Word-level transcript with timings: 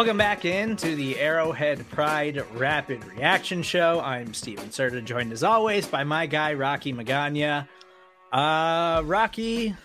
Welcome 0.00 0.16
back 0.16 0.46
into 0.46 0.96
the 0.96 1.18
Arrowhead 1.18 1.86
Pride 1.90 2.42
Rapid 2.54 3.04
Reaction 3.04 3.62
Show. 3.62 4.00
I'm 4.00 4.32
Steven 4.32 4.70
Serta, 4.70 5.04
joined 5.04 5.30
as 5.30 5.44
always 5.44 5.86
by 5.86 6.04
my 6.04 6.24
guy 6.24 6.54
Rocky 6.54 6.94
Magana. 6.94 7.68
Uh, 8.32 9.02
Rocky, 9.04 9.76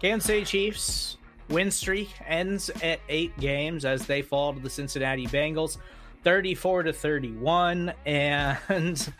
Kansas 0.00 0.26
City 0.26 0.44
Chiefs 0.46 1.18
win 1.50 1.70
streak 1.70 2.08
ends 2.26 2.70
at 2.82 3.00
eight 3.10 3.38
games 3.38 3.84
as 3.84 4.06
they 4.06 4.22
fall 4.22 4.54
to 4.54 4.60
the 4.60 4.70
Cincinnati 4.70 5.26
Bengals, 5.26 5.76
34 6.22 6.84
to 6.84 6.92
31, 6.94 7.92
and 8.06 8.58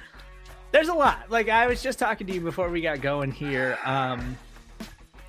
there's 0.72 0.88
a 0.88 0.94
lot. 0.94 1.30
Like 1.30 1.50
I 1.50 1.66
was 1.66 1.82
just 1.82 1.98
talking 1.98 2.26
to 2.28 2.32
you 2.32 2.40
before 2.40 2.70
we 2.70 2.80
got 2.80 3.02
going 3.02 3.30
here. 3.30 3.78
Um, 3.84 4.38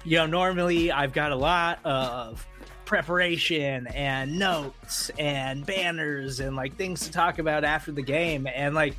you 0.06 0.16
know, 0.16 0.26
normally 0.26 0.90
I've 0.90 1.12
got 1.12 1.34
a 1.34 1.36
lot 1.36 1.80
of 1.84 2.48
preparation 2.86 3.88
and 3.88 4.38
notes 4.38 5.10
and 5.18 5.66
banners 5.66 6.40
and 6.40 6.56
like 6.56 6.76
things 6.76 7.02
to 7.06 7.12
talk 7.12 7.40
about 7.40 7.64
after 7.64 7.92
the 7.92 8.02
game 8.02 8.48
and 8.48 8.76
like 8.76 8.96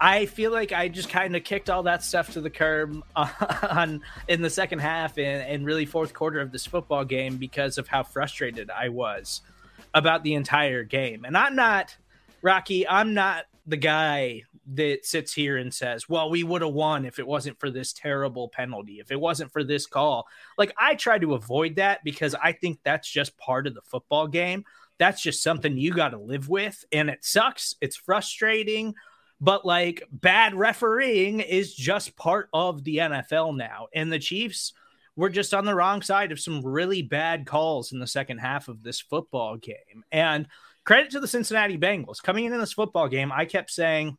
I 0.00 0.26
feel 0.26 0.50
like 0.50 0.72
I 0.72 0.88
just 0.88 1.08
kind 1.08 1.36
of 1.36 1.44
kicked 1.44 1.70
all 1.70 1.84
that 1.84 2.02
stuff 2.02 2.32
to 2.32 2.40
the 2.40 2.50
curb 2.50 3.02
on 3.16 4.02
in 4.28 4.42
the 4.42 4.50
second 4.50 4.80
half 4.80 5.16
and, 5.16 5.42
and 5.42 5.64
really 5.64 5.86
fourth 5.86 6.12
quarter 6.12 6.40
of 6.40 6.50
this 6.52 6.66
football 6.66 7.04
game 7.04 7.36
because 7.36 7.78
of 7.78 7.88
how 7.88 8.02
frustrated 8.02 8.70
I 8.70 8.88
was 8.88 9.42
about 9.94 10.24
the 10.24 10.34
entire 10.34 10.84
game. 10.84 11.24
And 11.24 11.36
I'm 11.36 11.54
not 11.54 11.96
Rocky, 12.42 12.86
I'm 12.86 13.14
not 13.14 13.44
the 13.66 13.76
guy 13.76 14.42
that 14.74 15.04
sits 15.04 15.32
here 15.32 15.56
and 15.56 15.72
says, 15.72 16.08
well, 16.08 16.30
we 16.30 16.44
would 16.44 16.62
have 16.62 16.72
won 16.72 17.04
if 17.04 17.18
it 17.18 17.26
wasn't 17.26 17.58
for 17.58 17.70
this 17.70 17.92
terrible 17.92 18.48
penalty, 18.48 19.00
if 19.00 19.10
it 19.10 19.20
wasn't 19.20 19.52
for 19.52 19.64
this 19.64 19.86
call. 19.86 20.26
Like, 20.56 20.72
I 20.78 20.94
try 20.94 21.18
to 21.18 21.34
avoid 21.34 21.76
that 21.76 22.04
because 22.04 22.34
I 22.34 22.52
think 22.52 22.78
that's 22.84 23.10
just 23.10 23.36
part 23.38 23.66
of 23.66 23.74
the 23.74 23.82
football 23.82 24.28
game. 24.28 24.64
That's 24.98 25.22
just 25.22 25.42
something 25.42 25.76
you 25.76 25.92
got 25.92 26.10
to 26.10 26.18
live 26.18 26.48
with. 26.48 26.84
And 26.92 27.10
it 27.10 27.24
sucks. 27.24 27.74
It's 27.80 27.96
frustrating. 27.96 28.94
But 29.40 29.64
like, 29.64 30.04
bad 30.12 30.54
refereeing 30.54 31.40
is 31.40 31.74
just 31.74 32.16
part 32.16 32.48
of 32.52 32.84
the 32.84 32.98
NFL 32.98 33.56
now. 33.56 33.88
And 33.92 34.12
the 34.12 34.20
Chiefs 34.20 34.72
were 35.16 35.28
just 35.28 35.52
on 35.52 35.64
the 35.64 35.74
wrong 35.74 36.02
side 36.02 36.30
of 36.30 36.40
some 36.40 36.64
really 36.64 37.02
bad 37.02 37.46
calls 37.46 37.92
in 37.92 37.98
the 37.98 38.06
second 38.06 38.38
half 38.38 38.68
of 38.68 38.82
this 38.82 39.00
football 39.00 39.56
game. 39.56 40.04
And 40.12 40.46
credit 40.84 41.10
to 41.10 41.20
the 41.20 41.28
Cincinnati 41.28 41.76
Bengals. 41.76 42.22
Coming 42.22 42.44
into 42.44 42.58
this 42.58 42.72
football 42.72 43.08
game, 43.08 43.32
I 43.32 43.44
kept 43.44 43.70
saying, 43.70 44.16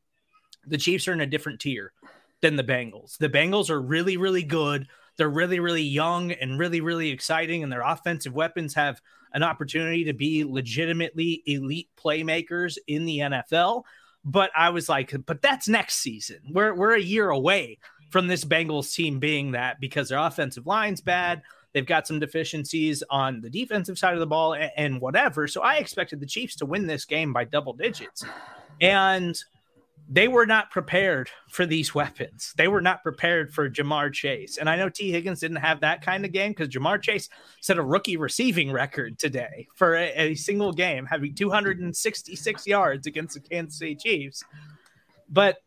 the 0.67 0.78
Chiefs 0.78 1.08
are 1.08 1.14
in 1.14 1.22
a 1.22 1.25
different 1.25 1.59
tier 1.59 1.94
than 2.42 2.56
the 2.56 2.64
Bengals. 2.64 3.17
The 3.17 3.30
Bengals 3.30 3.69
are 3.69 3.81
really, 3.81 4.17
really 4.17 4.44
good. 4.44 4.88
They're 5.17 5.30
really, 5.30 5.59
really 5.59 5.83
young 5.83 6.31
and 6.31 6.59
really, 6.59 6.81
really 6.81 7.09
exciting, 7.09 7.64
and 7.64 7.72
their 7.72 7.81
offensive 7.81 8.33
weapons 8.33 8.73
have 8.73 9.02
an 9.34 9.44
opportunity 9.44 10.03
to 10.06 10.14
be 10.14 10.44
legitimately 10.44 11.44
elite 11.45 11.89
playmakers 11.97 12.78
in 12.88 13.06
the 13.06 13.19
NFL. 13.19 13.84
But 14.25 14.52
I 14.56 14.69
was 14.69 14.88
like, 14.88 15.14
but 15.25 15.41
that's 15.41 15.67
next 15.67 15.95
season. 15.95 16.40
We're 16.52 16.73
we're 16.73 16.96
a 16.96 17.02
year 17.02 17.29
away 17.29 17.79
from 18.09 18.28
this 18.28 18.46
Bengals 18.46 18.94
team 18.94 19.19
being 19.19 19.52
that 19.52 19.79
because 19.79 20.09
their 20.09 20.19
offensive 20.19 20.66
line's 20.66 21.02
bad. 21.02 21.41
They've 21.73 21.85
got 21.85 22.07
some 22.07 22.19
deficiencies 22.19 23.03
on 23.09 23.41
the 23.41 23.50
defensive 23.50 23.97
side 23.97 24.13
of 24.13 24.19
the 24.19 24.28
ball 24.28 24.53
and, 24.53 24.72
and 24.78 25.02
whatever. 25.02 25.47
So 25.47 25.62
I 25.62 25.78
expected 25.78 26.19
the 26.19 26.28
Chiefs 26.28 26.56
to 26.57 26.66
win 26.66 26.85
this 26.85 27.06
game 27.06 27.34
by 27.34 27.46
double 27.46 27.73
digits. 27.73 28.23
And 28.79 29.35
they 30.13 30.28
were 30.28 30.46
not 30.46 30.69
prepared 30.69 31.31
for 31.50 31.66
these 31.66 31.96
weapons. 31.96 32.53
They 32.56 32.68
were 32.68 32.81
not 32.81 33.01
prepared 33.01 33.51
for 33.51 33.68
Ja'Marr 33.68 34.13
Chase. 34.13 34.57
And 34.57 34.69
I 34.69 34.75
know 34.75 34.88
Tee 34.88 35.12
Higgins 35.12 35.40
didn't 35.40 35.57
have 35.57 35.79
that 35.79 36.03
kind 36.03 36.24
of 36.24 36.31
game 36.31 36.51
because 36.51 36.68
Ja'Marr 36.68 37.01
Chase 37.01 37.29
set 37.62 37.79
a 37.79 37.84
rookie 37.84 38.16
receiving 38.18 38.72
record 38.72 39.18
today 39.18 39.68
for 39.73 39.96
a, 39.96 40.13
a, 40.16 40.35
single 40.35 40.72
game, 40.72 41.07
having 41.07 41.34
266 41.34 42.68
yards 42.68 43.07
against 43.07 43.34
the 43.34 43.40
Kansas 43.40 43.79
City 43.79 43.96
Chiefs. 43.96 44.44
But 45.29 45.57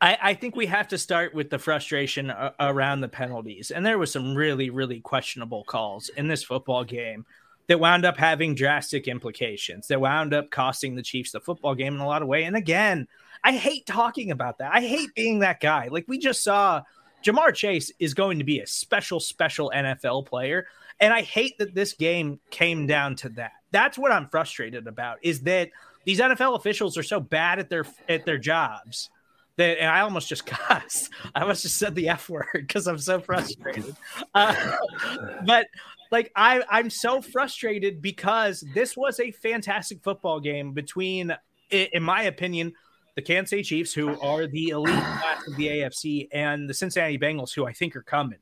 I, 0.00 0.18
I 0.22 0.34
think 0.34 0.54
we 0.54 0.66
have 0.66 0.86
to 0.88 0.98
start 0.98 1.34
with 1.34 1.50
the 1.50 1.58
frustration 1.58 2.30
a, 2.30 2.54
around 2.60 3.00
the 3.00 3.08
penalties. 3.08 3.72
And 3.72 3.84
there 3.84 3.98
was 3.98 4.12
some 4.12 4.36
really, 4.36 4.70
really 4.70 5.00
questionable 5.00 5.64
calls 5.64 6.10
in 6.10 6.28
this 6.28 6.44
football 6.44 6.84
game 6.84 7.26
that 7.66 7.80
wound 7.80 8.04
up 8.04 8.18
having 8.18 8.54
drastic 8.54 9.08
implications 9.08 9.88
that 9.88 10.00
wound 10.00 10.32
up 10.32 10.52
costing 10.52 10.94
the 10.94 11.02
Chiefs 11.02 11.32
the 11.32 11.40
football 11.40 11.74
game 11.74 11.96
in 11.96 12.00
a 12.00 12.06
lot 12.06 12.22
of 12.22 12.28
way. 12.28 12.44
And 12.44 12.54
again, 12.54 13.08
I 13.44 13.52
hate 13.52 13.86
talking 13.86 14.30
about 14.30 14.58
that. 14.58 14.72
I 14.72 14.80
hate 14.80 15.14
being 15.14 15.40
that 15.40 15.60
guy. 15.60 15.88
Like 15.88 16.06
we 16.08 16.18
just 16.18 16.42
saw 16.42 16.82
Ja'Marr 17.24 17.54
Chase 17.54 17.92
is 17.98 18.14
going 18.14 18.38
to 18.38 18.44
be 18.44 18.60
a 18.60 18.66
special, 18.66 19.20
special 19.20 19.70
NFL 19.74 20.26
player. 20.26 20.66
And 20.98 21.12
I 21.12 21.22
hate 21.22 21.58
that 21.58 21.74
this 21.74 21.92
game 21.92 22.40
came 22.50 22.86
down 22.86 23.16
to 23.16 23.28
that. 23.30 23.52
That's 23.70 23.98
what 23.98 24.12
I'm 24.12 24.28
frustrated 24.28 24.86
about 24.86 25.18
is 25.22 25.40
that 25.42 25.70
these 26.04 26.20
NFL 26.20 26.56
officials 26.56 26.96
are 26.96 27.02
so 27.02 27.20
bad 27.20 27.58
at 27.58 27.68
their 27.68 27.84
at 28.08 28.24
their 28.24 28.38
jobs 28.38 29.10
that 29.56 29.78
and 29.80 29.90
I 29.90 30.00
almost 30.00 30.28
just 30.28 30.46
cussed. 30.46 31.10
I 31.34 31.42
almost 31.42 31.62
just 31.62 31.76
said 31.76 31.94
the 31.94 32.08
F 32.08 32.28
word 32.28 32.46
because 32.52 32.86
I'm 32.86 32.98
so 32.98 33.20
frustrated. 33.20 33.96
Uh, 34.34 34.76
but 35.46 35.66
like 36.10 36.30
I, 36.36 36.62
I'm 36.70 36.90
so 36.90 37.20
frustrated 37.20 38.00
because 38.00 38.64
this 38.74 38.96
was 38.96 39.18
a 39.20 39.30
fantastic 39.32 40.02
football 40.02 40.40
game 40.40 40.72
between, 40.72 41.34
in 41.70 42.02
my 42.02 42.22
opinion, 42.22 42.74
the 43.14 43.22
Kansas 43.22 43.50
City 43.50 43.62
Chiefs, 43.62 43.92
who 43.92 44.18
are 44.20 44.46
the 44.46 44.70
elite 44.70 44.94
class 44.94 45.46
of 45.46 45.56
the 45.56 45.68
AFC, 45.68 46.28
and 46.32 46.68
the 46.68 46.74
Cincinnati 46.74 47.18
Bengals, 47.18 47.54
who 47.54 47.66
I 47.66 47.72
think 47.72 47.94
are 47.96 48.02
coming 48.02 48.38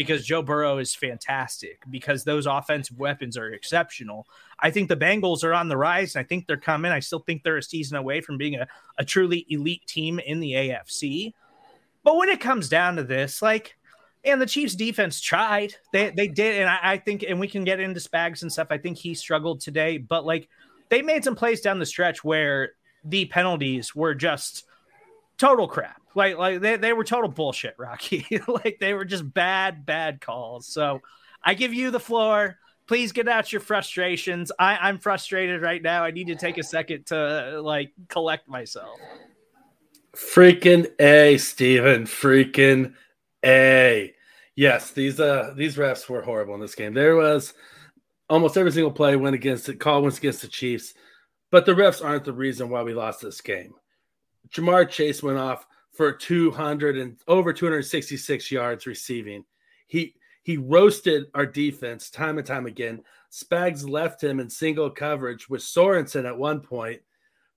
because 0.00 0.24
Joe 0.24 0.40
Burrow 0.40 0.78
is 0.78 0.94
fantastic, 0.94 1.82
because 1.90 2.24
those 2.24 2.46
offensive 2.46 2.98
weapons 2.98 3.36
are 3.36 3.52
exceptional. 3.52 4.26
I 4.58 4.70
think 4.70 4.88
the 4.88 4.96
Bengals 4.96 5.44
are 5.44 5.52
on 5.52 5.68
the 5.68 5.76
rise, 5.76 6.14
and 6.14 6.24
I 6.24 6.26
think 6.26 6.46
they're 6.46 6.56
coming. 6.56 6.90
I 6.90 7.00
still 7.00 7.18
think 7.18 7.42
they're 7.42 7.58
a 7.58 7.62
season 7.62 7.98
away 7.98 8.22
from 8.22 8.38
being 8.38 8.54
a, 8.54 8.66
a 8.96 9.04
truly 9.04 9.44
elite 9.50 9.86
team 9.86 10.18
in 10.18 10.40
the 10.40 10.52
AFC. 10.52 11.34
But 12.02 12.16
when 12.16 12.30
it 12.30 12.40
comes 12.40 12.70
down 12.70 12.96
to 12.96 13.04
this, 13.04 13.42
like, 13.42 13.76
and 14.24 14.40
the 14.40 14.46
Chiefs 14.46 14.74
defense 14.74 15.20
tried. 15.20 15.74
They 15.92 16.10
they 16.10 16.28
did, 16.28 16.60
and 16.60 16.70
I, 16.70 16.78
I 16.82 16.96
think, 16.96 17.22
and 17.26 17.38
we 17.38 17.48
can 17.48 17.64
get 17.64 17.78
into 17.78 18.00
Spags 18.00 18.40
and 18.40 18.50
stuff. 18.50 18.68
I 18.70 18.78
think 18.78 18.96
he 18.96 19.14
struggled 19.14 19.60
today, 19.60 19.98
but 19.98 20.24
like 20.24 20.48
they 20.88 21.02
made 21.02 21.24
some 21.24 21.36
plays 21.36 21.60
down 21.60 21.78
the 21.78 21.84
stretch 21.84 22.24
where 22.24 22.72
the 23.04 23.24
penalties 23.26 23.94
were 23.94 24.14
just 24.14 24.64
total 25.38 25.68
crap. 25.68 26.00
Like 26.14 26.36
like 26.36 26.60
they, 26.60 26.76
they 26.76 26.92
were 26.92 27.04
total 27.04 27.30
bullshit, 27.30 27.74
Rocky. 27.78 28.26
like 28.48 28.78
they 28.80 28.94
were 28.94 29.04
just 29.04 29.32
bad, 29.32 29.86
bad 29.86 30.20
calls. 30.20 30.66
So 30.66 31.00
I 31.42 31.54
give 31.54 31.72
you 31.72 31.90
the 31.90 32.00
floor. 32.00 32.58
Please 32.86 33.12
get 33.12 33.28
out 33.28 33.52
your 33.52 33.60
frustrations. 33.60 34.50
I, 34.58 34.76
I'm 34.76 34.98
frustrated 34.98 35.62
right 35.62 35.80
now. 35.80 36.02
I 36.02 36.10
need 36.10 36.26
to 36.26 36.34
take 36.34 36.58
a 36.58 36.62
second 36.64 37.06
to 37.06 37.60
like 37.62 37.92
collect 38.08 38.48
myself. 38.48 38.98
Freaking 40.14 40.90
A, 40.98 41.38
Steven. 41.38 42.04
Freaking 42.04 42.94
A. 43.44 44.12
Yes, 44.56 44.90
these 44.90 45.20
uh 45.20 45.54
these 45.56 45.76
refs 45.76 46.08
were 46.08 46.22
horrible 46.22 46.54
in 46.54 46.60
this 46.60 46.74
game. 46.74 46.92
There 46.92 47.16
was 47.16 47.54
almost 48.28 48.56
every 48.56 48.72
single 48.72 48.92
play 48.92 49.16
went 49.16 49.34
against 49.34 49.68
it, 49.68 49.80
call 49.80 50.02
went 50.02 50.18
against 50.18 50.42
the 50.42 50.48
Chiefs. 50.48 50.94
But 51.50 51.66
the 51.66 51.72
refs 51.72 52.04
aren't 52.04 52.24
the 52.24 52.32
reason 52.32 52.68
why 52.68 52.82
we 52.82 52.94
lost 52.94 53.22
this 53.22 53.40
game. 53.40 53.74
Ja'Marr 54.52 54.88
Chase 54.88 55.22
went 55.22 55.38
off 55.38 55.66
for 55.92 56.12
200 56.12 56.96
and 56.96 57.16
over 57.28 57.52
266 57.52 58.50
yards 58.50 58.86
receiving. 58.86 59.44
He 59.86 60.14
he 60.42 60.56
roasted 60.56 61.26
our 61.34 61.46
defense 61.46 62.10
time 62.10 62.38
and 62.38 62.46
time 62.46 62.66
again. 62.66 63.02
Spags 63.30 63.88
left 63.88 64.22
him 64.22 64.40
in 64.40 64.48
single 64.48 64.90
coverage 64.90 65.48
with 65.48 65.60
Sorensen 65.60 66.26
at 66.26 66.36
one 66.36 66.60
point. 66.60 67.02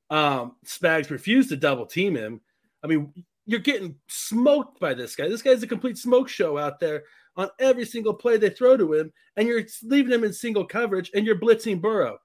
Um, 0.09 0.57
Spags 0.65 1.09
refused 1.09 1.49
to 1.49 1.55
double 1.55 1.85
team 1.85 2.15
him. 2.15 2.41
I 2.83 2.87
mean, 2.87 3.13
you're 3.45 3.59
getting 3.59 3.95
smoked 4.07 4.79
by 4.79 4.93
this 4.93 5.15
guy. 5.15 5.27
This 5.27 5.41
guy's 5.41 5.63
a 5.63 5.67
complete 5.67 5.97
smoke 5.97 6.27
show 6.27 6.57
out 6.57 6.79
there 6.79 7.03
on 7.35 7.49
every 7.59 7.85
single 7.85 8.13
play 8.13 8.37
they 8.37 8.49
throw 8.49 8.77
to 8.77 8.93
him, 8.93 9.11
and 9.37 9.47
you're 9.47 9.63
leaving 9.83 10.13
him 10.13 10.23
in 10.23 10.33
single 10.33 10.65
coverage 10.65 11.09
and 11.15 11.25
you're 11.25 11.39
blitzing 11.39 11.81
Burrow. 11.81 12.19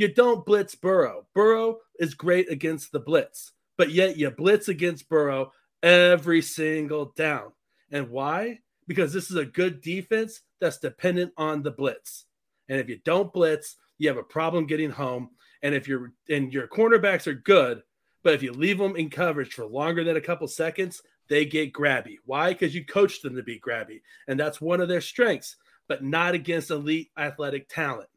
You 0.00 0.08
don't 0.08 0.46
blitz 0.46 0.74
Burrow. 0.74 1.26
Burrow 1.34 1.80
is 1.98 2.14
great 2.14 2.50
against 2.50 2.90
the 2.90 3.00
blitz, 3.00 3.52
but 3.76 3.90
yet 3.90 4.16
you 4.16 4.30
blitz 4.30 4.68
against 4.68 5.10
Burrow 5.10 5.52
every 5.82 6.40
single 6.40 7.12
down. 7.14 7.52
And 7.92 8.08
why? 8.08 8.60
Because 8.88 9.12
this 9.12 9.30
is 9.30 9.36
a 9.36 9.44
good 9.44 9.82
defense 9.82 10.40
that's 10.58 10.78
dependent 10.78 11.34
on 11.36 11.62
the 11.62 11.70
blitz. 11.70 12.24
And 12.70 12.80
if 12.80 12.88
you 12.88 12.98
don't 13.04 13.30
blitz, 13.30 13.76
you 13.98 14.08
have 14.08 14.16
a 14.16 14.22
problem 14.22 14.66
getting 14.66 14.88
home. 14.88 15.32
And 15.62 15.74
if 15.74 15.86
you're 15.86 16.14
and 16.30 16.50
your 16.50 16.66
cornerbacks 16.66 17.26
are 17.26 17.34
good, 17.34 17.82
but 18.22 18.32
if 18.32 18.42
you 18.42 18.52
leave 18.54 18.78
them 18.78 18.96
in 18.96 19.10
coverage 19.10 19.52
for 19.52 19.66
longer 19.66 20.02
than 20.02 20.16
a 20.16 20.22
couple 20.22 20.48
seconds, 20.48 21.02
they 21.28 21.44
get 21.44 21.74
grabby. 21.74 22.16
Why? 22.24 22.54
Because 22.54 22.74
you 22.74 22.86
coach 22.86 23.20
them 23.20 23.36
to 23.36 23.42
be 23.42 23.60
grabby. 23.60 24.00
And 24.26 24.40
that's 24.40 24.62
one 24.62 24.80
of 24.80 24.88
their 24.88 25.02
strengths, 25.02 25.56
but 25.88 26.02
not 26.02 26.32
against 26.32 26.70
elite 26.70 27.10
athletic 27.18 27.68
talent. 27.68 28.08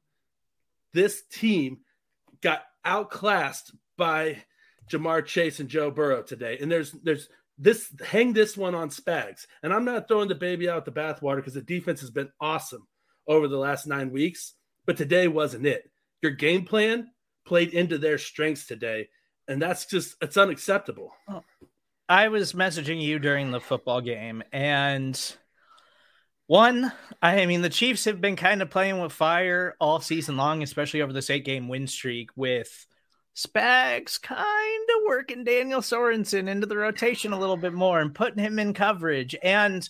This 0.93 1.23
team 1.31 1.79
got 2.41 2.63
outclassed 2.85 3.71
by 3.97 4.43
Ja'Marr 4.91 5.25
Chase 5.25 5.59
and 5.59 5.69
Joe 5.69 5.91
Burrow 5.91 6.23
today. 6.23 6.57
And 6.61 6.71
there's 6.71 6.91
there's 6.91 7.29
this 7.57 7.91
hang 8.05 8.33
this 8.33 8.57
one 8.57 8.75
on 8.75 8.89
Spags. 8.89 9.45
And 9.61 9.73
I'm 9.73 9.85
not 9.85 10.07
throwing 10.07 10.27
the 10.27 10.35
baby 10.35 10.69
out 10.69 10.85
the 10.85 10.91
bathwater 10.91 11.37
because 11.37 11.53
the 11.53 11.61
defense 11.61 12.01
has 12.01 12.11
been 12.11 12.29
awesome 12.39 12.87
over 13.27 13.47
the 13.47 13.57
last 13.57 13.87
nine 13.87 14.11
weeks, 14.11 14.53
but 14.85 14.97
today 14.97 15.27
wasn't 15.27 15.65
it. 15.65 15.89
Your 16.21 16.31
game 16.31 16.65
plan 16.65 17.09
played 17.45 17.73
into 17.73 17.97
their 17.97 18.17
strengths 18.17 18.65
today, 18.65 19.09
and 19.47 19.61
that's 19.61 19.85
just 19.85 20.15
it's 20.21 20.37
unacceptable. 20.37 21.11
I 22.09 22.27
was 22.27 22.53
messaging 22.53 23.01
you 23.01 23.19
during 23.19 23.51
the 23.51 23.61
football 23.61 24.01
game, 24.01 24.43
and 24.51 25.19
one, 26.47 26.91
I 27.21 27.45
mean, 27.45 27.61
the 27.61 27.69
Chiefs 27.69 28.05
have 28.05 28.19
been 28.19 28.35
kind 28.35 28.61
of 28.61 28.69
playing 28.69 28.99
with 28.99 29.11
fire 29.11 29.75
all 29.79 29.99
season 29.99 30.37
long, 30.37 30.61
especially 30.61 31.01
over 31.01 31.13
this 31.13 31.29
eight 31.29 31.45
game 31.45 31.67
win 31.67 31.87
streak 31.87 32.29
with 32.35 32.85
Spags 33.35 34.21
kind 34.21 34.89
of 34.97 35.07
working 35.07 35.43
Daniel 35.43 35.81
Sorensen 35.81 36.47
into 36.47 36.67
the 36.67 36.77
rotation 36.77 37.33
a 37.33 37.39
little 37.39 37.57
bit 37.57 37.73
more 37.73 37.99
and 37.99 38.13
putting 38.13 38.43
him 38.43 38.59
in 38.59 38.73
coverage. 38.73 39.35
And 39.41 39.87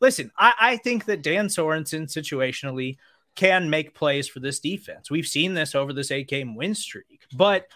listen, 0.00 0.30
I, 0.38 0.54
I 0.60 0.76
think 0.76 1.04
that 1.06 1.22
Dan 1.22 1.48
Sorensen 1.48 2.04
situationally 2.04 2.96
can 3.34 3.70
make 3.70 3.94
plays 3.94 4.26
for 4.26 4.40
this 4.40 4.58
defense. 4.58 5.10
We've 5.10 5.26
seen 5.26 5.54
this 5.54 5.74
over 5.74 5.92
this 5.92 6.10
eight 6.10 6.28
game 6.28 6.54
win 6.54 6.74
streak, 6.74 7.22
but 7.36 7.68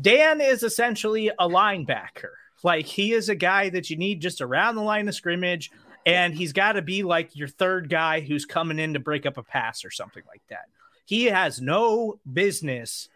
Dan 0.00 0.40
is 0.40 0.62
essentially 0.62 1.28
a 1.28 1.48
linebacker. 1.48 2.32
Like 2.62 2.86
he 2.86 3.12
is 3.12 3.28
a 3.28 3.34
guy 3.34 3.70
that 3.70 3.88
you 3.88 3.96
need 3.96 4.20
just 4.20 4.40
around 4.40 4.74
the 4.74 4.82
line 4.82 5.08
of 5.08 5.14
scrimmage, 5.14 5.70
and 6.06 6.34
he's 6.34 6.52
got 6.52 6.72
to 6.72 6.82
be 6.82 7.02
like 7.02 7.36
your 7.36 7.48
third 7.48 7.88
guy 7.88 8.20
who's 8.20 8.46
coming 8.46 8.78
in 8.78 8.94
to 8.94 9.00
break 9.00 9.26
up 9.26 9.36
a 9.36 9.42
pass 9.42 9.84
or 9.84 9.90
something 9.90 10.22
like 10.28 10.42
that. 10.48 10.66
He 11.04 11.26
has 11.26 11.60
no 11.60 12.20
business 12.30 13.08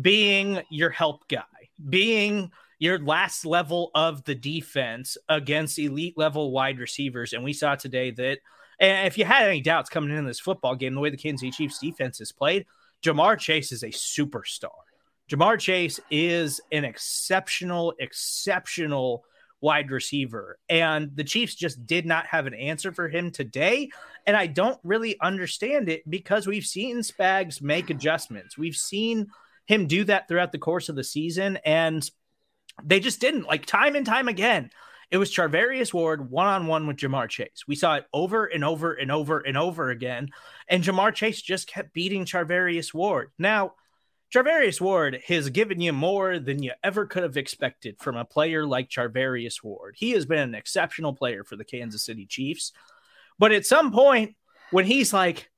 being 0.00 0.60
your 0.70 0.90
help 0.90 1.28
guy, 1.28 1.42
being 1.88 2.50
your 2.78 2.98
last 2.98 3.44
level 3.44 3.90
of 3.94 4.22
the 4.24 4.34
defense 4.34 5.16
against 5.28 5.78
elite 5.78 6.16
level 6.16 6.52
wide 6.52 6.78
receivers. 6.78 7.32
And 7.32 7.42
we 7.42 7.52
saw 7.52 7.74
today 7.74 8.10
that, 8.12 8.38
and 8.78 9.06
if 9.06 9.18
you 9.18 9.24
had 9.24 9.48
any 9.48 9.60
doubts 9.60 9.90
coming 9.90 10.16
in 10.16 10.24
this 10.24 10.38
football 10.38 10.76
game, 10.76 10.94
the 10.94 11.00
way 11.00 11.10
the 11.10 11.16
Kansas 11.16 11.40
City 11.40 11.50
Chiefs 11.50 11.80
defense 11.80 12.20
is 12.20 12.30
played, 12.30 12.66
Ja'Marr 13.02 13.38
Chase 13.38 13.72
is 13.72 13.82
a 13.82 13.88
superstar. 13.88 14.70
Ja'Marr 15.28 15.58
Chase 15.58 16.00
is 16.10 16.60
an 16.70 16.84
exceptional, 16.84 17.94
exceptional 17.98 19.24
wide 19.60 19.90
receiver. 19.90 20.58
And 20.68 21.10
the 21.14 21.24
Chiefs 21.24 21.54
just 21.54 21.86
did 21.86 22.06
not 22.06 22.26
have 22.26 22.46
an 22.46 22.54
answer 22.54 22.92
for 22.92 23.08
him 23.08 23.30
today. 23.30 23.90
And 24.26 24.36
I 24.36 24.46
don't 24.46 24.78
really 24.84 25.18
understand 25.20 25.88
it 25.88 26.08
because 26.08 26.46
we've 26.46 26.66
seen 26.66 26.98
Spags 26.98 27.60
make 27.60 27.90
adjustments. 27.90 28.56
We've 28.56 28.76
seen 28.76 29.28
him 29.66 29.86
do 29.86 30.04
that 30.04 30.28
throughout 30.28 30.52
the 30.52 30.58
course 30.58 30.88
of 30.88 30.96
the 30.96 31.04
season. 31.04 31.58
And 31.64 32.08
they 32.84 33.00
just 33.00 33.20
didn't 33.20 33.46
like 33.46 33.66
time 33.66 33.96
and 33.96 34.06
time 34.06 34.28
again. 34.28 34.70
It 35.10 35.16
was 35.16 35.34
Charvarius 35.34 35.92
Ward 35.94 36.30
one 36.30 36.46
on 36.46 36.66
one 36.66 36.86
with 36.86 36.98
Ja'Marr 36.98 37.28
Chase. 37.28 37.64
We 37.66 37.76
saw 37.76 37.94
it 37.94 38.04
over 38.12 38.44
and 38.44 38.62
over 38.62 38.92
and 38.92 39.10
over 39.10 39.40
and 39.40 39.56
over 39.56 39.90
again. 39.90 40.28
And 40.68 40.84
Ja'Marr 40.84 41.14
Chase 41.14 41.40
just 41.40 41.66
kept 41.66 41.94
beating 41.94 42.26
Charvarius 42.26 42.92
Ward. 42.92 43.30
Now, 43.38 43.72
Charvarius 44.32 44.80
Ward 44.80 45.20
has 45.26 45.48
given 45.48 45.80
you 45.80 45.92
more 45.92 46.38
than 46.38 46.62
you 46.62 46.72
ever 46.84 47.06
could 47.06 47.22
have 47.22 47.38
expected 47.38 47.96
from 47.98 48.16
a 48.16 48.26
player 48.26 48.66
like 48.66 48.90
Charvarius 48.90 49.62
Ward. 49.62 49.94
He 49.96 50.10
has 50.10 50.26
been 50.26 50.40
an 50.40 50.54
exceptional 50.54 51.14
player 51.14 51.44
for 51.44 51.56
the 51.56 51.64
Kansas 51.64 52.04
City 52.04 52.26
Chiefs. 52.26 52.72
But 53.38 53.52
at 53.52 53.64
some 53.64 53.90
point, 53.90 54.36
when 54.70 54.84
he's 54.84 55.14
like, 55.14 55.48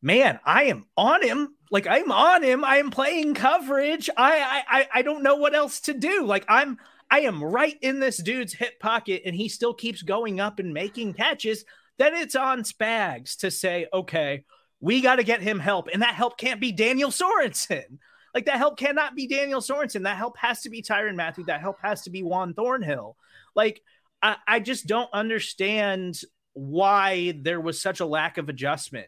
man, 0.00 0.40
I 0.44 0.64
am 0.64 0.86
on 0.96 1.22
him. 1.22 1.54
Like 1.70 1.86
I'm 1.86 2.10
on 2.10 2.42
him. 2.42 2.64
I 2.64 2.76
am 2.76 2.90
playing 2.90 3.34
coverage. 3.34 4.08
I 4.16 4.62
I 4.68 4.88
I 4.94 5.02
don't 5.02 5.22
know 5.22 5.36
what 5.36 5.54
else 5.54 5.80
to 5.80 5.94
do. 5.94 6.24
Like 6.24 6.44
I'm 6.48 6.78
I 7.10 7.20
am 7.20 7.44
right 7.44 7.76
in 7.82 8.00
this 8.00 8.16
dude's 8.16 8.54
hip 8.54 8.80
pocket, 8.80 9.22
and 9.26 9.34
he 9.34 9.48
still 9.48 9.74
keeps 9.74 10.02
going 10.02 10.40
up 10.40 10.58
and 10.58 10.72
making 10.72 11.14
catches. 11.14 11.64
Then 11.98 12.14
it's 12.14 12.36
on 12.36 12.62
Spags 12.62 13.36
to 13.38 13.50
say, 13.50 13.86
okay, 13.92 14.44
we 14.80 15.00
got 15.00 15.16
to 15.16 15.24
get 15.24 15.42
him 15.42 15.58
help, 15.58 15.88
and 15.92 16.02
that 16.02 16.14
help 16.14 16.38
can't 16.38 16.60
be 16.60 16.72
Daniel 16.72 17.10
Sorensen. 17.10 17.98
Like 18.34 18.46
that 18.46 18.58
help 18.58 18.76
cannot 18.76 19.14
be 19.14 19.28
Daniel 19.28 19.60
Sorensen. 19.60 20.02
That 20.02 20.16
help 20.16 20.36
has 20.38 20.62
to 20.62 20.70
be 20.70 20.82
Tyrann 20.82 21.14
Mathieu. 21.14 21.44
That 21.44 21.60
help 21.60 21.78
has 21.82 22.02
to 22.02 22.10
be 22.10 22.22
Juan 22.22 22.52
Thornhill. 22.52 23.16
Like 23.54 23.80
I, 24.20 24.36
I 24.46 24.60
just 24.60 24.86
don't 24.86 25.08
understand 25.12 26.20
why 26.52 27.38
there 27.40 27.60
was 27.60 27.80
such 27.80 28.00
a 28.00 28.06
lack 28.06 28.38
of 28.38 28.48
adjustment 28.48 29.06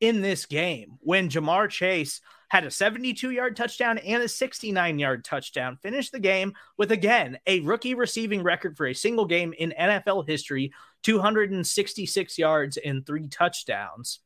in 0.00 0.22
this 0.22 0.46
game 0.46 0.98
when 1.00 1.28
Ja'Marr 1.28 1.68
Chase 1.68 2.20
had 2.48 2.64
a 2.64 2.70
72 2.70 3.30
yard 3.30 3.56
touchdown 3.56 3.98
and 3.98 4.22
a 4.22 4.28
69 4.28 4.98
yard 4.98 5.24
touchdown, 5.24 5.78
finished 5.82 6.12
the 6.12 6.20
game 6.20 6.54
with 6.76 6.92
again 6.92 7.38
a 7.46 7.60
rookie 7.60 7.94
receiving 7.94 8.42
record 8.42 8.76
for 8.76 8.86
a 8.86 8.94
single 8.94 9.26
game 9.26 9.52
in 9.58 9.74
NFL 9.78 10.28
history 10.28 10.72
266 11.02 12.38
yards 12.38 12.76
and 12.76 13.04
three 13.04 13.28
touchdowns. 13.28 14.20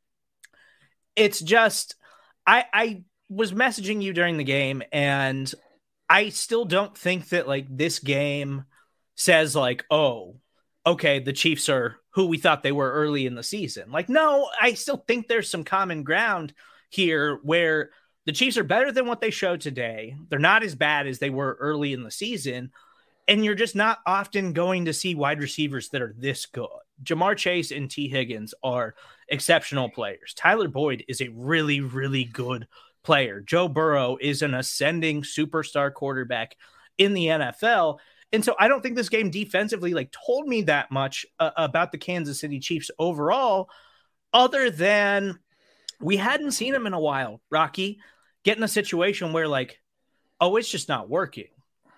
It's 1.17 1.41
just, 1.41 1.97
I, 2.47 2.65
I 2.73 3.03
was 3.35 3.53
messaging 3.53 4.03
you 4.03 4.13
during 4.13 4.37
the 4.37 4.45
game, 4.45 4.83
and 4.93 5.53
I 6.09 6.29
still 6.31 6.65
don't 6.65 6.97
think 6.97 7.31
that 7.31 7.49
like 7.49 7.67
this 7.69 7.99
game 7.99 8.65
says, 9.15 9.55
like, 9.55 9.85
oh, 9.91 10.37
okay, 10.87 11.21
the 11.21 11.33
Chiefs 11.33 11.69
are 11.69 11.97
who 12.11 12.27
we 12.27 12.39
thought 12.39 12.63
they 12.63 12.73
were 12.73 12.93
early 12.93 13.27
in 13.27 13.35
the 13.35 13.43
season. 13.43 13.91
Like, 13.91 14.09
no, 14.09 14.49
I 14.61 14.75
still 14.75 14.99
think 15.07 15.27
there's 15.29 15.51
some 15.51 15.65
common 15.65 16.03
ground 16.03 16.53
here 16.91 17.39
where 17.43 17.91
the 18.27 18.33
Chiefs 18.33 18.59
are 18.59 18.65
better 18.65 18.93
than 18.93 19.07
what 19.07 19.21
they 19.21 19.31
showed 19.31 19.61
today. 19.61 20.15
They're 20.29 20.39
not 20.39 20.63
as 20.63 20.75
bad 20.75 21.07
as 21.07 21.19
they 21.19 21.31
were 21.31 21.57
early 21.59 21.93
in 21.93 22.03
the 22.03 22.11
season. 22.11 22.71
And 23.29 23.45
you're 23.45 23.55
just 23.55 23.77
not 23.77 24.01
often 24.05 24.53
going 24.53 24.87
to 24.87 24.93
see 24.93 25.15
wide 25.15 25.41
receivers 25.41 25.89
that 25.91 26.03
are 26.03 26.15
this 26.19 26.45
good. 26.47 26.67
Ja'Marr 27.05 27.37
Chase 27.37 27.71
and 27.71 27.91
Tee 27.91 28.09
Higgins 28.09 28.53
are 28.63 28.95
exceptional 29.29 29.89
players. 29.89 30.35
Tyler 30.35 30.69
Boyd 30.69 31.05
is 31.09 31.21
a 31.21 31.29
really, 31.29 31.81
really 31.81 32.25
good 32.25 32.67
player. 33.03 33.41
Joe 33.41 33.69
Burrow 33.69 34.17
is 34.21 34.43
an 34.43 34.55
ascending 34.55 35.23
superstar 35.23 35.93
quarterback 35.93 36.57
in 36.99 37.15
the 37.15 37.27
NFL. 37.27 37.99
And 38.33 38.45
so 38.45 38.55
I 38.59 38.69
don't 38.69 38.83
think 38.83 38.97
this 38.97 39.09
game 39.09 39.31
defensively 39.31 39.93
like 39.93 40.13
told 40.13 40.47
me 40.47 40.63
that 40.63 40.91
much 40.91 41.27
uh, 41.39 41.51
about 41.57 41.93
the 41.93 41.99
Kansas 41.99 42.41
City 42.41 42.61
Chiefs 42.61 42.91
overall, 42.99 43.69
other 44.33 44.71
than 44.71 45.39
we 46.01 46.17
hadn't 46.17 46.53
seen 46.53 46.75
him 46.75 46.87
in 46.87 46.95
a 46.95 47.01
while. 47.01 47.41
Rocky 47.51 48.01
get 48.43 48.57
in 48.57 48.63
a 48.63 48.69
situation 48.69 49.33
where 49.33 49.49
like, 49.49 49.81
oh, 50.41 50.57
it's 50.57 50.71
just 50.71 50.89
not 50.89 51.09
working. 51.09 51.49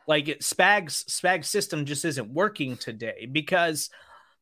Like 0.07 0.39
Spag's 0.41 0.97
Spag's 1.13 1.49
system 1.49 1.87
just 1.87 2.05
isn't 2.05 2.35
working 2.35 2.77
today 2.77 3.27
because 3.31 3.91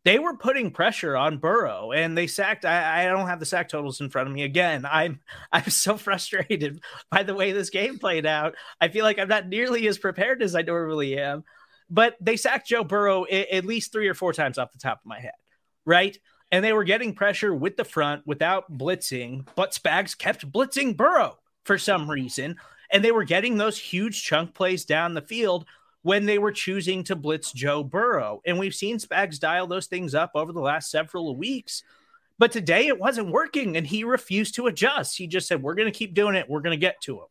they 0.05 0.19
were 0.19 0.37
putting 0.37 0.73
pressure 0.73 1.17
on 1.17 1.39
Burrow 1.39 1.93
and 1.93 2.19
they 2.19 2.27
sacked. 2.27 2.65
I, 2.65 3.03
I, 3.03 3.05
don't 3.07 3.29
have 3.29 3.39
the 3.39 3.47
sack 3.47 3.69
totals 3.69 4.01
in 4.01 4.11
front 4.11 4.29
of 4.29 4.35
me. 4.35 4.43
Again, 4.43 4.85
I'm 4.85 5.21
I'm 5.53 5.71
so 5.71 5.97
frustrated 5.97 6.81
by 7.11 7.23
the 7.23 7.35
way 7.35 7.53
this 7.53 7.71
game 7.71 7.99
played 7.99 8.27
out. 8.27 8.55
I 8.81 8.89
feel 8.89 9.05
like 9.05 9.19
I'm 9.19 9.29
not 9.29 9.49
nearly 9.49 9.87
as 9.87 9.99
prepared 9.99 10.43
as 10.43 10.55
I 10.55 10.63
normally 10.63 11.19
am 11.19 11.45
but 11.93 12.17
they 12.23 12.39
sacked 12.39 12.69
Joe 12.69 12.85
Burrow 12.85 13.27
at 13.27 13.67
least 13.67 13.93
three 13.93 14.09
or 14.09 14.15
four 14.15 14.33
times 14.33 14.57
off 14.57 14.73
the 14.73 14.79
top 14.79 15.01
of 15.01 15.07
my 15.07 15.21
head, 15.21 15.35
right? 15.85 16.17
And 16.51 16.65
they 16.65 16.73
were 16.73 16.85
getting 16.85 17.15
pressure 17.15 17.55
with 17.55 17.77
the 17.77 17.85
front 17.85 18.27
without 18.27 18.73
blitzing, 18.73 19.47
but 19.57 19.73
Spags 19.73 20.17
kept 20.17 20.51
blitzing 20.51 20.97
Burrow 20.97 21.39
for 21.65 21.77
some 21.77 22.11
reason. 22.11 22.57
And 22.91 23.05
they 23.05 23.13
were 23.13 23.25
getting 23.25 23.59
those 23.59 23.79
huge 23.79 24.23
chunk 24.23 24.55
plays 24.55 24.87
down 24.87 25.13
the 25.13 25.21
field 25.21 25.67
when 26.03 26.27
they 26.27 26.39
were 26.39 26.53
choosing 26.53 27.05
to 27.05 27.17
blitz 27.17 27.53
Joe 27.53 27.83
Burrow. 27.85 28.41
And 28.45 28.59
we've 28.59 28.75
seen 28.75 28.99
Spags 28.99 29.39
dial 29.39 29.67
those 29.67 29.87
things 29.87 30.15
up 30.15 30.33
over 30.35 30.53
the 30.53 30.61
last 30.61 30.91
several 30.91 31.37
weeks. 31.37 31.83
But 32.39 32.53
today 32.53 32.89
it 32.89 32.99
wasn't 32.99 33.31
working 33.31 33.77
and 33.77 33.87
he 33.87 34.05
refused 34.05 34.57
to 34.57 34.67
adjust. 34.67 35.17
He 35.17 35.27
just 35.27 35.47
said, 35.47 35.63
We're 35.63 35.75
going 35.75 35.91
to 35.91 35.97
keep 35.97 36.15
doing 36.15 36.35
it. 36.35 36.49
We're 36.49 36.61
going 36.61 36.77
to 36.77 36.87
get 36.87 37.01
to 37.03 37.19
him. 37.19 37.27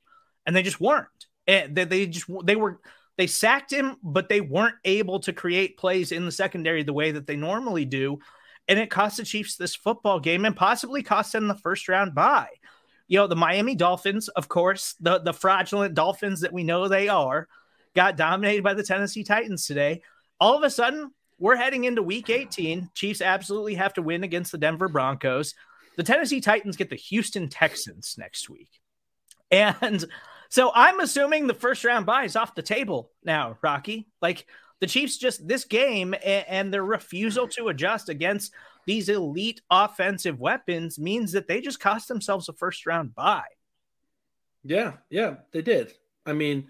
And 0.46 0.56
they 0.56 0.64
just 0.64 0.80
weren't. 0.80 1.08
And 1.48 1.76
they, 1.76 2.08
just, 2.08 2.28
they 2.46 2.56
were 2.56 2.80
they 3.18 3.28
sacked 3.28 3.72
him, 3.72 3.98
but 4.02 4.30
they 4.30 4.42
weren't 4.42 4.78
able 4.86 5.20
to 5.22 5.34
create 5.34 5.78
plays 5.78 6.12
in 6.12 6.26
the 6.26 6.32
secondary 6.32 6.84
the 6.84 6.94
way 6.94 7.12
that 7.12 7.28
they 7.28 7.36
normally 7.36 7.86
do. 7.86 8.20
And 8.68 8.80
it 8.80 8.90
cost 8.90 9.18
the 9.18 9.24
Chiefs 9.24 9.58
this 9.58 9.76
football 9.76 10.20
game 10.20 10.46
and 10.46 10.56
possibly 10.56 11.04
cost 11.04 11.34
them 11.34 11.48
the 11.48 11.56
first 11.56 11.90
round 11.90 12.16
bye. 12.16 12.50
You 13.08 13.20
know, 13.20 13.28
the 13.28 13.36
Miami 13.36 13.76
Dolphins, 13.76 14.30
of 14.30 14.48
course, 14.48 14.96
the, 15.02 15.20
the 15.20 15.34
fraudulent 15.34 15.94
Dolphins 15.94 16.42
that 16.42 16.54
we 16.54 16.64
know 16.64 16.88
they 16.88 17.10
are, 17.10 17.50
got 17.96 18.18
dominated 18.18 18.64
by 18.64 18.74
the 18.74 18.84
Tennessee 18.84 19.24
Titans 19.24 19.66
today. 19.66 20.02
All 20.40 20.56
of 20.56 20.64
a 20.64 20.70
sudden, 20.70 21.12
we're 21.40 21.56
heading 21.56 21.86
into 21.86 22.04
week 22.04 22.30
18. 22.30 22.90
Chiefs 22.94 23.22
absolutely 23.22 23.76
have 23.76 23.94
to 23.96 24.02
win 24.02 24.24
against 24.24 24.52
the 24.52 24.58
Denver 24.58 24.88
Broncos. 24.88 25.56
the 25.98 26.04
Tennessee 26.04 26.42
Titans 26.42 26.78
get 26.78 26.90
the 26.90 26.96
Houston 26.96 27.50
Texans 27.50 28.16
next 28.18 28.50
week. 28.50 28.70
And 29.52 30.06
so 30.50 30.72
I'm 30.74 31.00
assuming 31.00 31.48
the 31.48 31.54
first 31.54 31.84
round 31.84 32.06
bye 32.06 32.24
is 32.24 32.36
off 32.36 32.56
the 32.56 32.62
table 32.62 33.12
now, 33.24 33.58
Rocky. 33.62 34.08
Like 34.22 34.46
the 34.80 34.88
Chiefs 34.88 35.18
just 35.18 35.48
this 35.48 35.66
game 35.66 36.14
and, 36.14 36.46
and 36.48 36.74
their 36.74 36.86
refusal 36.86 37.48
to 37.50 37.70
adjust 37.70 38.10
against 38.10 38.54
these 38.86 39.10
elite 39.10 39.62
offensive 39.70 40.40
weapons 40.40 40.98
means 40.98 41.32
that 41.34 41.48
they 41.48 41.62
just 41.62 41.80
cost 41.80 42.08
themselves 42.08 42.50
a 42.50 42.54
first 42.54 42.86
round 42.86 43.14
bye. 43.14 43.44
Yeah, 44.64 44.94
yeah, 45.10 45.36
they 45.52 45.62
did. 45.62 45.94
I 46.26 46.34
mean, 46.34 46.68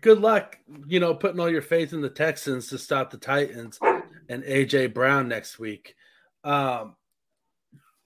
good 0.00 0.20
luck, 0.20 0.58
you 0.86 1.00
know, 1.00 1.14
putting 1.14 1.40
all 1.40 1.50
your 1.50 1.62
faith 1.62 1.92
in 1.92 2.00
the 2.00 2.08
Texans 2.08 2.68
to 2.68 2.78
stop 2.78 3.10
the 3.10 3.18
Titans 3.18 3.78
and 4.28 4.42
AJ 4.42 4.94
Brown 4.94 5.28
next 5.28 5.58
week. 5.58 5.94
Um, 6.44 6.96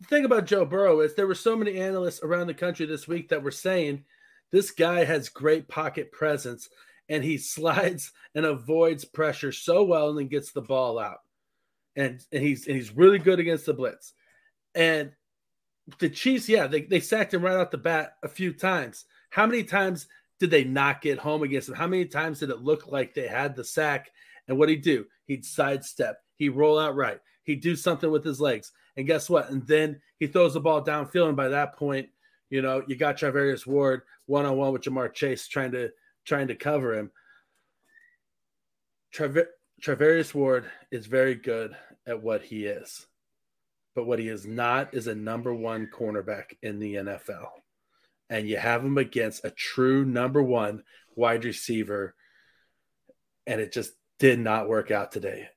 the 0.00 0.06
thing 0.06 0.24
about 0.24 0.46
Joe 0.46 0.64
Burrow 0.64 1.00
is 1.00 1.14
there 1.14 1.26
were 1.26 1.34
so 1.34 1.56
many 1.56 1.78
analysts 1.78 2.22
around 2.22 2.46
the 2.46 2.54
country 2.54 2.86
this 2.86 3.06
week 3.06 3.28
that 3.28 3.42
were 3.42 3.50
saying 3.50 4.04
this 4.50 4.70
guy 4.70 5.04
has 5.04 5.28
great 5.28 5.68
pocket 5.68 6.12
presence 6.12 6.68
and 7.08 7.22
he 7.22 7.38
slides 7.38 8.12
and 8.34 8.46
avoids 8.46 9.04
pressure 9.04 9.52
so 9.52 9.84
well 9.84 10.10
and 10.10 10.18
then 10.18 10.28
gets 10.28 10.52
the 10.52 10.62
ball 10.62 10.98
out. 10.98 11.18
And, 11.96 12.24
and 12.32 12.42
he's 12.42 12.66
and 12.66 12.76
he's 12.76 12.96
really 12.96 13.18
good 13.18 13.40
against 13.40 13.66
the 13.66 13.74
blitz. 13.74 14.14
And 14.74 15.12
the 15.98 16.08
Chiefs, 16.08 16.48
yeah, 16.48 16.66
they, 16.66 16.82
they 16.82 17.00
sacked 17.00 17.34
him 17.34 17.42
right 17.42 17.56
off 17.56 17.72
the 17.72 17.78
bat 17.78 18.14
a 18.22 18.28
few 18.28 18.52
times. 18.52 19.04
How 19.30 19.46
many 19.46 19.64
times 19.64 20.06
did 20.40 20.50
they 20.50 20.64
not 20.64 21.02
get 21.02 21.18
home 21.18 21.42
against 21.42 21.68
him? 21.68 21.74
How 21.76 21.86
many 21.86 22.06
times 22.06 22.40
did 22.40 22.50
it 22.50 22.62
look 22.62 22.88
like 22.88 23.14
they 23.14 23.28
had 23.28 23.54
the 23.54 23.64
sack? 23.64 24.10
And 24.48 24.58
what 24.58 24.70
he'd 24.70 24.82
do? 24.82 25.06
He'd 25.26 25.44
sidestep, 25.44 26.16
he'd 26.36 26.48
roll 26.48 26.78
out 26.78 26.96
right, 26.96 27.20
he'd 27.44 27.60
do 27.60 27.76
something 27.76 28.10
with 28.10 28.24
his 28.24 28.40
legs. 28.40 28.72
And 28.96 29.06
guess 29.06 29.30
what? 29.30 29.50
And 29.50 29.64
then 29.66 30.00
he 30.18 30.26
throws 30.26 30.54
the 30.54 30.60
ball 30.60 30.82
downfield. 30.82 31.28
And 31.28 31.36
by 31.36 31.48
that 31.48 31.76
point, 31.76 32.08
you 32.48 32.62
know, 32.62 32.82
you 32.88 32.96
got 32.96 33.16
Charvarius 33.16 33.66
Ward 33.66 34.02
one 34.26 34.44
on 34.44 34.56
one 34.56 34.72
with 34.72 34.82
Ja'Marr 34.82 35.12
Chase 35.12 35.46
trying 35.46 35.72
to 35.72 35.90
trying 36.24 36.48
to 36.48 36.54
cover 36.54 36.94
him. 36.94 37.10
Traver- 39.14 39.46
Charvarius 39.80 40.34
Ward 40.34 40.70
is 40.90 41.06
very 41.06 41.34
good 41.34 41.76
at 42.06 42.20
what 42.20 42.42
he 42.42 42.66
is, 42.66 43.06
but 43.94 44.06
what 44.06 44.18
he 44.18 44.28
is 44.28 44.46
not 44.46 44.94
is 44.94 45.06
a 45.06 45.14
number 45.14 45.54
one 45.54 45.88
cornerback 45.92 46.56
in 46.62 46.78
the 46.78 46.96
NFL. 46.96 47.48
And 48.30 48.48
you 48.48 48.56
have 48.56 48.82
him 48.82 48.96
against 48.96 49.44
a 49.44 49.50
true 49.50 50.06
number 50.06 50.42
one 50.42 50.84
wide 51.16 51.44
receiver, 51.44 52.14
and 53.46 53.60
it 53.60 53.72
just 53.72 53.92
did 54.18 54.38
not 54.38 54.68
work 54.68 54.90
out 54.90 55.12
today. 55.12 55.48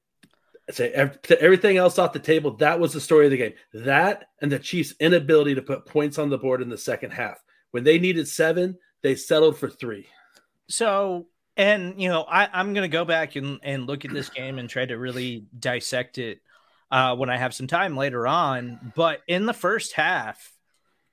Say 0.72 0.92
everything 0.92 1.78
else 1.78 2.00
off 2.00 2.14
the 2.14 2.20
table. 2.20 2.58
That 2.58 2.80
was 2.80 2.94
the 2.94 3.02
story 3.02 3.26
of 3.26 3.32
the 3.32 3.38
game. 3.38 3.54
That 3.74 4.30
and 4.42 4.52
the 4.52 4.60
Chiefs' 4.60 4.96
inability 5.00 5.56
to 5.56 5.62
put 5.62 5.86
points 5.86 6.18
on 6.18 6.30
the 6.30 6.38
board 6.38 6.62
in 6.62 6.70
the 6.70 6.78
second 6.78 7.12
half. 7.12 7.38
When 7.72 7.84
they 7.84 8.00
needed 8.00 8.28
seven, 8.28 8.78
they 9.02 9.16
settled 9.16 9.58
for 9.58 9.70
three. 9.70 10.08
So, 10.70 11.28
and 11.58 12.02
you 12.02 12.08
know, 12.08 12.24
I, 12.24 12.48
I'm 12.52 12.74
going 12.74 12.90
to 12.90 12.98
go 12.98 13.04
back 13.04 13.36
and, 13.36 13.60
and 13.62 13.86
look 13.86 14.06
at 14.06 14.14
this 14.14 14.30
game 14.30 14.58
and 14.58 14.70
try 14.70 14.86
to 14.86 14.96
really 14.96 15.46
dissect 15.60 16.18
it 16.18 16.40
uh, 16.90 17.16
when 17.18 17.30
I 17.30 17.38
have 17.38 17.54
some 17.54 17.68
time 17.68 17.98
later 17.98 18.26
on. 18.26 18.94
But 18.96 19.20
in 19.28 19.46
the 19.46 19.54
first 19.54 19.94
half, 19.94 20.53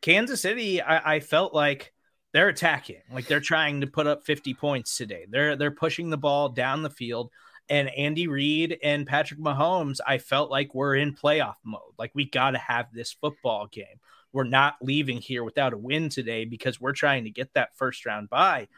Kansas 0.02 0.40
City, 0.40 0.80
I, 0.80 1.16
I 1.16 1.20
felt 1.20 1.54
like 1.54 1.92
they're 2.32 2.48
attacking, 2.48 3.02
like 3.12 3.26
they're 3.26 3.40
trying 3.40 3.80
to 3.80 3.86
put 3.86 4.06
up 4.06 4.24
50 4.24 4.54
points 4.54 4.96
today. 4.96 5.26
They're 5.28 5.56
they're 5.56 5.70
pushing 5.70 6.10
the 6.10 6.18
ball 6.18 6.48
down 6.48 6.82
the 6.82 6.90
field. 6.90 7.30
And 7.68 7.88
Andy 7.90 8.26
Reid 8.26 8.78
and 8.82 9.06
Patrick 9.06 9.38
Mahomes, 9.38 10.00
I 10.04 10.18
felt 10.18 10.50
like 10.50 10.74
we're 10.74 10.96
in 10.96 11.14
playoff 11.14 11.54
mode. 11.64 11.94
Like 11.98 12.10
we 12.14 12.28
got 12.28 12.52
to 12.52 12.58
have 12.58 12.86
this 12.92 13.12
football 13.12 13.68
game. 13.68 14.00
We're 14.32 14.44
not 14.44 14.76
leaving 14.80 15.18
here 15.18 15.44
without 15.44 15.72
a 15.72 15.78
win 15.78 16.08
today 16.08 16.44
because 16.44 16.80
we're 16.80 16.92
trying 16.92 17.24
to 17.24 17.30
get 17.30 17.54
that 17.54 17.76
first 17.76 18.06
round 18.06 18.28
bye. 18.28 18.68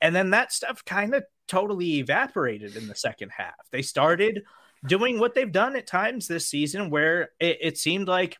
And 0.00 0.14
then 0.14 0.30
that 0.30 0.52
stuff 0.52 0.84
kind 0.84 1.14
of 1.14 1.24
totally 1.48 1.98
evaporated 1.98 2.76
in 2.76 2.88
the 2.88 2.94
second 2.94 3.30
half. 3.30 3.54
They 3.70 3.82
started 3.82 4.42
doing 4.86 5.18
what 5.18 5.34
they've 5.34 5.52
done 5.52 5.76
at 5.76 5.86
times 5.86 6.26
this 6.26 6.48
season 6.48 6.90
where 6.90 7.30
it, 7.40 7.58
it 7.60 7.78
seemed 7.78 8.08
like 8.08 8.38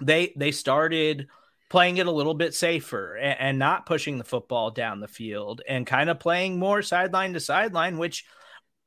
they 0.00 0.32
they 0.36 0.52
started 0.52 1.28
playing 1.70 1.96
it 1.96 2.06
a 2.06 2.12
little 2.12 2.34
bit 2.34 2.54
safer 2.54 3.16
and, 3.16 3.40
and, 3.40 3.58
not 3.58 3.86
pushing 3.86 4.18
the 4.18 4.24
football 4.24 4.70
down 4.70 5.00
the 5.00 5.08
field 5.08 5.62
and 5.66 5.86
kind 5.86 6.10
of 6.10 6.20
playing 6.20 6.58
more 6.58 6.82
sideline 6.82 7.32
to 7.32 7.40
sideline, 7.40 7.98
which 7.98 8.24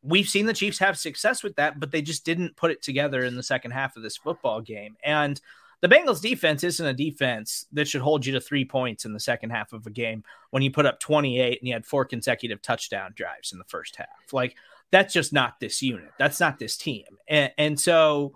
we've 0.03 0.27
seen 0.27 0.45
the 0.45 0.53
Chiefs 0.53 0.79
have 0.79 0.97
success 0.97 1.43
with 1.43 1.55
that, 1.55 1.79
but 1.79 1.91
they 1.91 2.01
just 2.01 2.25
didn't 2.25 2.55
put 2.55 2.71
it 2.71 2.81
together 2.81 3.23
in 3.23 3.35
the 3.35 3.43
second 3.43 3.71
half 3.71 3.97
of 3.97 4.03
this 4.03 4.17
football 4.17 4.61
game. 4.61 4.95
And 5.03 5.39
the 5.81 5.89
Bengals 5.89 6.21
defense 6.21 6.63
isn't 6.63 6.85
a 6.85 6.93
defense 6.93 7.65
that 7.73 7.87
should 7.87 8.01
hold 8.01 8.25
you 8.25 8.33
to 8.33 8.41
three 8.41 8.65
points 8.65 9.05
in 9.05 9.13
the 9.13 9.19
second 9.19 9.51
half 9.51 9.73
of 9.73 9.85
a 9.85 9.91
game 9.91 10.23
when 10.49 10.63
you 10.63 10.71
put 10.71 10.85
up 10.85 10.99
28 10.99 11.59
and 11.59 11.67
you 11.67 11.73
had 11.73 11.85
four 11.85 12.05
consecutive 12.05 12.61
touchdown 12.61 13.13
drives 13.15 13.51
in 13.51 13.59
the 13.59 13.65
first 13.65 13.95
half. 13.95 14.07
Like 14.31 14.55
that's 14.91 15.13
just 15.13 15.33
not 15.33 15.59
this 15.59 15.81
unit. 15.81 16.11
That's 16.17 16.39
not 16.39 16.57
this 16.57 16.77
team. 16.77 17.05
And, 17.27 17.51
and 17.57 17.79
so 17.79 18.33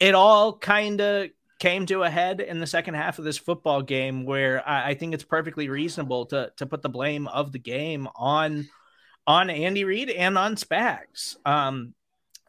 it 0.00 0.14
all 0.14 0.58
kind 0.58 1.00
of 1.00 1.30
came 1.62 1.86
to 1.86 2.02
a 2.02 2.10
head 2.10 2.40
in 2.40 2.58
the 2.58 2.66
second 2.66 2.94
half 2.94 3.20
of 3.20 3.24
this 3.24 3.38
football 3.38 3.82
game 3.82 4.24
where 4.24 4.68
I, 4.68 4.88
I, 4.88 4.94
think 4.94 5.14
it's 5.14 5.22
perfectly 5.22 5.68
reasonable 5.68 6.26
to 6.26 6.50
to 6.56 6.66
put 6.66 6.82
the 6.82 6.88
blame 6.88 7.28
of 7.28 7.52
the 7.52 7.60
game 7.60 8.08
on 8.16 8.68
on 9.28 9.48
Andy 9.48 9.84
Reid 9.84 10.10
and 10.10 10.36
on 10.36 10.56
Spags. 10.56 11.36
Um, 11.46 11.94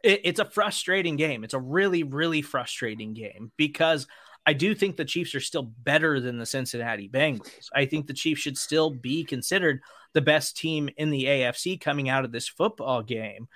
it, 0.02 0.22
it's 0.24 0.40
a 0.40 0.44
frustrating 0.44 1.14
game. 1.14 1.44
It's 1.44 1.54
a 1.54 1.60
really, 1.60 2.02
really 2.02 2.42
frustrating 2.42 3.14
game 3.14 3.52
because 3.56 4.08
I 4.44 4.52
do 4.52 4.74
think 4.74 4.96
the 4.96 5.04
Chiefs 5.04 5.36
are 5.36 5.40
still 5.40 5.62
better 5.62 6.18
than 6.18 6.38
the 6.38 6.44
Cincinnati 6.44 7.08
Bengals. 7.08 7.68
I 7.72 7.86
think 7.86 8.08
the 8.08 8.14
Chiefs 8.14 8.40
should 8.40 8.58
still 8.58 8.90
be 8.90 9.22
considered 9.22 9.80
the 10.12 10.22
best 10.22 10.56
team 10.56 10.90
in 10.96 11.10
the 11.10 11.26
AFC 11.26 11.80
coming 11.80 12.08
out 12.08 12.24
of 12.24 12.32
this 12.32 12.48
football 12.48 13.04
game. 13.04 13.46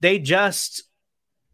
They 0.00 0.18
just 0.18 0.84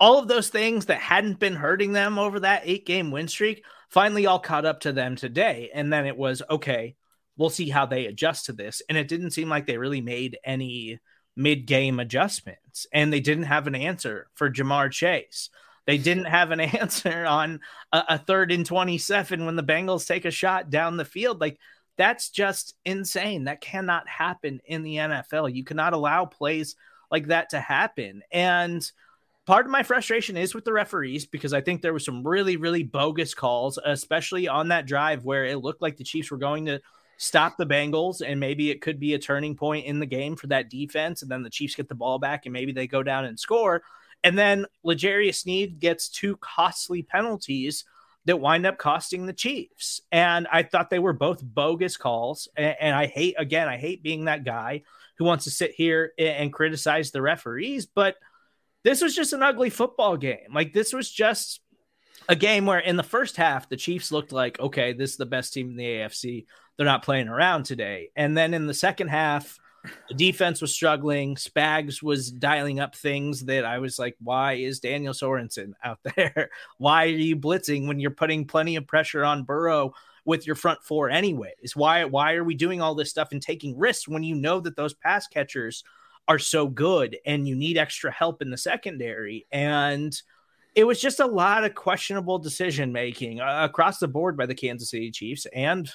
all 0.00 0.18
of 0.18 0.28
those 0.28 0.48
things 0.48 0.86
that 0.86 1.00
hadn't 1.00 1.38
been 1.38 1.56
hurting 1.56 1.92
them 1.92 2.18
over 2.18 2.40
that 2.40 2.62
eight 2.64 2.86
game 2.86 3.10
win 3.10 3.28
streak 3.28 3.64
finally 3.88 4.26
all 4.26 4.38
caught 4.38 4.64
up 4.64 4.80
to 4.80 4.92
them 4.92 5.16
today. 5.16 5.70
And 5.74 5.92
then 5.92 6.06
it 6.06 6.16
was 6.16 6.42
okay, 6.48 6.94
we'll 7.36 7.50
see 7.50 7.68
how 7.68 7.86
they 7.86 8.06
adjust 8.06 8.46
to 8.46 8.52
this. 8.52 8.82
And 8.88 8.98
it 8.98 9.08
didn't 9.08 9.30
seem 9.30 9.48
like 9.48 9.66
they 9.66 9.78
really 9.78 10.00
made 10.00 10.38
any 10.44 11.00
mid 11.36 11.66
game 11.66 12.00
adjustments. 12.00 12.86
And 12.92 13.12
they 13.12 13.20
didn't 13.20 13.44
have 13.44 13.66
an 13.66 13.74
answer 13.74 14.28
for 14.34 14.50
Ja'Marr 14.50 14.90
Chase. 14.90 15.50
They 15.86 15.96
didn't 15.96 16.26
have 16.26 16.50
an 16.50 16.60
answer 16.60 17.24
on 17.24 17.60
a, 17.92 18.04
a, 18.10 18.18
third 18.18 18.52
and 18.52 18.66
27 18.66 19.46
when 19.46 19.56
the 19.56 19.62
Bengals 19.62 20.06
take 20.06 20.26
a 20.26 20.30
shot 20.30 20.68
down 20.68 20.96
the 20.96 21.04
field. 21.04 21.40
Like, 21.40 21.58
that's 21.96 22.30
just 22.30 22.74
insane. 22.84 23.44
That 23.44 23.60
cannot 23.60 24.08
happen 24.08 24.60
in 24.64 24.82
the 24.82 24.96
NFL. 24.96 25.52
You 25.52 25.64
cannot 25.64 25.94
allow 25.94 26.26
plays 26.26 26.76
like 27.10 27.28
that 27.28 27.50
to 27.50 27.60
happen. 27.60 28.22
And 28.30 28.88
part 29.48 29.64
of 29.64 29.72
my 29.72 29.82
frustration 29.82 30.36
is 30.36 30.54
with 30.54 30.66
the 30.66 30.72
referees 30.74 31.24
because 31.24 31.54
I 31.54 31.62
think 31.62 31.80
there 31.80 31.94
was 31.94 32.04
some 32.04 32.22
really, 32.22 32.58
really 32.58 32.82
bogus 32.82 33.32
calls, 33.32 33.78
especially 33.82 34.46
on 34.46 34.68
that 34.68 34.84
drive 34.84 35.24
where 35.24 35.46
it 35.46 35.62
looked 35.62 35.80
like 35.80 35.96
the 35.96 36.04
Chiefs 36.04 36.30
were 36.30 36.36
going 36.36 36.66
to 36.66 36.82
stop 37.16 37.56
the 37.56 37.64
Bengals 37.64 38.20
and 38.20 38.38
maybe 38.38 38.70
it 38.70 38.82
could 38.82 39.00
be 39.00 39.14
a 39.14 39.18
turning 39.18 39.56
point 39.56 39.86
in 39.86 40.00
the 40.00 40.06
game 40.06 40.36
for 40.36 40.48
that 40.48 40.68
defense. 40.68 41.22
And 41.22 41.30
then 41.30 41.42
the 41.42 41.48
Chiefs 41.48 41.76
get 41.76 41.88
the 41.88 41.94
ball 41.94 42.18
back 42.18 42.44
and 42.44 42.52
maybe 42.52 42.72
they 42.72 42.86
go 42.86 43.02
down 43.02 43.24
and 43.24 43.40
score. 43.40 43.82
And 44.22 44.36
then 44.36 44.66
L'Jarius 44.82 45.36
Sneed 45.36 45.80
gets 45.80 46.10
two 46.10 46.36
costly 46.36 47.02
penalties 47.02 47.86
that 48.26 48.40
wind 48.40 48.66
up 48.66 48.76
costing 48.76 49.24
the 49.24 49.32
Chiefs. 49.32 50.02
And 50.12 50.46
I 50.52 50.62
thought 50.62 50.90
they 50.90 50.98
were 50.98 51.14
both 51.14 51.42
bogus 51.42 51.96
calls. 51.96 52.48
And, 52.54 52.76
and, 52.78 52.94
I 52.94 53.06
hate, 53.06 53.36
again, 53.38 53.66
I 53.66 53.78
hate 53.78 54.02
being 54.02 54.26
that 54.26 54.44
guy 54.44 54.82
who 55.16 55.24
wants 55.24 55.44
to 55.44 55.50
sit 55.50 55.70
here 55.70 56.12
and 56.18 56.52
criticize 56.52 57.12
the 57.12 57.22
referees. 57.22 57.86
But 57.86 58.16
this 58.84 59.02
was 59.02 59.14
just 59.14 59.32
an 59.32 59.42
ugly 59.42 59.70
football 59.70 60.16
game. 60.16 60.52
Like, 60.52 60.72
this 60.72 60.92
was 60.92 61.10
just 61.10 61.60
a 62.28 62.36
game 62.36 62.66
where 62.66 62.78
in 62.78 62.96
the 62.96 63.02
first 63.02 63.36
half, 63.36 63.68
the 63.68 63.76
Chiefs 63.76 64.12
looked 64.12 64.32
like, 64.32 64.60
okay, 64.60 64.92
this 64.92 65.12
is 65.12 65.16
the 65.16 65.26
best 65.26 65.52
team 65.52 65.70
in 65.70 65.76
the 65.76 65.84
AFC. 65.84 66.46
They're 66.76 66.86
not 66.86 67.02
playing 67.02 67.28
around 67.28 67.64
today. 67.64 68.10
And 68.16 68.36
then 68.36 68.54
in 68.54 68.66
the 68.66 68.74
second 68.74 69.08
half, 69.08 69.58
the 70.08 70.14
defense 70.14 70.60
was 70.60 70.74
struggling. 70.74 71.36
Spags 71.36 72.02
was 72.02 72.30
dialing 72.30 72.80
up 72.80 72.94
things 72.94 73.44
that 73.46 73.64
I 73.64 73.78
was 73.78 73.98
like, 73.98 74.16
why 74.20 74.54
is 74.54 74.80
Daniel 74.80 75.14
Sorensen 75.14 75.72
out 75.82 75.98
there? 76.16 76.50
why 76.78 77.04
are 77.04 77.08
you 77.08 77.36
blitzing 77.36 77.86
when 77.86 78.00
you're 78.00 78.10
putting 78.10 78.46
plenty 78.46 78.76
of 78.76 78.86
pressure 78.86 79.24
on 79.24 79.44
Burrow 79.44 79.92
with 80.24 80.46
your 80.46 80.56
front 80.56 80.82
four 80.82 81.10
anyways? 81.10 81.74
Why 81.74 82.04
why 82.04 82.34
are 82.34 82.44
we 82.44 82.54
doing 82.54 82.80
all 82.80 82.94
this 82.94 83.10
stuff 83.10 83.32
and 83.32 83.40
taking 83.40 83.78
risks 83.78 84.08
when 84.08 84.22
you 84.22 84.34
know 84.34 84.60
that 84.60 84.76
those 84.76 84.94
pass 84.94 85.26
catchers 85.26 85.84
are 86.28 86.38
so 86.38 86.68
good 86.68 87.18
and 87.26 87.48
you 87.48 87.56
need 87.56 87.78
extra 87.78 88.12
help 88.12 88.42
in 88.42 88.50
the 88.50 88.58
secondary? 88.58 89.46
And 89.50 90.14
it 90.74 90.84
was 90.84 91.00
just 91.00 91.18
a 91.18 91.26
lot 91.26 91.64
of 91.64 91.74
questionable 91.74 92.38
decision 92.38 92.92
making 92.92 93.40
uh, 93.40 93.64
across 93.68 93.98
the 93.98 94.06
board 94.06 94.36
by 94.36 94.46
the 94.46 94.54
Kansas 94.54 94.90
City 94.90 95.10
Chiefs 95.10 95.46
and 95.52 95.90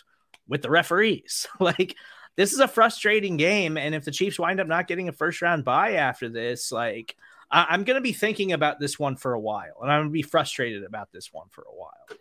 with 0.48 0.62
the 0.62 0.70
referees. 0.70 1.48
like 1.60 1.96
this 2.36 2.52
is 2.52 2.60
a 2.60 2.68
frustrating 2.68 3.38
game. 3.38 3.78
And 3.78 3.96
if 3.96 4.04
the 4.04 4.12
Chiefs 4.12 4.40
wind 4.40 4.60
up 4.60 4.68
not 4.68 4.88
getting 4.88 5.08
a 5.08 5.14
first 5.14 5.42
round 5.42 5.64
bye 5.64 5.94
after 5.94 6.28
this, 6.28 6.72
like 6.72 7.16
I- 7.50 7.74
am 7.74 7.84
going 7.84 7.96
to 7.96 8.02
be 8.02 8.14
thinking 8.14 8.52
about 8.52 8.80
this 8.80 8.98
one 8.98 9.16
for 9.16 9.34
a 9.34 9.40
while 9.40 9.78
and 9.82 9.92
I'm 9.92 10.02
going 10.02 10.10
to 10.10 10.14
be 10.14 10.22
frustrated 10.24 10.84
about 10.84 11.12
this 11.12 11.32
one 11.32 11.48
for 11.50 11.62
a 11.62 11.74
while. 11.74 12.18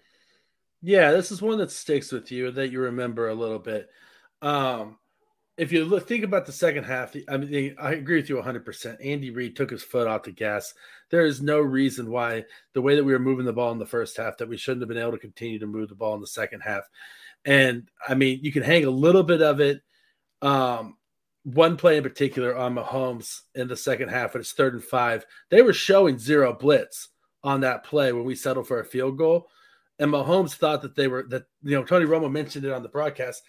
Yeah, 0.82 1.12
this 1.12 1.30
is 1.30 1.40
one 1.40 1.58
that 1.58 1.70
sticks 1.70 2.12
with 2.12 2.30
you 2.30 2.50
that 2.50 2.70
you 2.70 2.80
remember 2.80 3.28
a 3.28 3.34
little 3.34 3.60
bit. 3.60 3.88
Um, 4.42 4.98
if 5.56 5.70
you 5.70 5.84
look, 5.84 6.08
think 6.08 6.24
about 6.24 6.46
the 6.46 6.52
second 6.52 6.84
half, 6.84 7.14
I 7.28 7.36
mean, 7.36 7.74
I 7.78 7.92
agree 7.92 8.16
with 8.16 8.28
you 8.28 8.36
100%. 8.36 9.04
Andy 9.04 9.30
Reid 9.30 9.54
took 9.54 9.70
his 9.70 9.82
foot 9.82 10.06
off 10.06 10.22
the 10.22 10.32
gas. 10.32 10.72
There 11.10 11.26
is 11.26 11.42
no 11.42 11.60
reason 11.60 12.10
why 12.10 12.44
the 12.72 12.80
way 12.80 12.96
that 12.96 13.04
we 13.04 13.12
were 13.12 13.18
moving 13.18 13.44
the 13.44 13.52
ball 13.52 13.70
in 13.72 13.78
the 13.78 13.84
first 13.84 14.16
half 14.16 14.38
that 14.38 14.48
we 14.48 14.56
shouldn't 14.56 14.80
have 14.82 14.88
been 14.88 14.96
able 14.96 15.12
to 15.12 15.18
continue 15.18 15.58
to 15.58 15.66
move 15.66 15.90
the 15.90 15.94
ball 15.94 16.14
in 16.14 16.20
the 16.22 16.26
second 16.26 16.60
half. 16.60 16.88
And 17.44 17.90
I 18.08 18.14
mean, 18.14 18.40
you 18.42 18.50
can 18.50 18.62
hang 18.62 18.84
a 18.84 18.90
little 18.90 19.22
bit 19.22 19.42
of 19.42 19.60
it. 19.60 19.82
Um, 20.40 20.96
one 21.44 21.76
play 21.76 21.96
in 21.98 22.02
particular 22.02 22.56
on 22.56 22.74
Mahomes 22.74 23.40
in 23.54 23.68
the 23.68 23.76
second 23.76 24.08
half, 24.08 24.32
when 24.32 24.40
it's 24.40 24.52
third 24.52 24.74
and 24.74 24.82
five, 24.82 25.26
they 25.50 25.60
were 25.60 25.72
showing 25.72 26.18
zero 26.18 26.52
blitz 26.54 27.08
on 27.42 27.60
that 27.60 27.84
play 27.84 28.12
when 28.12 28.24
we 28.24 28.36
settled 28.36 28.68
for 28.68 28.80
a 28.80 28.84
field 28.84 29.18
goal. 29.18 29.48
And 29.98 30.10
Mahomes 30.10 30.54
thought 30.54 30.82
that 30.82 30.96
they 30.96 31.08
were 31.08 31.24
that 31.24 31.44
you 31.62 31.76
know 31.76 31.84
Tony 31.84 32.06
Romo 32.06 32.30
mentioned 32.30 32.64
it 32.64 32.72
on 32.72 32.82
the 32.82 32.88
broadcast 32.88 33.42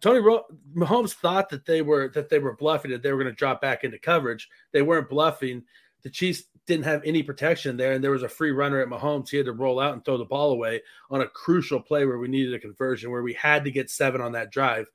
Tony 0.00 0.20
Ro- 0.20 0.46
Mahomes 0.74 1.12
thought 1.12 1.50
that 1.50 1.66
they 1.66 1.82
were 1.82 2.08
that 2.14 2.28
they 2.28 2.38
were 2.38 2.56
bluffing 2.56 2.90
that 2.90 3.02
they 3.02 3.12
were 3.12 3.22
going 3.22 3.32
to 3.32 3.36
drop 3.36 3.60
back 3.60 3.84
into 3.84 3.98
coverage. 3.98 4.48
They 4.72 4.82
weren't 4.82 5.08
bluffing. 5.08 5.64
The 6.02 6.10
Chiefs 6.10 6.44
didn't 6.66 6.84
have 6.84 7.02
any 7.04 7.22
protection 7.22 7.76
there, 7.76 7.92
and 7.92 8.02
there 8.02 8.10
was 8.10 8.22
a 8.22 8.28
free 8.28 8.50
runner 8.50 8.80
at 8.80 8.88
Mahomes. 8.88 9.28
He 9.28 9.36
had 9.36 9.46
to 9.46 9.52
roll 9.52 9.78
out 9.78 9.94
and 9.94 10.04
throw 10.04 10.16
the 10.16 10.24
ball 10.24 10.50
away 10.50 10.82
on 11.10 11.20
a 11.20 11.28
crucial 11.28 11.80
play 11.80 12.04
where 12.04 12.18
we 12.18 12.28
needed 12.28 12.54
a 12.54 12.58
conversion, 12.58 13.10
where 13.10 13.22
we 13.22 13.34
had 13.34 13.64
to 13.64 13.70
get 13.70 13.90
seven 13.90 14.20
on 14.20 14.32
that 14.32 14.50
drive. 14.50 14.86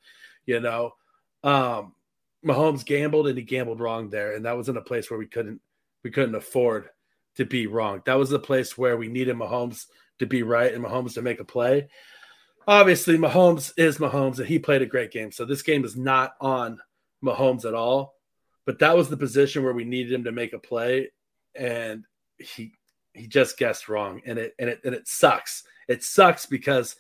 You 0.46 0.60
know, 0.60 0.92
um, 1.44 1.94
Mahomes 2.46 2.86
gambled 2.86 3.28
and 3.28 3.38
he 3.38 3.44
gambled 3.44 3.80
wrong 3.80 4.10
there, 4.10 4.36
and 4.36 4.46
that 4.46 4.58
was 4.58 4.70
in 4.70 4.78
a 4.78 4.82
place 4.82 5.10
where 5.10 5.20
we 5.20 5.28
couldn't 5.28 5.62
we 6.04 6.12
couldn't 6.12 6.36
afford 6.36 6.90
to 7.36 7.46
be 7.46 7.68
wrong. 7.68 8.02
That 8.06 8.18
was 8.18 8.30
the 8.30 8.40
place 8.40 8.78
where 8.78 8.98
we 8.98 9.08
needed 9.08 9.36
Mahomes 9.36 9.86
to 10.20 10.26
be 10.26 10.44
right 10.44 10.74
and 10.74 10.84
Mahomes 10.84 11.14
to 11.14 11.22
make 11.22 11.40
a 11.40 11.46
play 11.46 11.88
obviously 12.68 13.18
Mahomes 13.18 13.72
is 13.78 13.98
Mahomes 13.98 14.40
and 14.40 14.48
he 14.48 14.60
played 14.60 14.82
a 14.82 14.86
great 14.86 15.12
game. 15.12 15.32
So 15.32 15.46
this 15.46 15.62
game 15.62 15.86
is 15.86 15.96
not 15.96 16.34
on 16.42 16.80
Mahomes 17.24 17.66
at 17.66 17.74
all. 17.74 18.16
But 18.66 18.80
that 18.80 18.98
was 18.98 19.08
the 19.08 19.18
position 19.18 19.64
where 19.64 19.74
we 19.74 19.86
needed 19.86 20.12
him 20.12 20.26
to 20.26 20.32
make 20.34 20.52
a 20.52 20.60
play, 20.60 21.12
and 21.56 22.04
he 22.38 22.74
he 23.14 23.26
just 23.26 23.58
guessed 23.58 23.88
wrong, 23.88 24.22
and 24.26 24.38
it 24.38 24.56
and 24.60 24.70
it 24.70 24.82
and 24.84 24.94
it 24.94 25.08
sucks. 25.08 25.64
It 25.88 26.04
sucks 26.04 26.46
because 26.46 26.98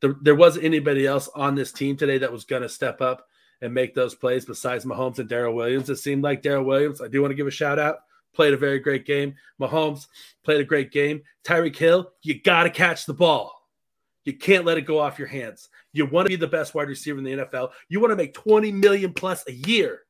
the, 0.00 0.16
there 0.22 0.34
wasn't 0.34 0.64
anybody 0.64 1.06
else 1.06 1.28
on 1.34 1.54
this 1.54 1.72
team 1.72 1.98
today 1.98 2.16
that 2.16 2.32
was 2.32 2.44
going 2.44 2.62
to 2.62 2.70
step 2.70 3.02
up 3.02 3.28
and 3.60 3.74
make 3.74 3.94
those 3.94 4.14
plays 4.14 4.46
besides 4.46 4.86
Mahomes 4.86 5.18
and 5.18 5.28
Darrel 5.28 5.54
Williams. 5.54 5.90
It 5.90 5.96
seemed 5.96 6.24
like 6.24 6.40
Darrel 6.40 6.64
Williams. 6.64 7.02
I 7.02 7.08
do 7.08 7.20
want 7.20 7.32
to 7.32 7.36
give 7.36 7.46
a 7.46 7.50
shout 7.50 7.78
out. 7.78 7.96
Played 8.32 8.54
a 8.54 8.56
very 8.56 8.78
great 8.78 9.04
game. 9.04 9.34
Mahomes 9.60 10.06
played 10.42 10.62
a 10.62 10.64
great 10.64 10.90
game. 10.90 11.20
Tyreek 11.44 11.76
Hill, 11.76 12.10
you 12.22 12.40
got 12.40 12.62
to 12.62 12.70
catch 12.70 13.04
the 13.04 13.12
ball 13.12 13.59
you 14.30 14.38
can't 14.38 14.64
let 14.64 14.78
it 14.78 14.82
go 14.82 15.00
off 15.00 15.18
your 15.18 15.26
hands. 15.26 15.70
You 15.92 16.06
want 16.06 16.26
to 16.26 16.28
be 16.28 16.36
the 16.36 16.46
best 16.46 16.72
wide 16.72 16.86
receiver 16.86 17.18
in 17.18 17.24
the 17.24 17.32
NFL. 17.32 17.70
You 17.88 17.98
want 17.98 18.12
to 18.12 18.16
make 18.16 18.32
20 18.32 18.70
million 18.70 19.12
plus 19.12 19.44
a 19.48 19.52
year. 19.52 20.02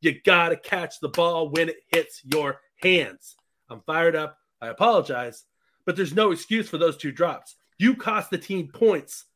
You 0.00 0.20
got 0.20 0.48
to 0.48 0.56
catch 0.56 0.98
the 0.98 1.10
ball 1.10 1.48
when 1.48 1.68
it 1.68 1.76
hits 1.86 2.22
your 2.24 2.60
hands. 2.82 3.36
I'm 3.70 3.80
fired 3.82 4.16
up. 4.16 4.36
I 4.60 4.66
apologize, 4.66 5.44
but 5.84 5.94
there's 5.94 6.12
no 6.12 6.32
excuse 6.32 6.68
for 6.68 6.76
those 6.76 6.96
two 6.96 7.12
drops. 7.12 7.54
You 7.78 7.94
cost 7.94 8.30
the 8.30 8.38
team 8.38 8.66
points, 8.66 9.26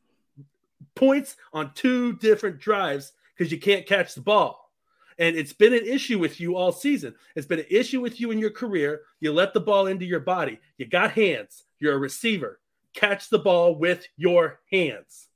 points 0.96 1.36
on 1.52 1.72
two 1.74 2.14
different 2.14 2.58
drives 2.58 3.12
because 3.36 3.52
you 3.52 3.60
can't 3.60 3.86
catch 3.86 4.16
the 4.16 4.22
ball. 4.22 4.72
And 5.18 5.36
it's 5.36 5.52
been 5.52 5.72
an 5.72 5.86
issue 5.86 6.18
with 6.18 6.40
you 6.40 6.56
all 6.56 6.72
season. 6.72 7.14
It's 7.36 7.46
been 7.46 7.60
an 7.60 7.66
issue 7.70 8.00
with 8.00 8.20
you 8.20 8.32
in 8.32 8.40
your 8.40 8.50
career. 8.50 9.02
You 9.20 9.32
let 9.32 9.54
the 9.54 9.60
ball 9.60 9.86
into 9.86 10.04
your 10.04 10.18
body. 10.18 10.58
You 10.78 10.86
got 10.86 11.12
hands. 11.12 11.62
You're 11.78 11.94
a 11.94 11.98
receiver 11.98 12.58
catch 12.96 13.30
the 13.30 13.38
ball 13.38 13.74
with 13.74 14.06
your 14.16 14.60
hands. 14.72 15.28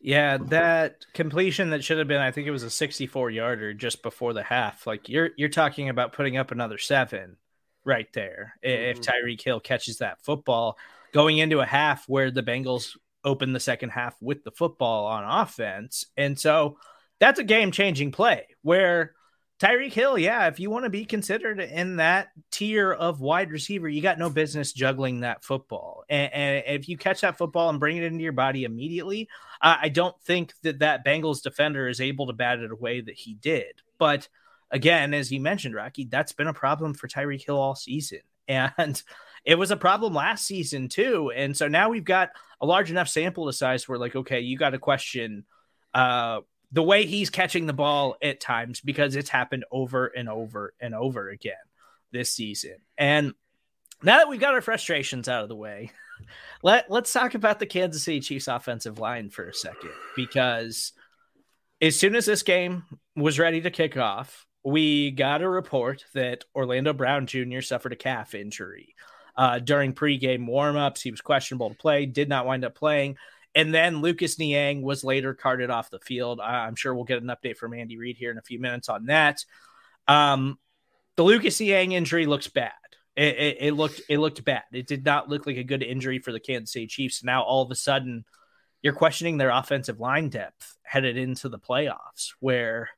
Yeah, 0.00 0.38
that 0.48 1.04
completion 1.12 1.70
that 1.70 1.82
should 1.82 1.98
have 1.98 2.06
been, 2.06 2.20
I 2.20 2.30
think 2.30 2.46
it 2.46 2.52
was 2.52 2.62
a 2.62 2.70
64 2.70 3.30
yarder 3.30 3.74
just 3.74 4.02
before 4.02 4.32
the 4.32 4.44
half. 4.44 4.86
Like 4.86 5.08
you're 5.08 5.30
you're 5.36 5.48
talking 5.48 5.88
about 5.88 6.12
putting 6.12 6.36
up 6.36 6.52
another 6.52 6.78
seven 6.78 7.36
right 7.84 8.08
there. 8.12 8.54
Mm-hmm. 8.64 8.90
If 8.90 9.00
Tyreek 9.00 9.42
Hill 9.42 9.60
catches 9.60 9.98
that 9.98 10.22
football 10.22 10.78
going 11.12 11.38
into 11.38 11.60
a 11.60 11.66
half 11.66 12.08
where 12.08 12.30
the 12.30 12.42
Bengals 12.42 12.96
open 13.24 13.52
the 13.52 13.60
second 13.60 13.90
half 13.90 14.16
with 14.20 14.44
the 14.44 14.52
football 14.52 15.06
on 15.06 15.24
offense. 15.24 16.06
And 16.16 16.38
so 16.38 16.78
that's 17.18 17.40
a 17.40 17.44
game 17.44 17.72
changing 17.72 18.12
play 18.12 18.46
where 18.62 19.14
Tyreek 19.60 19.92
Hill, 19.92 20.16
yeah, 20.16 20.46
if 20.46 20.60
you 20.60 20.70
want 20.70 20.84
to 20.84 20.90
be 20.90 21.04
considered 21.04 21.58
in 21.58 21.96
that 21.96 22.28
tier 22.52 22.92
of 22.92 23.20
wide 23.20 23.50
receiver, 23.50 23.88
you 23.88 24.00
got 24.00 24.18
no 24.18 24.30
business 24.30 24.72
juggling 24.72 25.20
that 25.20 25.42
football. 25.42 26.04
And, 26.08 26.32
and 26.32 26.64
if 26.66 26.88
you 26.88 26.96
catch 26.96 27.22
that 27.22 27.38
football 27.38 27.68
and 27.68 27.80
bring 27.80 27.96
it 27.96 28.04
into 28.04 28.22
your 28.22 28.32
body 28.32 28.62
immediately, 28.62 29.28
I 29.60 29.88
don't 29.88 30.14
think 30.22 30.52
that 30.62 30.78
that 30.78 31.04
Bengals 31.04 31.42
defender 31.42 31.88
is 31.88 32.00
able 32.00 32.28
to 32.28 32.32
bat 32.32 32.60
it 32.60 32.70
away 32.70 33.00
that 33.00 33.16
he 33.16 33.34
did. 33.34 33.82
But 33.98 34.28
again, 34.70 35.12
as 35.12 35.32
you 35.32 35.40
mentioned, 35.40 35.74
Rocky, 35.74 36.04
that's 36.04 36.32
been 36.32 36.46
a 36.46 36.54
problem 36.54 36.94
for 36.94 37.08
Tyreek 37.08 37.44
Hill 37.44 37.58
all 37.58 37.74
season. 37.74 38.20
And 38.50 39.02
it 39.44 39.56
was 39.56 39.70
a 39.70 39.76
problem 39.76 40.14
last 40.14 40.46
season 40.46 40.88
too. 40.88 41.30
And 41.36 41.54
so 41.54 41.68
now 41.68 41.90
we've 41.90 42.04
got 42.04 42.30
a 42.62 42.66
large 42.66 42.90
enough 42.90 43.08
sample 43.08 43.44
to 43.44 43.52
size 43.52 43.86
where, 43.86 43.98
like, 43.98 44.16
okay, 44.16 44.40
you 44.40 44.56
got 44.56 44.70
to 44.70 44.78
question 44.78 45.44
uh, 45.92 46.40
the 46.72 46.82
way 46.82 47.06
he's 47.06 47.30
catching 47.30 47.66
the 47.66 47.72
ball 47.72 48.16
at 48.22 48.40
times 48.40 48.80
because 48.80 49.16
it's 49.16 49.30
happened 49.30 49.64
over 49.70 50.06
and 50.06 50.28
over 50.28 50.74
and 50.80 50.94
over 50.94 51.30
again 51.30 51.54
this 52.12 52.32
season. 52.32 52.76
And 52.96 53.32
now 54.02 54.18
that 54.18 54.28
we've 54.28 54.40
got 54.40 54.54
our 54.54 54.60
frustrations 54.60 55.28
out 55.28 55.42
of 55.42 55.48
the 55.48 55.56
way, 55.56 55.90
let 56.62 56.90
let's 56.90 57.12
talk 57.12 57.34
about 57.34 57.58
the 57.58 57.66
Kansas 57.66 58.04
City 58.04 58.20
Chiefs 58.20 58.48
offensive 58.48 58.98
line 58.98 59.30
for 59.30 59.48
a 59.48 59.54
second 59.54 59.90
because 60.14 60.92
as 61.80 61.96
soon 61.96 62.14
as 62.16 62.26
this 62.26 62.42
game 62.42 62.84
was 63.16 63.38
ready 63.38 63.60
to 63.60 63.70
kick 63.70 63.96
off, 63.96 64.46
we 64.64 65.10
got 65.10 65.42
a 65.42 65.48
report 65.48 66.04
that 66.14 66.44
Orlando 66.54 66.92
Brown 66.92 67.26
Jr. 67.26 67.60
suffered 67.60 67.92
a 67.92 67.96
calf 67.96 68.34
injury 68.34 68.94
uh, 69.36 69.60
during 69.60 69.94
pregame 69.94 70.48
warmups. 70.48 71.00
He 71.00 71.10
was 71.10 71.20
questionable 71.20 71.70
to 71.70 71.76
play, 71.76 72.06
did 72.06 72.28
not 72.28 72.46
wind 72.46 72.64
up 72.64 72.74
playing. 72.74 73.16
And 73.54 73.74
then 73.74 74.00
Lucas 74.00 74.38
Niang 74.38 74.82
was 74.82 75.02
later 75.02 75.34
carted 75.34 75.70
off 75.70 75.90
the 75.90 75.98
field. 75.98 76.40
I'm 76.40 76.76
sure 76.76 76.94
we'll 76.94 77.04
get 77.04 77.22
an 77.22 77.28
update 77.28 77.56
from 77.56 77.74
Andy 77.74 77.96
Reid 77.96 78.16
here 78.16 78.30
in 78.30 78.38
a 78.38 78.42
few 78.42 78.60
minutes 78.60 78.88
on 78.88 79.06
that. 79.06 79.44
Um, 80.06 80.58
the 81.16 81.24
Lucas 81.24 81.60
Niang 81.60 81.92
injury 81.92 82.26
looks 82.26 82.48
bad. 82.48 82.72
It, 83.16 83.36
it, 83.36 83.56
it, 83.60 83.72
looked 83.72 84.00
it 84.08 84.18
looked 84.18 84.44
bad. 84.44 84.62
It 84.72 84.86
did 84.86 85.04
not 85.04 85.28
look 85.28 85.44
like 85.44 85.56
a 85.56 85.64
good 85.64 85.82
injury 85.82 86.20
for 86.20 86.30
the 86.30 86.38
Kansas 86.38 86.72
City 86.72 86.86
Chiefs. 86.86 87.24
Now 87.24 87.42
all 87.42 87.62
of 87.62 87.70
a 87.72 87.74
sudden, 87.74 88.24
you're 88.80 88.92
questioning 88.92 89.38
their 89.38 89.50
offensive 89.50 89.98
line 89.98 90.28
depth 90.28 90.76
headed 90.84 91.16
into 91.16 91.48
the 91.48 91.58
playoffs, 91.58 92.34
where 92.38 92.90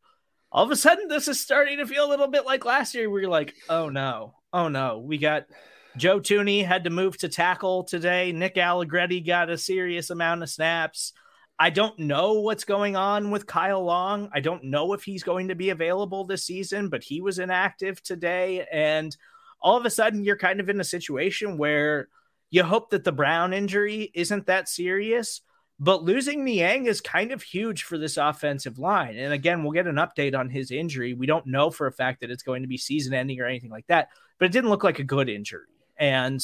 all 0.53 0.65
of 0.65 0.71
a 0.71 0.77
sudden 0.77 1.09
this 1.09 1.27
is 1.27 1.41
starting 1.41 1.79
to 1.79 1.87
feel 1.87 2.07
a 2.07 2.11
little 2.11 2.29
bit 2.29 2.45
like 2.45 2.67
last 2.67 2.95
year, 2.95 3.09
where 3.09 3.23
you're 3.23 3.31
like, 3.31 3.55
oh 3.71 3.89
no, 3.89 4.35
oh 4.53 4.69
no, 4.69 4.99
we 4.99 5.17
got 5.17 5.47
Joe 5.97 6.21
Thuney 6.21 6.65
had 6.65 6.85
to 6.85 6.91
move 6.91 7.19
to 7.19 7.29
tackle 7.29 7.85
today. 7.85 8.33
Nick 8.33 8.57
Allegretti 8.57 9.21
got 9.21 9.51
a 9.51 9.59
serious 9.59 10.11
amount 10.11 10.43
of 10.43 10.51
snaps. 10.51 11.13
I 11.59 11.71
don't 11.71 11.99
know 11.99 12.41
what's 12.41 12.65
going 12.65 12.97
on 12.97 13.31
with 13.31 13.47
Kyle 13.47 13.85
Long. 13.85 14.31
I 14.33 14.41
don't 14.41 14.65
know 14.65 14.93
if 14.95 15.03
he's 15.03 15.23
going 15.23 15.49
to 15.49 15.55
be 15.55 15.71
available 15.71 16.25
this 16.25 16.47
season, 16.47 16.89
but 16.89 17.03
he 17.03 17.21
was 17.21 17.39
inactive 17.39 18.03
today. 18.03 18.67
And 18.73 19.15
all 19.61 19.77
of 19.77 19.85
a 19.85 19.91
sudden, 19.91 20.25
you're 20.25 20.39
kind 20.39 20.61
of 20.61 20.71
in 20.71 20.81
a 20.81 20.85
situation 20.85 21.59
where 21.59 22.09
you 22.51 22.63
hope 22.63 22.91
that 22.91 23.05
the 23.05 23.13
Brown 23.13 23.53
injury 23.53 24.11
isn't 24.15 24.47
that 24.47 24.69
serious. 24.69 25.43
But 25.79 26.03
losing 26.03 26.45
Niang 26.45 26.87
is 26.87 27.01
kind 27.01 27.33
of 27.33 27.43
huge 27.43 27.83
for 27.83 27.99
this 27.99 28.17
offensive 28.17 28.79
line. 28.79 29.17
And 29.17 29.33
again, 29.33 29.63
we'll 29.63 29.73
get 29.73 29.87
an 29.87 29.97
update 29.97 30.39
on 30.39 30.51
his 30.51 30.71
injury. 30.71 31.15
We 31.15 31.27
don't 31.27 31.47
know 31.47 31.71
for 31.71 31.87
a 31.87 31.93
fact 31.93 32.21
that 32.21 32.31
it's 32.31 32.43
going 32.43 32.63
to 32.63 32.69
be 32.69 32.77
season 32.77 33.13
ending 33.13 33.41
or 33.41 33.47
anything 33.47 33.71
like 33.71 33.87
that, 33.89 34.09
but 34.39 34.47
it 34.47 34.53
didn't 34.53 34.71
look 34.71 34.85
like 34.85 34.99
a 34.99 35.05
good 35.05 35.29
injury. 35.29 35.70
And 36.01 36.41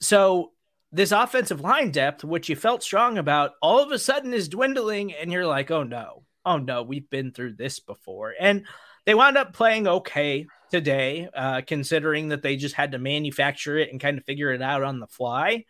so 0.00 0.52
this 0.90 1.12
offensive 1.12 1.60
line 1.60 1.90
depth, 1.90 2.24
which 2.24 2.48
you 2.48 2.56
felt 2.56 2.82
strong 2.82 3.18
about, 3.18 3.52
all 3.62 3.80
of 3.82 3.92
a 3.92 3.98
sudden 3.98 4.32
is 4.32 4.48
dwindling, 4.48 5.12
and 5.12 5.30
you're 5.30 5.46
like, 5.46 5.70
oh 5.70 5.82
no, 5.82 6.24
oh 6.46 6.58
no, 6.58 6.82
we've 6.82 7.08
been 7.10 7.32
through 7.32 7.54
this 7.54 7.80
before. 7.80 8.34
And 8.38 8.64
they 9.04 9.14
wound 9.14 9.36
up 9.36 9.52
playing 9.52 9.86
okay 9.86 10.46
today, 10.70 11.28
uh, 11.34 11.62
considering 11.66 12.28
that 12.28 12.42
they 12.42 12.56
just 12.56 12.74
had 12.74 12.92
to 12.92 12.98
manufacture 12.98 13.76
it 13.76 13.90
and 13.90 14.00
kind 14.00 14.18
of 14.18 14.24
figure 14.24 14.52
it 14.52 14.62
out 14.62 14.82
on 14.82 15.00
the 15.00 15.06
fly. 15.06 15.64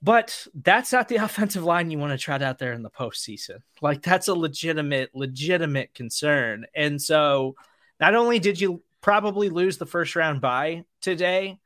But 0.00 0.46
that's 0.54 0.92
not 0.92 1.08
the 1.08 1.16
offensive 1.24 1.64
line 1.64 1.90
you 1.90 1.98
want 1.98 2.12
to 2.12 2.18
trot 2.18 2.40
out 2.40 2.58
there 2.58 2.72
in 2.72 2.82
the 2.82 2.90
postseason. 2.90 3.58
Like 3.82 4.00
that's 4.00 4.28
a 4.28 4.34
legitimate, 4.34 5.10
legitimate 5.12 5.92
concern. 5.92 6.66
And 6.74 7.02
so 7.02 7.56
not 8.00 8.14
only 8.14 8.38
did 8.38 8.60
you 8.60 8.82
probably 9.04 9.50
lose 9.50 9.76
the 9.76 9.84
first 9.84 10.16
round 10.16 10.40
bye 10.40 10.82
today, 11.02 11.58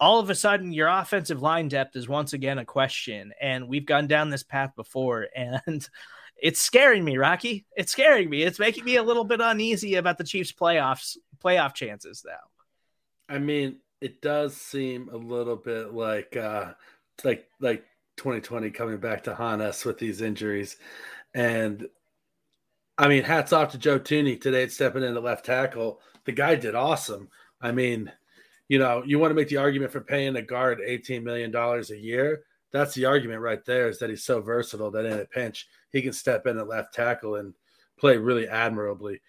all 0.00 0.20
of 0.20 0.30
a 0.30 0.34
sudden 0.34 0.72
your 0.72 0.88
offensive 0.88 1.42
line 1.42 1.68
depth 1.68 1.94
is 1.96 2.08
once 2.08 2.32
again 2.32 2.56
a 2.56 2.64
question. 2.64 3.34
And 3.38 3.68
we've 3.68 3.84
gone 3.84 4.06
down 4.06 4.30
this 4.30 4.42
path 4.42 4.74
before. 4.74 5.28
And 5.36 5.86
it's 6.40 6.62
scaring 6.62 7.04
me, 7.04 7.18
Rocky. 7.18 7.66
It's 7.76 7.92
scaring 7.92 8.30
me. 8.30 8.42
It's 8.42 8.58
making 8.58 8.86
me 8.86 8.96
a 8.96 9.02
little 9.02 9.24
bit 9.24 9.42
uneasy 9.42 9.96
about 9.96 10.16
the 10.16 10.24
Chiefs 10.24 10.50
playoffs 10.50 11.18
playoff 11.44 11.74
chances 11.74 12.24
now. 12.24 13.34
I 13.34 13.38
mean, 13.38 13.80
it 14.00 14.22
does 14.22 14.56
seem 14.56 15.10
a 15.12 15.16
little 15.16 15.56
bit 15.56 15.92
like 15.92 16.36
uh 16.36 16.72
like 17.22 17.48
like 17.60 17.84
2020 18.16 18.70
coming 18.70 18.96
back 18.96 19.24
to 19.24 19.34
haunt 19.34 19.60
us 19.60 19.84
with 19.84 19.98
these 19.98 20.22
injuries. 20.22 20.78
And 21.34 21.86
I 22.96 23.08
mean, 23.08 23.24
hats 23.24 23.52
off 23.52 23.72
to 23.72 23.78
Joe 23.78 23.98
Thuney 23.98 24.40
today 24.40 24.66
stepping 24.68 25.02
in 25.02 25.16
at 25.16 25.22
left 25.22 25.44
tackle. 25.44 26.00
The 26.28 26.32
guy 26.32 26.56
did 26.56 26.74
awesome. 26.74 27.30
I 27.58 27.72
mean, 27.72 28.12
you 28.68 28.78
know, 28.78 29.02
you 29.02 29.18
want 29.18 29.30
to 29.30 29.34
make 29.34 29.48
the 29.48 29.56
argument 29.56 29.92
for 29.92 30.02
paying 30.02 30.36
a 30.36 30.42
guard 30.42 30.78
$18 30.86 31.22
million 31.22 31.56
a 31.56 31.94
year. 31.94 32.42
That's 32.70 32.92
the 32.92 33.06
argument 33.06 33.40
right 33.40 33.64
there 33.64 33.88
is 33.88 33.98
that 34.00 34.10
he's 34.10 34.24
so 34.24 34.42
versatile 34.42 34.90
that 34.90 35.06
in 35.06 35.20
a 35.20 35.24
pinch, 35.24 35.66
he 35.90 36.02
can 36.02 36.12
step 36.12 36.46
in 36.46 36.58
at 36.58 36.68
left 36.68 36.92
tackle 36.92 37.36
and 37.36 37.54
play 37.98 38.18
really 38.18 38.46
admirably. 38.46 39.22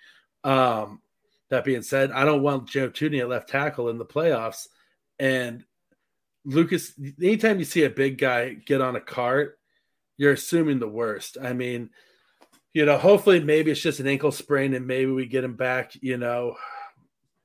Um, 0.44 1.02
that 1.50 1.64
being 1.64 1.84
said, 1.84 2.12
I 2.12 2.26
don't 2.26 2.44
want 2.44 2.68
Joe 2.68 2.90
Thuney 2.90 3.22
at 3.22 3.30
left 3.30 3.48
tackle 3.48 3.88
in 3.88 3.98
the 3.98 4.06
playoffs. 4.06 4.68
And 5.20 5.64
Lucas, 6.44 6.92
anytime 7.18 7.60
you 7.60 7.66
see 7.66 7.86
a 7.86 7.90
big 7.90 8.18
guy 8.18 8.56
get 8.56 8.82
on 8.82 8.98
a 8.98 9.02
cart, 9.02 9.58
you're 10.18 10.34
assuming 10.34 10.80
the 10.80 10.90
worst. 10.90 11.38
I 11.42 11.54
mean, 11.54 11.92
you 12.74 12.84
know, 12.84 12.98
hopefully 12.98 13.40
maybe 13.40 13.72
it's 13.72 13.80
just 13.80 14.02
an 14.02 14.08
ankle 14.08 14.34
sprain 14.34 14.74
and 14.74 14.86
maybe 14.86 15.12
we 15.12 15.28
get 15.28 15.46
him 15.46 15.56
back, 15.56 15.94
you 16.02 16.18
know, 16.18 16.58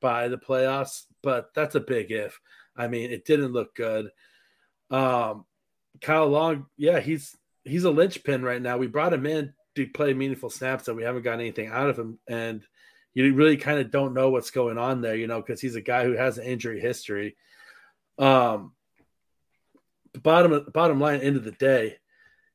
by 0.05 0.27
the 0.27 0.37
playoffs, 0.37 1.05
but 1.23 1.51
that's 1.55 1.73
a 1.73 1.79
big 1.79 2.11
if. 2.11 2.39
I 2.77 2.87
mean, 2.87 3.09
it 3.09 3.25
didn't 3.25 3.53
look 3.53 3.73
good. 3.73 4.11
Um, 4.91 5.45
Kyle 5.99 6.27
Long, 6.27 6.67
yeah, 6.77 6.99
he's 6.99 7.35
he's 7.63 7.85
a 7.85 7.89
linchpin 7.89 8.43
right 8.43 8.61
now. 8.61 8.77
We 8.77 8.85
brought 8.85 9.13
him 9.13 9.25
in 9.25 9.55
to 9.73 9.87
play 9.87 10.13
meaningful 10.13 10.51
snaps 10.51 10.87
and 10.87 10.95
we 10.95 11.01
haven't 11.01 11.23
gotten 11.23 11.39
anything 11.39 11.69
out 11.69 11.89
of 11.89 11.97
him. 11.97 12.19
And 12.27 12.61
you 13.15 13.33
really 13.33 13.57
kind 13.57 13.79
of 13.79 13.89
don't 13.89 14.13
know 14.13 14.29
what's 14.29 14.51
going 14.51 14.77
on 14.77 15.01
there, 15.01 15.15
you 15.15 15.25
know, 15.25 15.41
because 15.41 15.59
he's 15.59 15.75
a 15.75 15.81
guy 15.81 16.03
who 16.03 16.11
has 16.11 16.37
an 16.37 16.45
injury 16.45 16.79
history. 16.79 17.35
Um, 18.19 18.73
bottom 20.21 20.67
bottom 20.71 20.99
line, 20.99 21.21
end 21.21 21.35
of 21.35 21.45
the 21.45 21.51
day, 21.51 21.97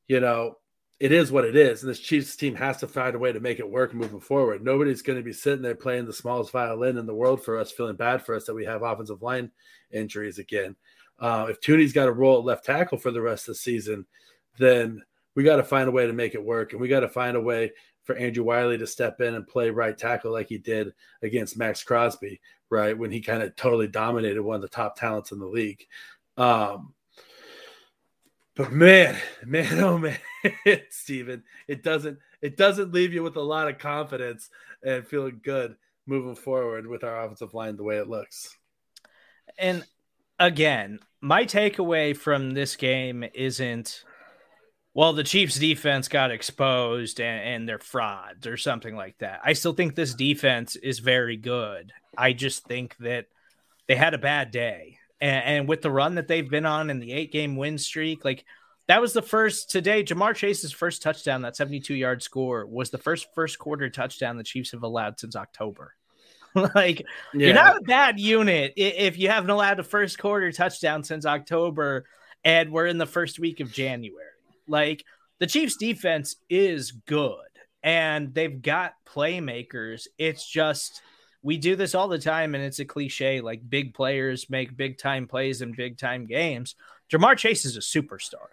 you 0.07 0.21
know, 0.21 0.55
it 1.01 1.11
is 1.11 1.31
what 1.31 1.45
it 1.45 1.55
is, 1.55 1.81
and 1.81 1.89
this 1.89 1.99
Chiefs 1.99 2.35
team 2.35 2.53
has 2.53 2.77
to 2.77 2.87
find 2.87 3.15
a 3.15 3.19
way 3.19 3.31
to 3.31 3.39
make 3.39 3.57
it 3.57 3.67
work 3.67 3.91
moving 3.91 4.19
forward. 4.19 4.63
Nobody's 4.63 5.01
going 5.01 5.17
to 5.17 5.23
be 5.23 5.33
sitting 5.33 5.63
there 5.63 5.73
playing 5.73 6.05
the 6.05 6.13
smallest 6.13 6.51
violin 6.51 6.99
in 6.99 7.07
the 7.07 7.15
world 7.15 7.43
for 7.43 7.57
us, 7.57 7.71
feeling 7.71 7.95
bad 7.95 8.23
for 8.23 8.35
us 8.35 8.45
that 8.45 8.53
we 8.53 8.65
have 8.65 8.83
offensive 8.83 9.23
line 9.23 9.49
injuries 9.91 10.37
again. 10.37 10.75
Uh, 11.17 11.47
if 11.49 11.59
Thuney's 11.59 11.91
got 11.91 12.05
to 12.05 12.11
roll 12.11 12.37
at 12.37 12.45
left 12.45 12.65
tackle 12.65 12.99
for 12.99 13.09
the 13.09 13.19
rest 13.19 13.47
of 13.47 13.55
the 13.55 13.59
season, 13.59 14.05
then 14.59 15.01
we 15.33 15.43
got 15.43 15.55
to 15.55 15.63
find 15.63 15.89
a 15.89 15.91
way 15.91 16.05
to 16.05 16.13
make 16.13 16.35
it 16.35 16.45
work, 16.45 16.71
and 16.71 16.79
we 16.79 16.87
got 16.87 16.99
to 16.99 17.09
find 17.09 17.35
a 17.35 17.41
way 17.41 17.71
for 18.03 18.15
Andrew 18.15 18.43
Wylie 18.43 18.77
to 18.77 18.85
step 18.85 19.21
in 19.21 19.33
and 19.33 19.47
play 19.47 19.71
right 19.71 19.97
tackle 19.97 20.31
like 20.31 20.49
he 20.49 20.59
did 20.59 20.93
against 21.23 21.57
Maxx 21.57 21.83
Crosby, 21.83 22.39
right 22.69 22.95
when 22.95 23.09
he 23.09 23.21
kind 23.21 23.41
of 23.41 23.55
totally 23.55 23.87
dominated 23.87 24.43
one 24.43 24.57
of 24.57 24.61
the 24.61 24.67
top 24.67 24.95
talents 24.99 25.31
in 25.31 25.39
the 25.39 25.47
league. 25.47 25.83
Um, 26.37 26.93
but 28.61 28.71
man, 28.71 29.17
man, 29.43 29.79
oh 29.79 29.97
man, 29.97 30.19
Steven, 30.91 31.43
it 31.67 31.81
doesn't 31.81 32.19
it 32.43 32.57
doesn't 32.57 32.93
leave 32.93 33.11
you 33.11 33.23
with 33.23 33.35
a 33.35 33.41
lot 33.41 33.67
of 33.67 33.79
confidence 33.79 34.51
and 34.83 35.07
feeling 35.07 35.41
good 35.43 35.75
moving 36.05 36.35
forward 36.35 36.85
with 36.85 37.03
our 37.03 37.23
offensive 37.23 37.55
line 37.55 37.75
the 37.75 37.83
way 37.83 37.97
it 37.97 38.07
looks. 38.07 38.55
And 39.57 39.83
again, 40.37 40.99
my 41.21 41.45
takeaway 41.45 42.15
from 42.15 42.51
this 42.51 42.75
game 42.75 43.25
isn't 43.33 44.03
well, 44.93 45.13
the 45.13 45.23
Chiefs 45.23 45.57
defense 45.57 46.07
got 46.07 46.29
exposed 46.29 47.19
and, 47.19 47.43
and 47.43 47.67
they're 47.67 47.79
frauds 47.79 48.45
or 48.45 48.57
something 48.57 48.95
like 48.95 49.17
that. 49.19 49.39
I 49.43 49.53
still 49.53 49.73
think 49.73 49.95
this 49.95 50.13
defense 50.13 50.75
is 50.75 50.99
very 50.99 51.37
good. 51.37 51.93
I 52.15 52.33
just 52.33 52.65
think 52.65 52.95
that 52.97 53.25
they 53.87 53.95
had 53.95 54.13
a 54.13 54.19
bad 54.19 54.51
day 54.51 54.99
and, 55.21 55.45
and 55.45 55.67
with 55.69 55.81
the 55.81 55.91
run 55.91 56.15
that 56.15 56.27
they've 56.27 56.49
been 56.49 56.65
on 56.65 56.89
in 56.89 56.99
the 56.99 57.13
eight 57.13 57.31
game 57.31 57.55
win 57.55 57.77
streak, 57.77 58.25
like 58.25 58.43
that 58.87 59.01
was 59.01 59.13
the 59.13 59.21
first 59.21 59.69
today. 59.69 60.03
Ja'Marr 60.03 60.35
Chase's 60.35 60.73
first 60.73 61.01
touchdown, 61.01 61.43
that 61.43 61.55
72 61.55 61.93
yard 61.93 62.23
score, 62.23 62.65
was 62.65 62.89
the 62.89 62.97
first 62.97 63.27
first 63.33 63.59
quarter 63.59 63.89
touchdown 63.89 64.37
the 64.37 64.43
Chiefs 64.43 64.71
have 64.71 64.83
allowed 64.83 65.19
since 65.19 65.35
October. 65.35 65.93
like 66.75 66.99
yeah. 67.33 67.45
you're 67.45 67.53
not 67.53 67.77
a 67.77 67.81
bad 67.81 68.19
unit 68.19 68.73
if 68.75 69.17
you 69.17 69.29
haven't 69.29 69.51
allowed 69.51 69.79
a 69.79 69.83
first 69.83 70.17
quarter 70.17 70.51
touchdown 70.51 71.03
since 71.03 71.25
October, 71.25 72.05
and 72.43 72.71
we're 72.71 72.87
in 72.87 72.97
the 72.97 73.05
first 73.05 73.39
week 73.39 73.61
of 73.61 73.71
January. 73.71 74.25
Like 74.67 75.05
the 75.39 75.47
Chiefs 75.47 75.77
defense 75.77 76.35
is 76.49 76.91
good 76.91 77.37
and 77.83 78.33
they've 78.33 78.61
got 78.61 78.93
playmakers. 79.07 80.07
It's 80.17 80.47
just 80.47 81.01
we 81.43 81.57
do 81.57 81.75
this 81.75 81.95
all 81.95 82.07
the 82.07 82.19
time, 82.19 82.55
and 82.55 82.63
it's 82.63 82.79
a 82.79 82.85
cliche 82.85 83.41
like 83.41 83.67
big 83.67 83.93
players 83.93 84.49
make 84.49 84.77
big 84.77 84.97
time 84.97 85.27
plays 85.27 85.61
in 85.61 85.73
big 85.73 85.97
time 85.97 86.25
games. 86.25 86.75
Ja'Marr 87.11 87.37
Chase 87.37 87.65
is 87.65 87.77
a 87.77 87.79
superstar. 87.79 88.47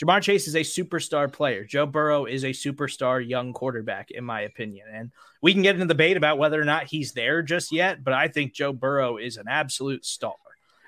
Ja'Marr 0.00 0.20
Chase 0.20 0.46
is 0.46 0.54
a 0.54 0.60
superstar 0.60 1.32
player. 1.32 1.64
Joe 1.64 1.86
Burrow 1.86 2.26
is 2.26 2.44
a 2.44 2.48
superstar 2.48 3.26
young 3.26 3.54
quarterback, 3.54 4.10
in 4.10 4.24
my 4.24 4.42
opinion. 4.42 4.86
And 4.92 5.10
we 5.40 5.54
can 5.54 5.62
get 5.62 5.74
into 5.74 5.86
the 5.86 5.94
debate 5.94 6.18
about 6.18 6.38
whether 6.38 6.60
or 6.60 6.66
not 6.66 6.84
he's 6.84 7.12
there 7.12 7.40
just 7.42 7.72
yet, 7.72 8.04
but 8.04 8.12
I 8.12 8.28
think 8.28 8.52
Joe 8.52 8.74
Burrow 8.74 9.16
is 9.16 9.38
an 9.38 9.46
absolute 9.48 10.04
star. 10.04 10.34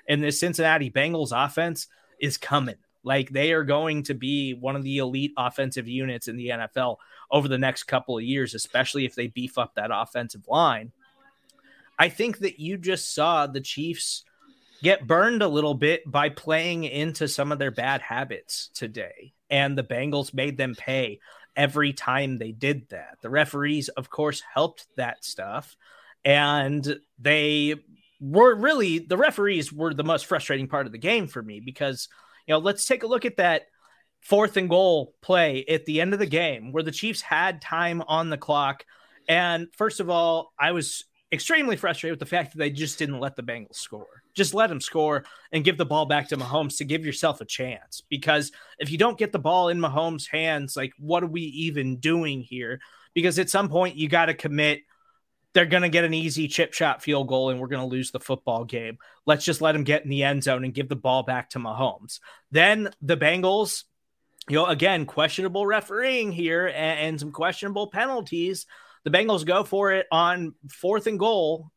And 0.07 0.23
this 0.23 0.39
Cincinnati 0.39 0.91
Bengals 0.91 1.31
offense 1.33 1.87
is 2.21 2.37
coming. 2.37 2.75
Like 3.03 3.29
they 3.29 3.53
are 3.53 3.63
going 3.63 4.03
to 4.03 4.13
be 4.13 4.53
one 4.53 4.75
of 4.75 4.83
the 4.83 4.99
elite 4.99 5.33
offensive 5.37 5.87
units 5.87 6.27
in 6.27 6.37
the 6.37 6.49
NFL 6.49 6.97
over 7.31 7.47
the 7.47 7.57
next 7.57 7.83
couple 7.83 8.17
of 8.17 8.23
years, 8.23 8.53
especially 8.53 9.05
if 9.05 9.15
they 9.15 9.27
beef 9.27 9.57
up 9.57 9.73
that 9.75 9.89
offensive 9.91 10.47
line. 10.47 10.91
I 11.99 12.07
think 12.07 12.39
that 12.39 12.59
you 12.59 12.77
just 12.77 13.13
saw 13.13 13.45
the 13.45 13.59
Chiefs 13.59 14.23
get 14.81 15.05
burned 15.05 15.43
a 15.43 15.47
little 15.47 15.73
bit 15.73 16.09
by 16.09 16.29
playing 16.29 16.85
into 16.85 17.27
some 17.27 17.51
of 17.51 17.59
their 17.59 17.71
bad 17.71 18.01
habits 18.01 18.69
today. 18.73 19.33
And 19.49 19.77
the 19.77 19.83
Bengals 19.83 20.33
made 20.33 20.57
them 20.57 20.75
pay 20.75 21.19
every 21.55 21.91
time 21.91 22.37
they 22.37 22.53
did 22.53 22.87
that. 22.89 23.17
The 23.21 23.29
referees, 23.29 23.89
of 23.89 24.09
course, 24.09 24.41
helped 24.53 24.87
that 24.95 25.25
stuff. 25.25 25.75
And 26.23 26.99
they 27.19 27.75
were 28.21 28.55
really, 28.55 28.99
the 28.99 29.17
referees 29.17 29.73
were 29.73 29.93
the 29.93 30.03
most 30.03 30.25
frustrating 30.25 30.67
part 30.67 30.85
of 30.85 30.93
the 30.93 30.97
game 30.97 31.27
for 31.27 31.41
me 31.41 31.59
because, 31.59 32.07
you 32.47 32.53
know, 32.53 32.59
let's 32.59 32.85
take 32.85 33.03
a 33.03 33.07
look 33.07 33.25
at 33.25 33.37
that 33.37 33.63
fourth 34.21 34.55
and 34.55 34.69
goal 34.69 35.15
play 35.21 35.65
at 35.67 35.85
the 35.85 35.99
end 35.99 36.13
of 36.13 36.19
the 36.19 36.25
game 36.25 36.71
where 36.71 36.83
the 36.83 36.91
Chiefs 36.91 37.21
had 37.21 37.61
time 37.61 38.01
on 38.07 38.29
the 38.29 38.37
clock. 38.37 38.85
And 39.27 39.67
first 39.75 39.99
of 39.99 40.09
all, 40.09 40.53
I 40.57 40.71
was 40.71 41.05
extremely 41.31 41.75
frustrated 41.75 42.13
with 42.13 42.27
the 42.27 42.35
fact 42.35 42.51
that 42.51 42.57
they 42.57 42.69
just 42.69 42.97
didn't 42.97 43.19
let 43.19 43.35
the 43.35 43.43
Bengals 43.43 43.75
score. 43.75 44.23
Just 44.33 44.53
let 44.53 44.67
them 44.67 44.81
score 44.81 45.25
and 45.51 45.63
give 45.63 45.77
the 45.77 45.85
ball 45.85 46.05
back 46.05 46.29
to 46.29 46.37
Mahomes 46.37 46.77
to 46.77 46.85
give 46.85 47.05
yourself 47.05 47.41
a 47.41 47.45
chance. 47.45 48.01
Because 48.09 48.51
if 48.79 48.91
you 48.91 48.97
don't 48.97 49.17
get 49.17 49.31
the 49.31 49.39
ball 49.39 49.69
in 49.69 49.79
Mahomes' 49.79 50.27
hands, 50.27 50.75
like 50.75 50.93
what 50.97 51.23
are 51.23 51.27
we 51.27 51.41
even 51.41 51.97
doing 51.97 52.41
here? 52.41 52.79
Because 53.13 53.37
at 53.37 53.49
some 53.49 53.69
point 53.69 53.95
you 53.95 54.09
got 54.09 54.25
to 54.25 54.33
commit. 54.33 54.81
They're 55.53 55.65
going 55.65 55.83
to 55.83 55.89
get 55.89 56.03
an 56.03 56.13
easy 56.13 56.47
chip 56.47 56.73
shot 56.73 57.01
field 57.01 57.27
goal 57.27 57.49
and 57.49 57.59
we're 57.59 57.67
going 57.67 57.81
to 57.81 57.87
lose 57.87 58.11
the 58.11 58.19
football 58.19 58.65
game. 58.65 58.99
Let's 59.25 59.45
just 59.45 59.61
let 59.61 59.71
them 59.71 59.83
get 59.83 60.03
in 60.03 60.09
the 60.09 60.23
end 60.23 60.43
zone 60.43 60.63
and 60.63 60.73
give 60.73 60.89
the 60.89 60.95
ball 60.95 61.23
back 61.23 61.49
to 61.51 61.59
Mahomes. 61.59 62.19
Then 62.51 62.89
the 63.01 63.17
Bengals, 63.17 63.83
you 64.47 64.55
know, 64.55 64.67
again, 64.67 65.07
questionable 65.07 65.65
refereeing 65.65 66.31
here 66.31 66.67
and, 66.67 66.99
and 66.99 67.19
some 67.19 67.31
questionable 67.31 67.87
penalties 67.87 68.67
the 69.03 69.11
Bengals 69.11 69.45
go 69.45 69.63
for 69.63 69.91
it 69.91 70.07
on 70.11 70.53
fourth 70.69 71.07
and 71.07 71.19
goal 71.19 71.71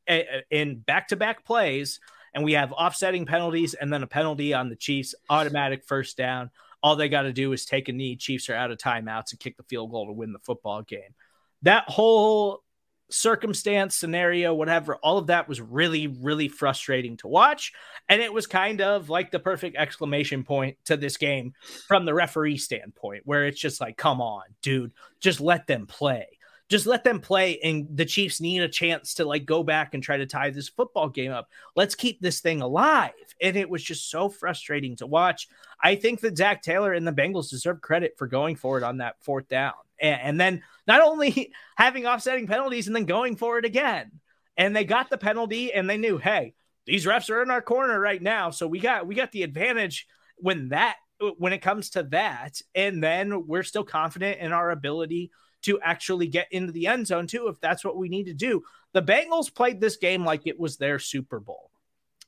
in 0.50 0.78
back 0.78 1.08
to 1.08 1.16
back 1.16 1.44
plays, 1.44 2.00
and 2.34 2.44
we 2.44 2.52
have 2.54 2.72
offsetting 2.72 3.26
penalties 3.26 3.74
and 3.74 3.92
then 3.92 4.02
a 4.02 4.06
penalty 4.06 4.54
on 4.54 4.68
the 4.68 4.76
Chiefs, 4.76 5.14
automatic 5.28 5.84
first 5.84 6.16
down. 6.16 6.50
All 6.82 6.96
they 6.96 7.08
got 7.08 7.22
to 7.22 7.32
do 7.32 7.52
is 7.52 7.64
take 7.64 7.88
a 7.88 7.92
knee. 7.92 8.16
Chiefs 8.16 8.48
are 8.48 8.54
out 8.54 8.70
of 8.70 8.78
timeouts 8.78 9.30
and 9.30 9.38
kick 9.38 9.56
the 9.56 9.62
field 9.64 9.90
goal 9.90 10.06
to 10.06 10.12
win 10.12 10.32
the 10.32 10.40
football 10.40 10.82
game. 10.82 11.14
That 11.62 11.88
whole 11.88 12.64
circumstance, 13.08 13.94
scenario, 13.94 14.54
whatever, 14.54 14.96
all 14.96 15.18
of 15.18 15.28
that 15.28 15.48
was 15.48 15.60
really, 15.60 16.06
really 16.06 16.48
frustrating 16.48 17.18
to 17.18 17.28
watch. 17.28 17.72
And 18.08 18.22
it 18.22 18.32
was 18.32 18.46
kind 18.46 18.80
of 18.80 19.10
like 19.10 19.30
the 19.30 19.38
perfect 19.38 19.76
exclamation 19.76 20.42
point 20.42 20.78
to 20.86 20.96
this 20.96 21.18
game 21.18 21.52
from 21.86 22.04
the 22.04 22.14
referee 22.14 22.56
standpoint, 22.56 23.22
where 23.26 23.46
it's 23.46 23.60
just 23.60 23.80
like, 23.80 23.96
come 23.96 24.20
on, 24.20 24.42
dude, 24.62 24.92
just 25.20 25.40
let 25.40 25.66
them 25.66 25.86
play 25.86 26.26
just 26.68 26.86
let 26.86 27.04
them 27.04 27.20
play 27.20 27.58
and 27.60 27.86
the 27.94 28.04
chiefs 28.04 28.40
need 28.40 28.62
a 28.62 28.68
chance 28.68 29.14
to 29.14 29.24
like 29.24 29.44
go 29.44 29.62
back 29.62 29.94
and 29.94 30.02
try 30.02 30.16
to 30.16 30.26
tie 30.26 30.50
this 30.50 30.68
football 30.68 31.08
game 31.08 31.32
up. 31.32 31.48
Let's 31.76 31.94
keep 31.94 32.20
this 32.20 32.40
thing 32.40 32.62
alive. 32.62 33.12
And 33.40 33.56
it 33.56 33.68
was 33.68 33.82
just 33.82 34.10
so 34.10 34.28
frustrating 34.28 34.96
to 34.96 35.06
watch. 35.06 35.48
I 35.82 35.96
think 35.96 36.20
that 36.20 36.36
Zac 36.36 36.62
Taylor 36.62 36.92
and 36.92 37.06
the 37.06 37.12
bengals 37.12 37.50
deserve 37.50 37.80
credit 37.80 38.14
for 38.16 38.26
going 38.26 38.56
for 38.56 38.78
it 38.78 38.84
on 38.84 38.98
that 38.98 39.16
fourth 39.20 39.48
down. 39.48 39.74
And, 40.00 40.20
and 40.22 40.40
then 40.40 40.62
not 40.86 41.02
only 41.02 41.52
having 41.76 42.06
offsetting 42.06 42.46
penalties 42.46 42.86
and 42.86 42.96
then 42.96 43.04
going 43.04 43.36
for 43.36 43.58
it 43.58 43.64
again. 43.64 44.12
And 44.56 44.74
they 44.74 44.84
got 44.84 45.10
the 45.10 45.18
penalty 45.18 45.72
and 45.72 45.88
they 45.88 45.96
knew 45.96 46.18
hey 46.18 46.54
these 46.84 47.06
refs 47.06 47.30
are 47.30 47.42
in 47.42 47.50
our 47.50 47.62
corner 47.62 47.98
right 47.98 48.20
now 48.20 48.50
so 48.50 48.66
we 48.66 48.80
got 48.80 49.06
we 49.06 49.14
got 49.14 49.32
the 49.32 49.44
advantage 49.44 50.06
when 50.36 50.68
that 50.70 50.96
when 51.38 51.52
it 51.52 51.62
comes 51.62 51.90
to 51.90 52.02
that. 52.04 52.60
And 52.74 53.02
then 53.02 53.46
we're 53.46 53.62
still 53.62 53.84
confident 53.84 54.40
in 54.40 54.52
our 54.52 54.70
ability 54.70 55.30
to 55.62 55.80
actually 55.80 56.26
get 56.26 56.48
into 56.50 56.72
the 56.72 56.86
end 56.86 57.06
zone 57.06 57.26
too, 57.26 57.48
if 57.48 57.60
that's 57.60 57.84
what 57.84 57.96
we 57.96 58.08
need 58.08 58.26
to 58.26 58.34
do. 58.34 58.62
The 58.92 59.02
Bengals 59.02 59.54
played 59.54 59.80
this 59.80 59.96
game 59.96 60.24
like 60.24 60.42
it 60.46 60.58
was 60.58 60.76
their 60.76 60.98
Super 60.98 61.40
Bowl. 61.40 61.70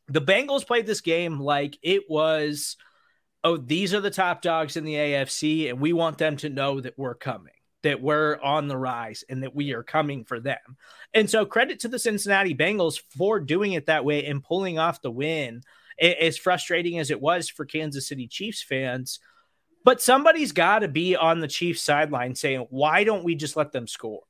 The 0.09 0.23
Bengals 0.23 0.67
played 0.67 0.87
this 0.87 1.01
game 1.01 1.41
like 1.41 1.79
it 1.83 2.05
was 2.09 2.77
oh, 3.45 3.59
these 3.59 3.93
are 3.93 4.01
the 4.01 4.11
top 4.11 4.41
dogs 4.41 4.77
in 4.77 4.85
the 4.85 4.95
AFC, 4.95 5.69
and 5.69 5.79
we 5.79 5.93
want 5.93 6.19
them 6.19 6.37
to 6.39 6.49
know 6.49 6.81
that 6.81 6.99
we're 6.99 7.15
coming, 7.15 7.53
that 7.83 8.01
we're 8.01 8.41
on 8.41 8.67
the 8.67 8.77
rise, 8.77 9.23
and 9.29 9.43
that 9.43 9.55
we 9.55 9.75
are 9.75 9.83
coming 9.83 10.25
for 10.25 10.41
them. 10.41 10.79
And 11.13 11.29
so, 11.29 11.45
credit 11.45 11.81
to 11.81 11.89
the 11.89 11.99
Cincinnati 11.99 12.55
Bengals 12.55 12.99
for 13.17 13.39
doing 13.39 13.75
it 13.75 13.87
that 13.87 14.05
way 14.05 14.25
and 14.25 14.43
pulling 14.43 14.79
off 14.79 15.03
the 15.03 15.11
win. 15.11 15.63
As 16.01 16.37
frustrating 16.37 16.99
as 16.99 17.13
it 17.13 17.21
was 17.21 17.49
for 17.49 17.65
Kansas 17.65 18.09
City 18.09 18.27
Chiefs 18.27 18.65
fans, 18.65 19.21
but 19.85 20.03
somebody's 20.03 20.53
got 20.53 20.81
to 20.81 20.89
be 20.89 21.15
on 21.15 21.41
the 21.41 21.49
Chiefs 21.49 21.83
sideline 21.83 22.35
saying, 22.35 22.67
why 22.71 23.05
don't 23.05 23.25
we 23.25 23.35
just 23.35 23.57
let 23.57 23.73
them 23.73 23.87
score? 23.87 24.23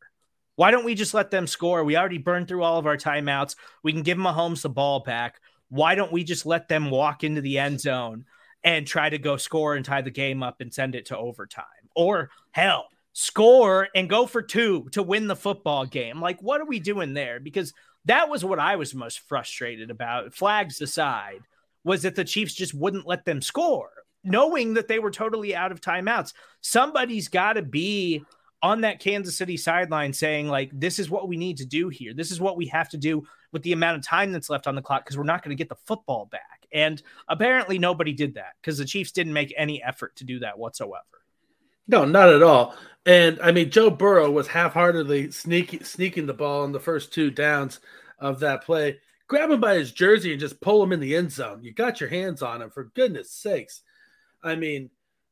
Why 0.56 0.70
don't 0.70 0.84
we 0.84 0.94
just 0.94 1.14
let 1.14 1.30
them 1.30 1.46
score? 1.46 1.82
We 1.82 1.96
already 1.96 2.18
burned 2.18 2.48
through 2.48 2.62
all 2.62 2.78
of 2.78 2.86
our 2.86 2.96
timeouts. 2.96 3.56
We 3.82 3.92
can 3.92 4.02
give 4.02 4.18
Mahomes 4.18 4.62
the 4.62 4.68
ball 4.68 5.00
back. 5.00 5.40
Why 5.68 5.94
don't 5.94 6.12
we 6.12 6.22
just 6.22 6.46
let 6.46 6.68
them 6.68 6.90
walk 6.90 7.24
into 7.24 7.40
the 7.40 7.58
end 7.58 7.80
zone 7.80 8.26
and 8.62 8.86
try 8.86 9.08
to 9.08 9.18
go 9.18 9.36
score 9.36 9.74
and 9.74 9.84
tie 9.84 10.02
the 10.02 10.10
game 10.10 10.42
up 10.42 10.60
and 10.60 10.72
send 10.72 10.94
it 10.94 11.06
to 11.06 11.18
overtime? 11.18 11.64
Or 11.96 12.30
hell, 12.52 12.86
score 13.12 13.88
and 13.94 14.08
go 14.08 14.26
for 14.26 14.42
two 14.42 14.88
to 14.92 15.02
win 15.02 15.26
the 15.26 15.36
football 15.36 15.86
game. 15.86 16.20
Like, 16.20 16.40
what 16.40 16.60
are 16.60 16.66
we 16.66 16.78
doing 16.78 17.14
there? 17.14 17.40
Because 17.40 17.72
that 18.04 18.28
was 18.28 18.44
what 18.44 18.58
I 18.58 18.76
was 18.76 18.94
most 18.94 19.20
frustrated 19.20 19.90
about, 19.90 20.34
flags 20.34 20.80
aside, 20.80 21.40
was 21.84 22.02
that 22.02 22.14
the 22.14 22.24
Chiefs 22.24 22.54
just 22.54 22.74
wouldn't 22.74 23.06
let 23.06 23.24
them 23.24 23.40
score, 23.40 23.90
knowing 24.24 24.74
that 24.74 24.88
they 24.88 24.98
were 24.98 25.10
totally 25.10 25.54
out 25.54 25.72
of 25.72 25.80
timeouts. 25.80 26.32
Somebody's 26.60 27.28
got 27.28 27.54
to 27.54 27.62
be 27.62 28.24
on 28.62 28.80
that 28.80 28.98
Kansas 28.98 29.36
City 29.36 29.56
sideline 29.58 30.12
saying, 30.12 30.48
like, 30.48 30.70
this 30.72 30.98
is 30.98 31.10
what 31.10 31.28
we 31.28 31.36
need 31.36 31.58
to 31.58 31.66
do 31.66 31.90
here. 31.90 32.14
This 32.14 32.30
is 32.30 32.40
what 32.40 32.56
we 32.56 32.66
have 32.66 32.88
to 32.88 32.96
do 32.96 33.26
with 33.52 33.62
the 33.62 33.72
amount 33.72 33.98
of 33.98 34.04
time 34.04 34.32
that's 34.32 34.48
left 34.48 34.66
on 34.66 34.74
the 34.74 34.82
clock 34.82 35.04
because 35.04 35.18
we're 35.18 35.24
not 35.24 35.42
going 35.42 35.54
to 35.54 35.60
get 35.60 35.68
the 35.68 35.76
football 35.84 36.26
back. 36.26 36.66
And 36.72 37.00
apparently 37.28 37.78
nobody 37.78 38.12
did 38.12 38.34
that 38.34 38.54
because 38.60 38.78
the 38.78 38.84
Chiefs 38.84 39.12
didn't 39.12 39.34
make 39.34 39.52
any 39.56 39.82
effort 39.82 40.16
to 40.16 40.24
do 40.24 40.38
that 40.40 40.58
whatsoever. 40.58 41.04
No, 41.86 42.06
not 42.06 42.30
at 42.30 42.42
all. 42.42 42.74
And 43.06 43.38
I 43.42 43.52
mean, 43.52 43.70
Joe 43.70 43.90
Burrow 43.90 44.30
was 44.30 44.48
half-heartedly 44.48 45.30
sneaking 45.30 45.84
sneaking 45.84 46.24
the 46.24 46.32
ball 46.32 46.62
on 46.62 46.72
the 46.72 46.80
first 46.80 47.12
two 47.12 47.30
downs 47.30 47.80
of 48.18 48.40
that 48.40 48.64
play. 48.64 48.98
Grab 49.28 49.50
him 49.50 49.60
by 49.60 49.74
his 49.74 49.92
jersey 49.92 50.32
and 50.32 50.40
just 50.40 50.60
pull 50.60 50.82
him 50.82 50.92
in 50.92 51.00
the 51.00 51.14
end 51.14 51.30
zone. 51.30 51.62
You 51.62 51.72
got 51.72 52.00
your 52.00 52.08
hands 52.08 52.42
on 52.42 52.62
him 52.62 52.70
for 52.70 52.84
goodness 52.94 53.30
sakes. 53.30 53.82
I 54.44 54.54
mean, 54.54 54.90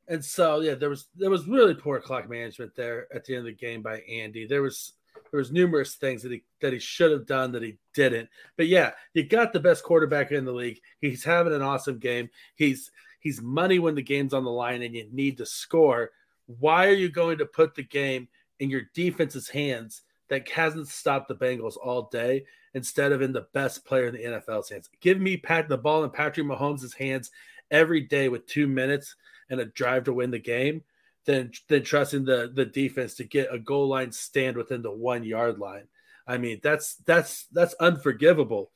and 0.09 0.25
so 0.25 0.61
yeah, 0.61 0.75
there 0.75 0.91
was 0.91 1.07
there 1.17 1.31
was 1.31 1.47
really 1.47 1.75
poor 1.75 2.01
clock 2.01 2.29
management 2.29 2.75
there 2.75 3.07
at 3.15 3.25
the 3.25 3.35
end 3.35 3.41
of 3.41 3.47
the 3.47 3.53
game 3.53 3.83
by 3.83 4.01
Andy. 4.01 4.47
There 4.47 4.63
was 4.63 4.95
there 5.31 5.39
was 5.39 5.53
numerous 5.53 5.95
things 5.95 6.23
that 6.23 6.33
he 6.33 6.43
that 6.61 6.73
he 6.73 6.79
should 6.79 7.13
have 7.13 7.27
done 7.27 7.53
that 7.53 7.63
he 7.63 7.77
didn't. 7.95 8.29
But 8.57 8.67
yeah, 8.67 8.93
you 9.15 9.25
got 9.25 9.53
the 9.53 9.61
best 9.61 9.85
quarterback 9.85 10.33
in 10.33 10.45
the 10.45 10.53
league. 10.53 10.81
He's 11.01 11.23
having 11.23 11.53
an 11.53 11.63
awesome 11.63 11.99
game. 11.99 12.31
He's 12.57 12.91
he's 13.21 13.41
money 13.41 13.79
when 13.79 13.95
the 13.95 14.03
game's 14.03 14.35
on 14.35 14.45
the 14.45 14.51
line 14.51 14.83
and 14.83 14.95
you 14.95 15.07
need 15.13 15.37
to 15.37 15.47
score 15.47 16.11
why 16.59 16.87
are 16.87 16.95
you 16.95 17.09
going 17.09 17.39
to 17.39 17.47
put 17.47 17.75
the 17.75 17.83
game 17.83 18.29
in 18.61 18.71
your 18.71 18.83
defense's 18.95 19.49
hands 19.49 20.03
that 20.29 20.49
hasn't 20.49 20.89
stopped 20.89 21.29
the 21.29 21.35
Bengals 21.35 21.77
all 21.77 22.09
day 22.11 22.45
instead 22.75 23.13
of 23.13 23.23
in 23.23 23.33
the 23.33 23.47
best 23.53 23.85
player 23.85 24.07
in 24.07 24.15
the 24.15 24.25
NFL's 24.25 24.71
hands? 24.71 24.89
Give 25.01 25.21
me 25.21 25.37
Pat 25.37 25.69
the 25.69 25.79
ball 25.79 26.05
in 26.05 26.11
Patrick 26.11 26.47
Mahomes' 26.47 26.97
hands 26.97 27.31
every 27.73 28.03
day 28.03 28.29
with 28.29 28.47
two 28.47 28.69
minutes 28.69 29.17
and 29.51 29.59
a 29.59 29.65
drive 29.65 30.05
to 30.05 30.13
win 30.13 30.31
the 30.31 30.39
game 30.39 30.83
than 31.25 31.51
than 31.69 31.83
trusting 31.83 32.25
the 32.25 32.51
the 32.55 32.65
defense 32.65 33.15
to 33.15 33.25
get 33.25 33.53
a 33.53 33.59
goal 33.59 33.89
line 33.89 34.13
stand 34.13 34.57
within 34.57 34.83
the 34.83 34.91
one 34.91 35.25
yard 35.25 35.59
line. 35.59 35.89
I 36.27 36.39
mean, 36.39 36.61
that's 36.63 36.97
that's 37.07 37.47
that's 37.53 37.75
unforgivable, 37.75 38.71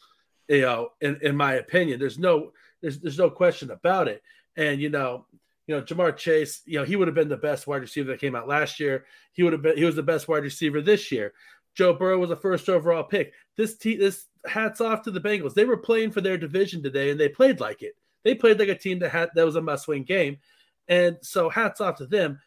you 0.48 0.62
know, 0.62 0.90
in, 1.00 1.18
in 1.22 1.36
my 1.36 1.54
opinion. 1.54 2.00
There's 2.00 2.18
no 2.18 2.52
there's 2.80 2.98
there's 2.98 3.18
no 3.18 3.30
question 3.30 3.70
about 3.70 4.08
it. 4.08 4.22
And 4.56 4.80
you 4.80 4.90
know, 4.90 5.26
you 5.66 5.76
know, 5.76 5.82
Ja'Marr 5.82 6.16
Chase, 6.16 6.62
you 6.66 6.78
know, 6.78 6.84
he 6.84 6.96
would 6.96 7.08
have 7.08 7.14
been 7.14 7.28
the 7.28 7.36
best 7.36 7.66
wide 7.66 7.82
receiver 7.82 8.10
that 8.10 8.20
came 8.20 8.34
out 8.34 8.48
last 8.48 8.80
year. 8.80 9.04
He 9.32 9.42
would 9.42 9.52
have 9.52 9.62
been 9.62 9.76
he 9.76 9.84
was 9.84 9.96
the 9.96 10.02
best 10.02 10.28
wide 10.28 10.42
receiver 10.44 10.80
this 10.80 11.12
year. 11.12 11.32
Joe 11.74 11.92
Burrow 11.92 12.18
was 12.18 12.30
a 12.30 12.36
first 12.36 12.68
overall 12.68 13.04
pick. 13.04 13.34
This 13.56 13.76
te- 13.76 13.96
this 13.96 14.26
hats 14.46 14.80
off 14.80 15.02
to 15.02 15.10
the 15.10 15.20
Bengals. 15.20 15.54
They 15.54 15.64
were 15.64 15.76
playing 15.76 16.10
for 16.10 16.20
their 16.20 16.38
division 16.38 16.82
today 16.82 17.10
and 17.10 17.20
they 17.20 17.28
played 17.28 17.60
like 17.60 17.82
it. 17.82 17.96
They 18.26 18.34
played 18.34 18.58
like 18.58 18.68
a 18.68 18.74
team 18.74 18.98
that 18.98 19.10
had 19.10 19.30
that 19.34 19.46
was 19.46 19.56
a 19.56 19.62
must-win 19.62 20.02
game. 20.02 20.38
And 20.88 21.16
so 21.22 21.48
hats 21.48 21.80
off 21.80 21.96
to 21.96 22.06
them. 22.06 22.40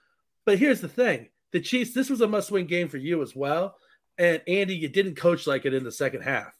But 0.46 0.60
here's 0.60 0.82
the 0.82 0.90
thing. 0.90 1.30
The 1.52 1.62
Chiefs, 1.62 1.94
this 1.94 2.10
was 2.10 2.22
a 2.22 2.28
must-win 2.28 2.68
game 2.68 2.90
for 2.90 2.98
you 2.98 3.22
as 3.22 3.36
well. 3.36 3.76
And 4.18 4.42
Andy, 4.48 4.76
you 4.76 4.90
didn't 4.90 5.16
coach 5.16 5.48
like 5.48 5.66
it 5.66 5.74
in 5.74 5.84
the 5.84 5.92
second 5.92 6.22
half. 6.22 6.54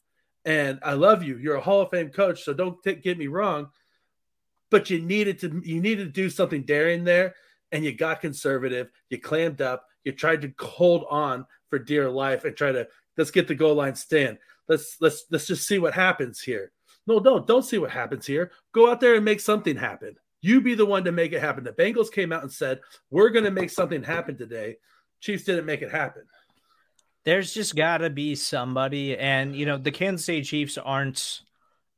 And 0.46 0.80
I 0.84 0.94
love 0.94 1.22
you. 1.22 1.38
You're 1.38 1.58
a 1.58 1.62
Hall 1.62 1.82
of 1.82 1.90
Fame 1.90 2.10
coach, 2.10 2.44
so 2.44 2.54
don't 2.54 2.82
t- 2.82 2.96
get 2.96 3.18
me 3.18 3.28
wrong 3.28 3.70
but 4.70 4.90
you 4.90 5.02
needed 5.02 5.40
to 5.40 5.62
you 5.64 5.82
needed 5.82 6.06
to 6.06 6.12
do 6.12 6.30
something 6.30 6.64
daring 6.64 7.04
there, 7.04 7.36
and 7.72 7.84
you 7.84 7.94
got 7.94 8.22
conservative. 8.22 8.90
You 9.10 9.20
clammed 9.20 9.62
up. 9.62 9.86
You 10.04 10.12
tried 10.12 10.42
to 10.42 10.54
hold 10.60 11.06
on 11.10 11.46
for 11.70 11.80
dear 11.80 12.10
life 12.10 12.46
and 12.46 12.56
try 12.56 12.72
to 12.72 12.88
let's 13.18 13.32
get 13.32 13.48
the 13.48 13.56
goal 13.56 13.76
line 13.76 13.96
stand. 13.96 14.38
Let's 14.68 14.98
let's 15.02 15.26
let's 15.32 15.48
just 15.48 15.68
see 15.68 15.80
what 15.80 15.94
happens 15.94 16.42
here. 16.42 16.72
No, 17.08 17.20
don't 17.20 17.48
don't 17.48 17.64
see 17.64 17.78
what 17.78 17.92
happens 17.92 18.26
here. 18.26 18.52
Go 18.72 18.90
out 18.90 19.00
there 19.00 19.16
and 19.16 19.26
make 19.26 19.40
something 19.40 19.76
happen. 19.76 20.16
You 20.42 20.62
be 20.62 20.76
the 20.76 20.86
one 20.86 21.04
to 21.04 21.12
make 21.12 21.34
it 21.34 21.42
happen. 21.42 21.64
The 21.64 21.72
Bengals 21.72 22.12
came 22.12 22.32
out 22.32 22.44
and 22.44 22.52
said, 22.52 22.80
"We're 23.10 23.30
going 23.30 23.46
to 23.46 23.52
make 23.52 23.70
something 23.70 24.04
happen 24.04 24.38
today." 24.38 24.78
Chiefs 25.20 25.44
didn't 25.44 25.66
make 25.66 25.82
it 25.82 25.92
happen. 25.92 26.24
There's 27.26 27.54
just 27.54 27.76
got 27.76 27.98
to 27.98 28.10
be 28.10 28.36
somebody, 28.36 29.18
and 29.18 29.56
you 29.56 29.66
know 29.66 29.78
the 29.78 29.92
Kansas 29.92 30.26
City 30.26 30.44
Chiefs 30.44 30.78
aren't 30.78 31.42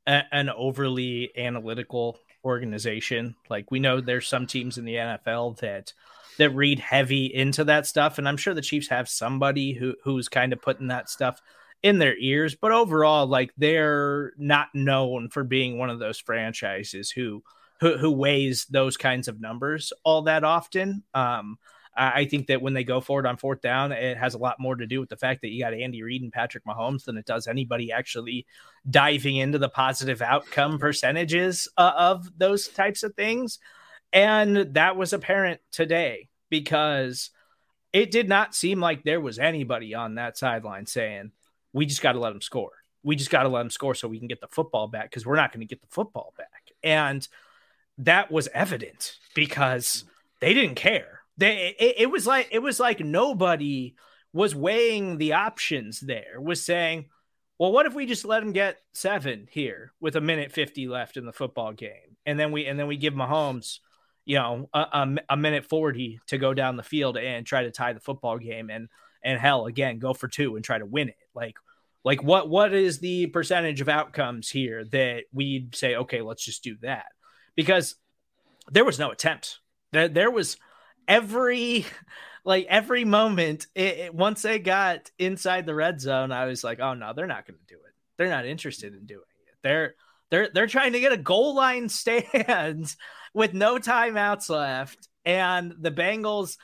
a, 0.07 0.23
an 0.31 0.49
overly 0.49 1.31
analytical 1.37 2.19
organization. 2.43 3.35
Like 3.49 3.69
we 3.69 3.79
know 3.79 4.01
there's 4.01 4.27
some 4.27 4.47
teams 4.47 4.77
in 4.77 4.85
the 4.85 4.95
NFL 4.95 5.59
that 5.59 5.93
that 6.37 6.55
read 6.55 6.79
heavy 6.79 7.25
into 7.25 7.65
that 7.65 7.85
stuff, 7.85 8.17
and 8.17 8.27
I'm 8.27 8.37
sure 8.37 8.53
the 8.53 8.61
Chiefs 8.61 8.87
have 8.87 9.09
somebody 9.09 9.73
who 9.73 9.95
who's 10.03 10.29
kind 10.29 10.53
of 10.53 10.61
putting 10.61 10.87
that 10.87 11.09
stuff 11.09 11.41
in 11.83 11.99
their 11.99 12.17
ears. 12.17 12.55
But 12.55 12.71
overall, 12.71 13.27
like 13.27 13.53
they're 13.57 14.33
not 14.37 14.67
known 14.73 15.29
for 15.29 15.43
being 15.43 15.77
one 15.77 15.89
of 15.89 15.99
those 15.99 16.19
franchises 16.19 17.11
who 17.11 17.43
who, 17.79 17.97
who 17.97 18.11
weighs 18.11 18.65
those 18.65 18.95
kinds 18.95 19.27
of 19.27 19.41
numbers 19.41 19.91
all 20.03 20.23
that 20.23 20.43
often. 20.43 21.03
Um, 21.13 21.57
I 21.93 22.23
think 22.25 22.47
that 22.47 22.61
when 22.61 22.73
they 22.73 22.85
go 22.85 23.01
forward 23.01 23.25
on 23.25 23.35
fourth 23.35 23.59
down, 23.59 23.91
it 23.91 24.15
has 24.15 24.33
a 24.33 24.37
lot 24.37 24.61
more 24.61 24.75
to 24.75 24.87
do 24.87 25.01
with 25.01 25.09
the 25.09 25.17
fact 25.17 25.41
that 25.41 25.49
you 25.49 25.61
got 25.61 25.73
Andy 25.73 26.01
Reid 26.01 26.21
and 26.21 26.31
Patrick 26.31 26.63
Mahomes 26.63 27.03
than 27.03 27.17
it 27.17 27.25
does 27.25 27.47
anybody 27.47 27.91
actually 27.91 28.45
diving 28.89 29.35
into 29.35 29.57
the 29.57 29.67
positive 29.67 30.21
outcome 30.21 30.79
percentages 30.79 31.67
uh, 31.77 31.91
of 31.97 32.31
those 32.37 32.69
types 32.69 33.03
of 33.03 33.13
things. 33.15 33.59
And 34.13 34.73
that 34.75 34.95
was 34.95 35.11
apparent 35.11 35.59
today 35.71 36.29
because 36.49 37.31
it 37.91 38.09
did 38.09 38.29
not 38.29 38.55
seem 38.55 38.79
like 38.79 39.03
there 39.03 39.19
was 39.19 39.37
anybody 39.37 39.93
on 39.93 40.15
that 40.15 40.37
sideline 40.37 40.85
saying, 40.85 41.31
we 41.73 41.86
just 41.86 42.01
got 42.01 42.13
to 42.13 42.19
let 42.19 42.31
them 42.31 42.41
score. 42.41 42.71
We 43.03 43.15
just 43.15 43.31
got 43.31 43.43
to 43.43 43.49
let 43.49 43.62
them 43.62 43.69
score 43.69 43.95
so 43.95 44.07
we 44.07 44.19
can 44.19 44.27
get 44.27 44.41
the 44.41 44.47
football 44.47 44.88
back 44.88 45.10
because 45.10 45.25
we're 45.25 45.36
not 45.36 45.51
going 45.51 45.62
to 45.62 45.65
get 45.65 45.81
the 45.81 45.88
football 45.89 46.34
back. 46.38 46.71
And 46.84 47.27
that 47.97 48.31
was 48.31 48.47
evident 48.53 49.17
because 49.34 50.05
they 50.39 50.53
didn't 50.53 50.75
care 50.75 51.21
they 51.38 51.75
it, 51.79 51.95
it 51.97 52.12
was 52.12 52.27
like 52.27 52.47
it 52.51 52.60
was 52.60 52.79
like 52.79 52.99
nobody 52.99 53.95
was 54.34 54.55
weighing 54.55 55.17
the 55.17 55.34
options 55.34 55.99
there, 55.99 56.39
was 56.39 56.63
saying, 56.63 57.05
well, 57.60 57.73
what 57.73 57.86
if 57.86 57.93
we 57.93 58.05
just 58.05 58.23
let 58.23 58.39
them 58.39 58.53
get 58.53 58.77
seven 58.93 59.47
here 59.51 59.91
with 59.99 60.15
a 60.15 60.21
minute 60.21 60.53
50 60.53 60.88
left 60.88 61.17
in 61.17 61.25
the 61.25 61.34
football 61.34 61.73
game? 61.73 62.15
And 62.25 62.39
then 62.39 62.51
we 62.51 62.65
and 62.65 62.79
then 62.79 62.88
we 62.88 62.97
give 62.97 63.13
Mahomes, 63.13 63.79
you 64.25 64.38
know, 64.38 64.69
a, 64.73 64.79
a, 64.79 65.15
a 65.31 65.38
minute 65.38 65.65
40 65.65 66.21
to 66.27 66.38
go 66.38 66.53
down 66.53 66.77
the 66.77 66.84
field 66.84 67.17
and 67.17 67.45
try 67.45 67.63
to 67.63 67.71
tie 67.71 67.93
the 67.93 67.99
football 67.99 68.38
game 68.38 68.69
and 68.69 68.88
and 69.23 69.39
hell 69.39 69.65
again 69.65 69.99
go 69.99 70.13
for 70.13 70.27
two 70.27 70.55
and 70.55 70.65
try 70.65 70.77
to 70.77 70.86
win 70.86 71.10
it. 71.10 71.15
Like 71.34 71.55
like 72.03 72.23
what 72.23 72.49
what 72.49 72.73
is 72.73 72.99
the 72.99 73.27
percentage 73.27 73.81
of 73.81 73.89
outcomes 73.89 74.49
here 74.49 74.86
that 74.86 75.23
we'd 75.34 75.75
say, 75.75 75.95
okay, 75.95 76.21
let's 76.21 76.43
just 76.43 76.63
do 76.63 76.77
that? 76.81 77.07
Because 77.55 77.95
there 78.71 78.86
was 78.86 78.99
no 78.99 79.12
attempt. 79.12 79.60
There, 79.91 80.07
there 80.07 80.31
was 80.31 80.57
every 81.07 81.86
like 82.45 82.65
every 82.69 83.05
moment 83.05 83.67
it, 83.75 83.97
it, 83.97 84.15
once 84.15 84.41
they 84.41 84.60
got 84.60 85.12
inside 85.19 85.65
the 85.65 85.75
red 85.75 86.01
zone 86.01 86.31
i 86.31 86.45
was 86.45 86.63
like 86.63 86.79
oh 86.79 86.93
no 86.93 87.13
they're 87.13 87.27
not 87.27 87.45
going 87.45 87.60
to 87.60 87.73
do 87.73 87.79
it 87.79 87.93
they're 88.17 88.29
not 88.29 88.45
interested 88.45 88.93
in 88.93 89.05
doing 89.05 89.21
it 89.47 89.55
they're 89.62 89.95
they're 90.29 90.49
they're 90.53 90.67
trying 90.67 90.93
to 90.93 90.99
get 90.99 91.12
a 91.12 91.17
goal 91.17 91.53
line 91.55 91.89
stand 91.89 92.95
with 93.34 93.53
no 93.53 93.77
timeouts 93.77 94.49
left 94.49 95.07
and 95.25 95.73
the 95.79 95.91
bengals 95.91 96.57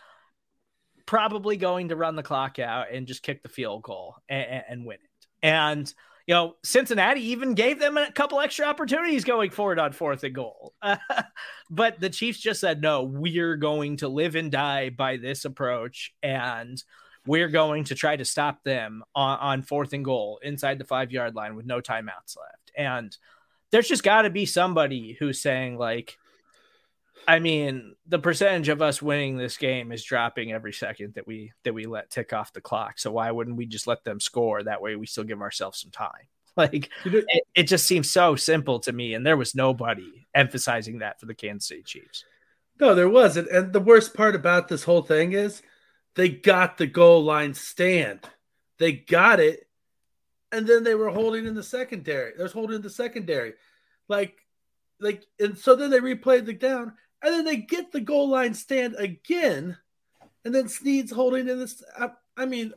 probably 1.08 1.58
going 1.58 1.90
to 1.90 1.96
run 1.96 2.16
the 2.16 2.22
clock 2.22 2.60
out 2.60 2.92
and 2.92 3.08
just 3.08 3.24
kick 3.24 3.42
the 3.42 3.50
field 3.50 3.82
goal 3.82 4.16
and, 4.30 4.64
and 4.70 4.86
win 4.86 4.98
it 4.98 5.28
and 5.42 5.94
you 6.28 6.34
know, 6.34 6.58
Cincinnati 6.62 7.22
even 7.30 7.54
gave 7.54 7.80
them 7.80 7.96
a 7.96 8.12
couple 8.12 8.42
extra 8.42 8.66
opportunities 8.66 9.24
going 9.24 9.50
forward 9.50 9.80
on 9.80 9.94
fourth 9.94 10.26
and 10.26 10.36
goal. 10.36 10.74
But 11.70 12.00
the 12.00 12.10
Chiefs 12.10 12.40
just 12.40 12.62
said, 12.62 12.82
no, 12.82 13.04
we're 13.04 13.58
going 13.58 13.98
to 13.98 14.08
live 14.08 14.36
and 14.36 14.52
die 14.52 14.90
by 14.90 15.18
this 15.18 15.44
approach. 15.44 16.14
And 16.24 16.82
we're 17.26 17.50
going 17.50 17.84
to 17.86 17.96
try 17.96 18.16
to 18.16 18.24
stop 18.24 18.64
them 18.64 19.04
on, 19.14 19.38
on 19.40 19.62
fourth 19.64 19.92
and 19.92 20.06
goal 20.06 20.40
inside 20.42 20.78
the 20.78 20.86
five 20.86 21.12
yard 21.12 21.36
line 21.36 21.56
with 21.56 21.66
no 21.66 21.82
timeouts 21.82 22.38
left. 22.38 22.72
And 22.78 23.16
there's 23.72 23.90
just 23.90 24.04
got 24.04 24.22
to 24.22 24.30
be 24.30 24.46
somebody 24.46 25.18
who's 25.20 25.42
saying, 25.42 25.78
like, 25.78 26.18
I 27.28 27.40
mean, 27.40 27.96
the 28.08 28.20
percentage 28.20 28.70
of 28.70 28.82
us 28.82 29.02
winning 29.02 29.38
this 29.38 29.58
game 29.58 29.92
is 29.92 30.04
dropping 30.04 30.52
every 30.52 30.74
second 30.74 31.16
that 31.16 31.28
we 31.28 31.54
that 31.64 31.74
we 31.74 31.86
let 31.86 32.10
tick 32.10 32.34
off 32.34 32.54
the 32.54 32.62
clock. 32.62 33.00
So 33.00 33.12
why 33.12 33.32
wouldn't 33.32 33.58
we 33.58 33.66
just 33.66 33.88
let 33.88 34.04
them 34.04 34.20
score? 34.20 34.64
That 34.64 34.82
way, 34.82 34.96
we 34.96 35.06
still 35.06 35.24
give 35.24 35.42
ourselves 35.42 35.82
some 35.82 35.92
time. 35.92 36.12
Like 36.58 36.90
it, 37.06 37.44
it 37.54 37.64
just 37.64 37.86
seems 37.86 38.10
so 38.10 38.36
simple 38.36 38.80
to 38.80 38.92
me, 38.92 39.14
and 39.14 39.24
there 39.24 39.38
was 39.38 39.54
nobody 39.54 40.26
emphasizing 40.34 40.98
that 41.00 41.20
for 41.20 41.28
the 41.28 41.36
Kansas 41.36 41.68
City 41.68 41.84
Chiefs. 41.84 42.26
No, 42.80 42.96
there 42.96 43.08
wasn't. 43.08 43.48
And 43.50 43.72
the 43.74 43.80
worst 43.80 44.16
part 44.16 44.34
about 44.34 44.68
this 44.68 44.84
whole 44.84 45.04
thing 45.04 45.34
is 45.34 45.62
they 46.16 46.30
got 46.30 46.80
the 46.80 46.88
goal 46.88 47.24
line 47.24 47.54
stand. 47.54 48.22
They 48.80 48.92
got 48.92 49.40
it, 49.40 49.68
and 50.52 50.66
then 50.66 50.84
they 50.84 50.96
were 50.96 51.10
holding 51.10 51.46
in 51.46 51.54
the 51.54 51.62
secondary. 51.62 52.34
They 52.36 52.42
was 52.42 52.54
holding 52.54 52.78
in 52.78 52.82
the 52.82 52.90
secondary, 52.90 53.54
like, 54.08 54.36
like, 55.00 55.24
and 55.40 55.56
so 55.56 55.76
then 55.76 55.92
they 55.92 56.00
replayed 56.00 56.48
the 56.48 56.54
down, 56.54 56.94
and 57.22 57.34
then 57.34 57.46
they 57.46 57.58
get 57.58 57.92
the 57.92 58.00
goal 58.00 58.30
line 58.30 58.54
stand 58.54 58.96
again, 58.98 59.78
and 60.46 60.54
then 60.54 60.68
Sneed's 60.68 61.12
holding 61.12 61.48
in 61.48 61.60
this. 61.60 61.84
I, 61.98 62.10
I 62.36 62.46
mean, 62.46 62.74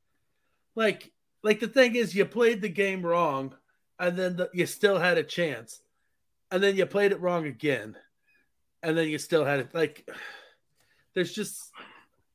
like, 0.74 1.12
like 1.42 1.60
the 1.60 1.68
thing 1.68 1.94
is, 1.94 2.14
you 2.14 2.24
played 2.24 2.60
the 2.60 2.68
game 2.68 3.04
wrong, 3.04 3.54
and 3.98 4.16
then 4.16 4.36
the, 4.36 4.50
you 4.52 4.66
still 4.66 4.98
had 4.98 5.18
a 5.18 5.22
chance, 5.22 5.80
and 6.50 6.62
then 6.62 6.76
you 6.76 6.86
played 6.86 7.12
it 7.12 7.20
wrong 7.20 7.46
again, 7.46 7.96
and 8.82 8.96
then 8.96 9.08
you 9.08 9.18
still 9.18 9.44
had 9.44 9.60
it. 9.60 9.74
Like, 9.74 10.08
there's 11.14 11.32
just, 11.32 11.70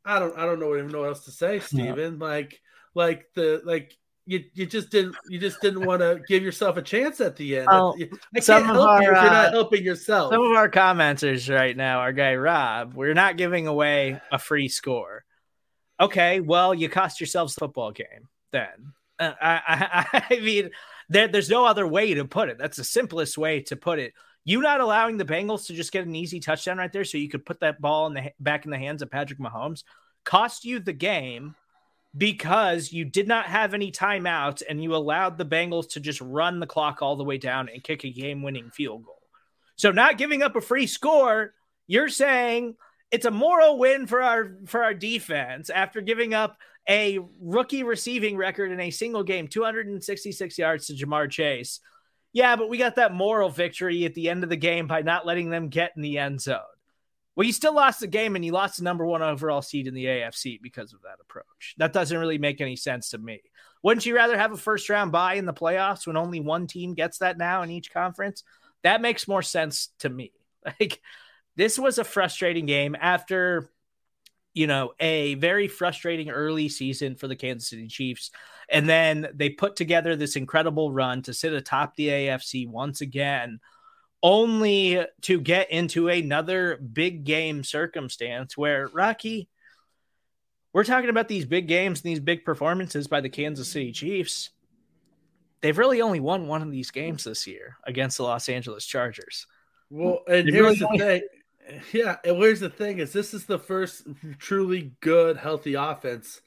I 0.06 0.19
don't, 0.19 0.38
I 0.38 0.45
don't 0.45 0.60
know 0.60 0.75
even 0.75 0.89
know 0.89 1.01
what 1.01 1.10
else 1.10 1.25
to 1.25 1.32
say, 1.32 1.60
Steven. 1.60 2.17
Yeah. 2.19 2.27
Like, 2.27 2.62
like 2.95 3.29
the 3.34 3.62
like 3.65 3.97
you 4.26 4.44
you 4.54 4.66
just 4.66 4.90
didn't 4.90 5.16
you 5.28 5.40
just 5.40 5.60
didn't 5.62 5.86
want 5.86 6.02
to 6.02 6.22
give 6.28 6.44
yourself 6.44 6.78
a 6.78 6.82
chance 6.82 7.20
at 7.20 7.36
the 7.36 7.60
end. 7.60 7.68
Oh, 7.70 7.96
I 8.36 8.40
can't 8.40 8.66
help 8.66 8.78
our, 8.78 9.02
you 9.02 9.10
if 9.10 9.16
you're 9.16 9.24
not 9.24 9.48
uh, 9.48 9.52
helping 9.52 9.84
yourself. 9.84 10.32
Some 10.32 10.44
of 10.44 10.52
our 10.52 10.70
commenters 10.70 11.54
right 11.54 11.76
now, 11.76 12.00
our 12.00 12.14
guy 12.14 12.36
Rob, 12.36 12.94
we're 12.94 13.14
not 13.14 13.38
giving 13.38 13.68
away 13.68 14.22
a 14.32 14.40
free 14.40 14.70
score. 14.70 15.26
Okay, 16.00 16.40
well, 16.40 16.74
you 16.74 16.90
cost 16.90 17.20
yourselves 17.20 17.56
the 17.56 17.60
football 17.60 17.92
game 17.92 18.30
then. 18.52 18.94
Uh, 19.20 19.34
I, 19.42 19.62
I, 19.68 20.26
I 20.32 20.40
mean, 20.40 20.70
there, 21.10 21.28
there's 21.28 21.50
no 21.50 21.66
other 21.66 21.86
way 21.86 22.14
to 22.14 22.26
put 22.26 22.50
it. 22.50 22.58
That's 22.58 22.78
the 22.78 22.84
simplest 22.84 23.38
way 23.38 23.62
to 23.64 23.76
put 23.76 24.00
it. 24.00 24.14
You 24.46 24.62
not 24.62 24.82
allowing 24.82 25.18
the 25.18 25.26
Bengals 25.26 25.68
to 25.68 25.74
just 25.74 25.92
get 25.92 26.06
an 26.06 26.16
easy 26.16 26.40
touchdown 26.40 26.78
right 26.78 26.92
there, 26.92 27.06
so 27.06 27.18
you 27.18 27.30
could 27.30 27.46
put 27.46 27.62
that 27.62 27.80
ball 27.80 28.08
in 28.08 28.14
the 28.14 28.32
back 28.40 28.66
in 28.66 28.72
the 28.72 28.78
hands 28.78 29.02
of 29.02 29.12
Patrick 29.12 29.40
Mahomes, 29.40 29.84
cost 30.26 30.66
you 30.66 30.80
the 30.80 30.94
game 30.94 31.56
because 32.15 32.91
you 32.91 33.06
did 33.06 33.28
not 33.28 33.45
have 33.47 33.73
any 33.73 33.91
timeouts 33.91 34.62
and 34.67 34.82
you 34.82 34.95
allowed 34.95 35.38
the 35.38 35.45
Bengals 35.45 35.89
to 35.89 35.99
just 35.99 36.21
run 36.21 36.60
the 36.60 36.67
clock 36.67 37.02
all 37.02 37.15
the 37.15 37.23
way 37.23 37.38
down 37.38 37.69
and 37.69 37.84
kick 37.84 38.04
a 38.04 38.12
game-winning 38.12 38.69
field 38.69 39.06
goal. 39.06 39.21
So, 39.76 39.91
not 39.91 40.17
giving 40.17 40.43
up 40.43 40.56
a 40.56 40.62
free 40.62 40.86
score, 40.86 41.54
you're 41.88 42.10
saying 42.10 42.76
it's 43.12 43.26
a 43.26 43.32
moral 43.32 43.78
win 43.78 44.08
for 44.08 44.21
our 44.21 44.58
for 44.65 44.84
our 44.84 44.93
defense 44.93 45.69
after 45.69 46.02
giving 46.02 46.34
up 46.34 46.58
a 46.88 47.19
rookie 47.39 47.84
receiving 47.84 48.38
record 48.38 48.71
in 48.71 48.80
a 48.80 48.91
single 48.91 49.23
game, 49.23 49.47
266 49.47 50.58
yards 50.58 50.88
to 50.88 50.93
Ja'Marr 50.93 51.30
Chase. 51.30 51.80
Yeah, 52.34 52.56
but 52.56 52.69
we 52.69 52.78
got 52.78 52.95
that 52.95 53.13
moral 53.13 53.49
victory 53.49 54.06
at 54.06 54.15
the 54.15 54.30
end 54.30 54.43
of 54.43 54.49
the 54.49 54.58
game 54.58 54.88
by 54.88 55.02
not 55.02 55.26
letting 55.26 55.49
them 55.49 55.69
get 55.69 55.91
in 55.95 56.02
the 56.02 56.17
end 56.17 56.41
zone. 56.41 56.60
Well, 57.36 57.48
you 57.48 57.54
still 57.54 57.74
lost 57.74 58.00
the 58.00 58.08
game 58.08 58.36
and 58.36 58.46
you 58.46 58.52
lost 58.52 58.78
the 58.78 58.84
number 58.84 59.06
one 59.06 59.22
overall 59.22 59.62
seed 59.62 59.88
in 59.88 59.93
the 59.93 60.06
AFC 60.06 60.62
because 60.62 60.93
of 60.93 61.02
that 61.02 61.17
approach. 61.22 61.76
That 61.78 61.93
doesn't 61.93 62.17
really 62.17 62.38
make 62.38 62.62
any 62.62 62.76
sense 62.76 63.10
to 63.10 63.17
me. 63.17 63.41
Wouldn't 63.82 64.06
you 64.06 64.15
rather 64.15 64.38
have 64.38 64.52
a 64.52 64.58
first 64.58 64.89
round 64.89 65.12
bye 65.12 65.34
in 65.36 65.46
the 65.46 65.54
playoffs 65.54 66.06
when 66.06 66.15
only 66.15 66.39
one 66.39 66.67
team 66.67 66.93
gets 66.93 67.17
that 67.19 67.38
now 67.38 67.63
in 67.63 67.72
each 67.72 67.91
conference? 67.91 68.43
That 68.84 69.02
makes 69.02 69.28
more 69.28 69.41
sense 69.41 69.89
to 70.00 70.10
me. 70.10 70.32
Like, 70.80 71.02
this 71.58 71.78
was 71.78 71.98
a 71.98 72.06
frustrating 72.06 72.65
game 72.65 72.96
after 72.98 73.69
you 74.54 74.67
know, 74.67 74.93
a 75.00 75.34
very 75.36 75.67
frustrating 75.67 76.30
early 76.30 76.69
season 76.69 77.15
for 77.15 77.28
the 77.28 77.36
Kansas 77.36 77.69
City 77.69 77.88
Chiefs. 77.88 78.32
And 78.69 78.88
then 78.88 79.28
they 79.34 79.50
put 79.50 79.76
together 79.76 80.15
this 80.15 80.36
incredible 80.36 80.91
run 80.91 81.22
to 81.24 81.34
sit 81.34 81.54
atop 81.54 81.96
the 81.96 82.10
AFC 82.10 82.67
once 82.67 83.02
again, 83.02 83.60
only 84.24 85.06
to 85.22 85.40
get 85.42 85.70
into 85.70 86.08
another 86.08 86.78
big 86.78 87.26
game 87.26 87.64
circumstance 87.64 88.58
where 88.58 88.88
Rocky, 88.88 89.50
we're 90.72 90.86
talking 90.86 91.10
about 91.10 91.28
these 91.28 91.46
big 91.46 91.68
games 91.68 92.00
and 92.00 92.10
these 92.10 92.22
big 92.22 92.46
performances 92.46 93.08
by 93.08 93.22
the 93.22 93.30
Kansas 93.30 93.68
City 93.68 93.92
Chiefs. 93.92 94.50
They've 95.62 95.78
really 95.78 96.02
only 96.02 96.22
won 96.22 96.48
one 96.48 96.62
of 96.62 96.72
these 96.72 96.90
games 96.90 97.26
this 97.26 97.46
year 97.46 97.78
against 97.86 98.18
the 98.18 98.24
Los 98.24 98.50
Angeles 98.50 98.86
Chargers. 98.86 99.46
Well, 99.90 100.22
and 100.28 100.50
here's 100.50 100.80
really 100.82 100.98
the 100.98 100.98
thing 100.98 101.22
yeah, 101.92 102.18
and 102.24 102.38
where's 102.38 102.60
the 102.60 102.70
thing 102.70 103.00
is 103.00 103.14
this 103.14 103.34
is 103.34 103.46
the 103.46 103.60
first 103.60 104.06
truly 104.40 104.94
good, 105.00 105.38
healthy 105.38 105.76
offense 105.76 106.42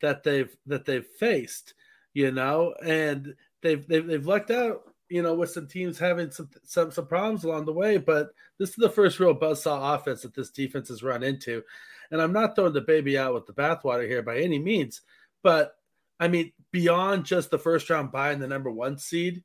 that 0.00 0.22
they've 0.22 0.54
that 0.66 0.84
they've 0.84 1.06
faced, 1.06 1.74
you 2.14 2.30
know, 2.30 2.74
and 2.84 3.34
they've 3.62 3.86
they've 3.86 4.06
they've 4.06 4.26
lucked 4.26 4.50
out, 4.50 4.82
you 5.10 5.22
know, 5.22 5.34
with 5.34 5.50
some 5.50 5.66
teams 5.66 5.98
having 5.98 6.30
some 6.30 6.48
some 6.62 6.90
some 6.90 7.06
problems 7.06 7.44
along 7.44 7.66
the 7.66 7.72
way, 7.72 7.98
but 7.98 8.30
this 8.58 8.70
is 8.70 8.76
the 8.76 8.88
first 8.88 9.18
real 9.20 9.34
buzzsaw 9.34 9.94
offense 9.94 10.22
that 10.22 10.34
this 10.34 10.50
defense 10.50 10.88
has 10.88 11.02
run 11.02 11.22
into. 11.22 11.62
And 12.10 12.22
I'm 12.22 12.32
not 12.32 12.54
throwing 12.54 12.72
the 12.72 12.80
baby 12.80 13.18
out 13.18 13.34
with 13.34 13.46
the 13.46 13.52
bathwater 13.52 14.06
here 14.06 14.22
by 14.22 14.38
any 14.38 14.58
means, 14.58 15.02
but 15.42 15.74
I 16.18 16.28
mean, 16.28 16.52
beyond 16.70 17.24
just 17.24 17.50
the 17.50 17.58
first 17.58 17.90
round 17.90 18.12
bye 18.12 18.30
and 18.30 18.42
the 18.42 18.46
number 18.46 18.70
one 18.70 18.98
seed, 18.98 19.42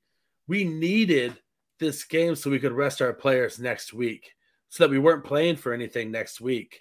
we 0.48 0.66
needed 0.66 1.36
this 1.80 2.04
game 2.04 2.36
so 2.36 2.50
we 2.50 2.60
could 2.60 2.72
rest 2.72 3.02
our 3.02 3.14
players 3.14 3.60
next 3.60 3.94
week 3.94 4.34
so 4.70 4.84
that 4.84 4.92
we 4.92 5.00
weren't 5.00 5.24
playing 5.24 5.56
for 5.56 5.74
anything 5.74 6.12
next 6.12 6.42
week. 6.42 6.80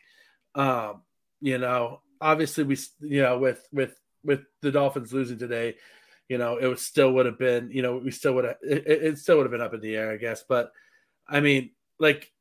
Um, 0.55 1.03
you 1.41 1.59
know, 1.59 2.01
obviously 2.21 2.65
we, 2.65 2.77
you 3.01 3.23
know, 3.23 3.39
with 3.39 3.67
with 3.73 3.99
with 4.25 4.41
the 4.63 4.73
Dolphins 4.73 5.13
losing 5.13 5.39
today, 5.39 5.77
you 6.29 6.39
know, 6.39 6.57
it 6.57 6.79
still 6.79 7.13
would 7.13 7.27
have 7.27 7.39
been, 7.39 7.71
you 7.71 7.83
know, 7.83 7.99
we 7.99 8.11
still 8.11 8.35
would 8.35 8.45
have, 8.45 8.57
it, 8.63 8.87
it 8.87 9.19
still 9.19 9.37
would 9.37 9.45
have 9.45 9.53
been 9.53 9.61
up 9.61 9.75
in 9.75 9.81
the 9.81 9.97
air, 9.97 10.13
I 10.13 10.17
guess. 10.17 10.45
But 10.49 10.73
I 11.29 11.41
mean, 11.41 11.71
like, 11.99 12.33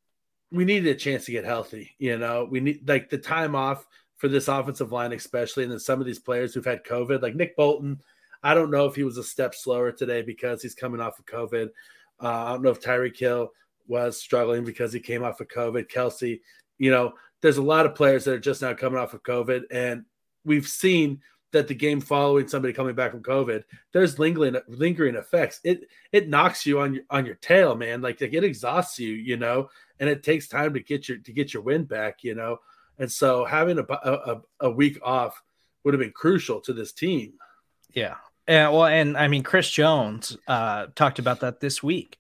we 0.51 0.65
needed 0.65 0.95
a 0.95 0.99
chance 0.99 1.25
to 1.25 1.31
get 1.31 1.45
healthy. 1.45 1.91
You 1.97 2.17
know, 2.17 2.47
we 2.49 2.59
need 2.59 2.87
like 2.87 3.09
the 3.09 3.17
time 3.17 3.55
off 3.55 3.85
for 4.17 4.27
this 4.27 4.47
offensive 4.47 4.91
line, 4.91 5.11
especially, 5.11 5.63
and 5.63 5.71
then 5.71 5.79
some 5.79 5.99
of 5.99 6.05
these 6.05 6.19
players 6.19 6.53
who've 6.53 6.63
had 6.63 6.85
COVID, 6.85 7.21
like 7.21 7.35
Nick 7.35 7.57
Bolton. 7.57 7.99
I 8.43 8.53
don't 8.53 8.71
know 8.71 8.85
if 8.85 8.95
he 8.95 9.03
was 9.03 9.17
a 9.17 9.23
step 9.23 9.55
slower 9.55 9.91
today 9.91 10.21
because 10.21 10.61
he's 10.61 10.75
coming 10.75 11.01
off 11.01 11.17
of 11.17 11.25
COVID. 11.25 11.69
Uh, 12.21 12.27
I 12.27 12.49
don't 12.51 12.61
know 12.61 12.69
if 12.69 12.81
Tyreek 12.81 13.17
Hill 13.17 13.51
was 13.87 14.17
struggling 14.17 14.63
because 14.63 14.93
he 14.93 14.99
came 14.99 15.23
off 15.23 15.41
of 15.41 15.47
COVID. 15.47 15.89
Kelce, 15.89 16.39
you 16.77 16.91
know, 16.91 17.13
there's 17.41 17.57
a 17.57 17.63
lot 17.63 17.85
of 17.85 17.95
players 17.95 18.25
that 18.25 18.35
are 18.35 18.39
just 18.39 18.61
now 18.61 18.73
coming 18.73 18.99
off 18.99 19.13
of 19.13 19.23
COVID, 19.23 19.63
and 19.71 20.05
we've 20.45 20.67
seen 20.67 21.21
that 21.53 21.67
the 21.67 21.73
game 21.73 22.01
following 22.01 22.47
somebody 22.47 22.73
coming 22.73 22.95
back 22.95 23.11
from 23.11 23.23
COVID, 23.23 23.63
there's 23.93 24.19
lingering 24.19 24.57
lingering 24.67 25.15
effects. 25.15 25.59
It 25.63 25.87
it 26.11 26.27
knocks 26.27 26.65
you 26.65 26.79
on 26.81 26.95
your 26.95 27.03
on 27.09 27.25
your 27.25 27.35
tail, 27.35 27.75
man. 27.75 28.01
Like, 28.01 28.19
like 28.19 28.33
it 28.33 28.43
exhausts 28.43 28.99
you, 28.99 29.13
you 29.13 29.37
know, 29.37 29.69
and 29.99 30.09
it 30.09 30.23
takes 30.23 30.47
time 30.47 30.73
to 30.73 30.79
get 30.81 31.07
your 31.07 31.19
to 31.19 31.31
get 31.31 31.53
your 31.53 31.63
wind 31.63 31.87
back, 31.87 32.23
you 32.23 32.35
know. 32.35 32.59
And 32.99 33.11
so 33.11 33.45
having 33.45 33.79
a 33.79 33.85
a, 33.89 34.41
a 34.59 34.69
week 34.69 34.99
off 35.01 35.41
would 35.83 35.93
have 35.93 36.01
been 36.01 36.11
crucial 36.11 36.59
to 36.61 36.73
this 36.73 36.91
team. 36.91 37.33
Yeah. 37.93 38.15
Well, 38.47 38.85
and 38.85 39.15
I 39.15 39.29
mean, 39.29 39.43
Chris 39.43 39.69
Jones 39.69 40.37
uh, 40.47 40.87
talked 40.95 41.19
about 41.19 41.39
that 41.39 41.61
this 41.61 41.81
week 41.81 42.17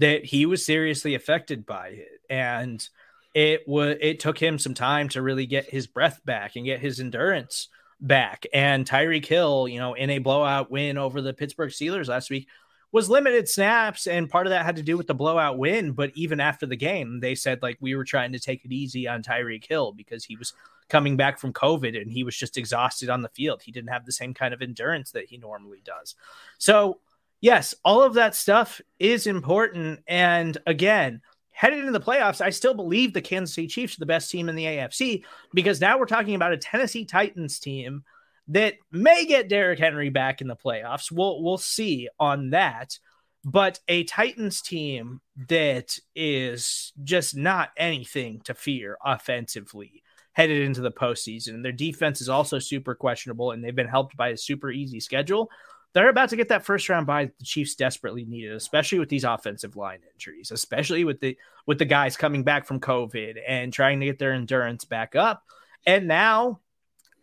that 0.00 0.24
he 0.24 0.46
was 0.46 0.66
seriously 0.66 1.14
affected 1.14 1.64
by 1.64 1.88
it 1.88 2.20
and 2.28 2.88
it 3.34 3.66
was 3.68 3.96
it 4.00 4.18
took 4.18 4.38
him 4.38 4.58
some 4.58 4.74
time 4.74 5.08
to 5.10 5.22
really 5.22 5.46
get 5.46 5.68
his 5.68 5.86
breath 5.86 6.20
back 6.24 6.56
and 6.56 6.64
get 6.64 6.80
his 6.80 7.00
endurance 7.00 7.68
back 8.00 8.46
and 8.52 8.86
Tyreek 8.86 9.26
Hill, 9.26 9.68
you 9.68 9.78
know, 9.78 9.94
in 9.94 10.10
a 10.10 10.18
blowout 10.18 10.70
win 10.70 10.98
over 10.98 11.20
the 11.20 11.34
Pittsburgh 11.34 11.70
Steelers 11.70 12.08
last 12.08 12.30
week 12.30 12.48
was 12.92 13.08
limited 13.08 13.48
snaps 13.48 14.06
and 14.06 14.28
part 14.28 14.46
of 14.46 14.50
that 14.50 14.64
had 14.64 14.76
to 14.76 14.82
do 14.82 14.96
with 14.96 15.06
the 15.06 15.14
blowout 15.14 15.58
win, 15.58 15.92
but 15.92 16.10
even 16.14 16.40
after 16.40 16.66
the 16.66 16.76
game, 16.76 17.20
they 17.20 17.34
said 17.34 17.62
like 17.62 17.76
we 17.80 17.94
were 17.94 18.04
trying 18.04 18.32
to 18.32 18.38
take 18.38 18.64
it 18.64 18.72
easy 18.72 19.06
on 19.06 19.22
Tyreek 19.22 19.64
Hill 19.66 19.92
because 19.92 20.24
he 20.24 20.36
was 20.36 20.54
coming 20.88 21.16
back 21.16 21.38
from 21.38 21.52
COVID 21.52 22.00
and 22.00 22.10
he 22.10 22.24
was 22.24 22.36
just 22.36 22.58
exhausted 22.58 23.08
on 23.08 23.22
the 23.22 23.28
field. 23.28 23.62
He 23.62 23.70
didn't 23.70 23.90
have 23.90 24.06
the 24.06 24.12
same 24.12 24.34
kind 24.34 24.52
of 24.52 24.60
endurance 24.60 25.12
that 25.12 25.26
he 25.26 25.38
normally 25.38 25.82
does. 25.84 26.16
So 26.58 26.98
yes, 27.40 27.74
all 27.84 28.02
of 28.02 28.14
that 28.14 28.34
stuff 28.34 28.80
is 28.98 29.28
important. 29.28 30.00
And 30.08 30.58
again, 30.66 31.22
headed 31.60 31.80
into 31.80 31.92
the 31.92 32.00
playoffs, 32.00 32.40
I 32.40 32.48
still 32.48 32.72
believe 32.72 33.12
the 33.12 33.20
Kansas 33.20 33.54
City 33.54 33.66
Chiefs 33.66 33.96
are 33.96 34.00
the 34.00 34.06
best 34.06 34.30
team 34.30 34.48
in 34.48 34.56
the 34.56 34.64
AFC 34.64 35.24
because 35.52 35.78
now 35.78 35.98
we're 35.98 36.06
talking 36.06 36.34
about 36.34 36.54
a 36.54 36.56
Tennessee 36.56 37.04
Titans 37.04 37.58
team 37.58 38.02
that 38.48 38.76
may 38.90 39.26
get 39.26 39.50
Derrick 39.50 39.78
Henry 39.78 40.08
back 40.08 40.40
in 40.40 40.48
the 40.48 40.56
playoffs. 40.56 41.12
We'll 41.12 41.42
we'll 41.42 41.58
see 41.58 42.08
on 42.18 42.50
that. 42.50 42.98
But 43.44 43.78
a 43.88 44.04
Titans 44.04 44.62
team 44.62 45.20
that 45.48 45.98
is 46.16 46.94
just 47.04 47.36
not 47.36 47.72
anything 47.76 48.40
to 48.44 48.54
fear 48.54 48.96
offensively 49.04 50.02
headed 50.32 50.62
into 50.62 50.80
the 50.80 50.90
postseason. 50.90 51.62
Their 51.62 51.72
defense 51.72 52.22
is 52.22 52.30
also 52.30 52.58
super 52.58 52.94
questionable, 52.94 53.50
and 53.50 53.62
they've 53.62 53.76
been 53.76 53.86
helped 53.86 54.16
by 54.16 54.28
a 54.28 54.36
super 54.38 54.70
easy 54.70 55.00
schedule. 55.00 55.50
They're 55.92 56.08
about 56.08 56.28
to 56.30 56.36
get 56.36 56.48
that 56.48 56.64
first 56.64 56.88
round 56.88 57.06
bye 57.06 57.30
the 57.38 57.44
Chiefs 57.44 57.74
desperately 57.74 58.24
needed, 58.24 58.52
especially 58.52 58.98
with 58.98 59.08
these 59.08 59.24
offensive 59.24 59.76
line 59.76 60.00
injuries, 60.14 60.50
especially 60.50 61.04
with 61.04 61.20
the 61.20 61.36
with 61.66 61.78
the 61.78 61.84
guys 61.84 62.16
coming 62.16 62.44
back 62.44 62.66
from 62.66 62.80
COVID 62.80 63.36
and 63.46 63.72
trying 63.72 64.00
to 64.00 64.06
get 64.06 64.18
their 64.18 64.32
endurance 64.32 64.84
back 64.84 65.16
up. 65.16 65.42
And 65.86 66.06
now 66.06 66.60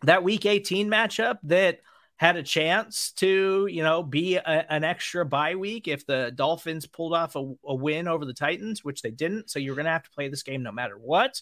that 0.02 0.24
week 0.24 0.46
18 0.46 0.88
matchup 0.88 1.38
that 1.44 1.80
had 2.16 2.36
a 2.36 2.42
chance 2.42 3.12
to, 3.12 3.68
you 3.70 3.82
know, 3.82 4.02
be 4.02 4.36
a, 4.36 4.66
an 4.68 4.82
extra 4.82 5.24
bye 5.24 5.54
week 5.54 5.86
if 5.86 6.04
the 6.04 6.32
Dolphins 6.34 6.84
pulled 6.84 7.14
off 7.14 7.36
a, 7.36 7.54
a 7.64 7.74
win 7.74 8.08
over 8.08 8.24
the 8.24 8.34
Titans, 8.34 8.84
which 8.84 9.02
they 9.02 9.12
didn't. 9.12 9.50
So 9.50 9.60
you're 9.60 9.76
going 9.76 9.86
to 9.86 9.92
have 9.92 10.02
to 10.02 10.10
play 10.10 10.28
this 10.28 10.42
game 10.42 10.62
no 10.62 10.72
matter 10.72 10.98
what. 10.98 11.40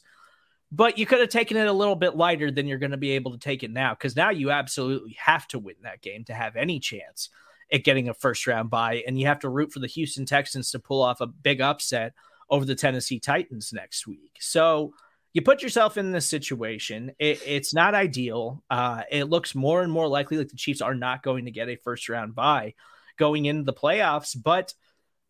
But 0.72 0.98
you 0.98 1.06
could 1.06 1.20
have 1.20 1.28
taken 1.28 1.56
it 1.56 1.66
a 1.66 1.72
little 1.72 1.94
bit 1.94 2.16
lighter 2.16 2.50
than 2.50 2.66
you're 2.66 2.78
going 2.78 2.90
to 2.90 2.96
be 2.96 3.12
able 3.12 3.32
to 3.32 3.38
take 3.38 3.62
it 3.62 3.70
now 3.70 3.94
because 3.94 4.16
now 4.16 4.30
you 4.30 4.50
absolutely 4.50 5.16
have 5.18 5.46
to 5.48 5.58
win 5.58 5.76
that 5.82 6.02
game 6.02 6.24
to 6.24 6.34
have 6.34 6.56
any 6.56 6.80
chance 6.80 7.28
at 7.72 7.84
getting 7.84 8.08
a 8.08 8.14
first 8.14 8.46
round 8.46 8.70
bye. 8.70 9.04
And 9.06 9.18
you 9.18 9.26
have 9.26 9.40
to 9.40 9.48
root 9.48 9.72
for 9.72 9.78
the 9.78 9.86
Houston 9.86 10.26
Texans 10.26 10.70
to 10.72 10.78
pull 10.78 11.02
off 11.02 11.20
a 11.20 11.26
big 11.26 11.60
upset 11.60 12.14
over 12.50 12.64
the 12.64 12.74
Tennessee 12.74 13.20
Titans 13.20 13.72
next 13.72 14.06
week. 14.06 14.38
So, 14.40 14.92
you 15.36 15.42
put 15.42 15.62
yourself 15.62 15.98
in 15.98 16.12
this 16.12 16.26
situation. 16.26 17.12
It, 17.18 17.42
it's 17.44 17.74
not 17.74 17.94
ideal. 17.94 18.64
Uh, 18.70 19.02
it 19.10 19.24
looks 19.24 19.54
more 19.54 19.82
and 19.82 19.92
more 19.92 20.08
likely 20.08 20.38
like 20.38 20.48
the 20.48 20.56
Chiefs 20.56 20.80
are 20.80 20.94
not 20.94 21.22
going 21.22 21.44
to 21.44 21.50
get 21.50 21.68
a 21.68 21.76
first 21.76 22.08
round 22.08 22.34
bye 22.34 22.72
going 23.18 23.44
into 23.44 23.64
the 23.64 23.74
playoffs, 23.74 24.34
but 24.34 24.72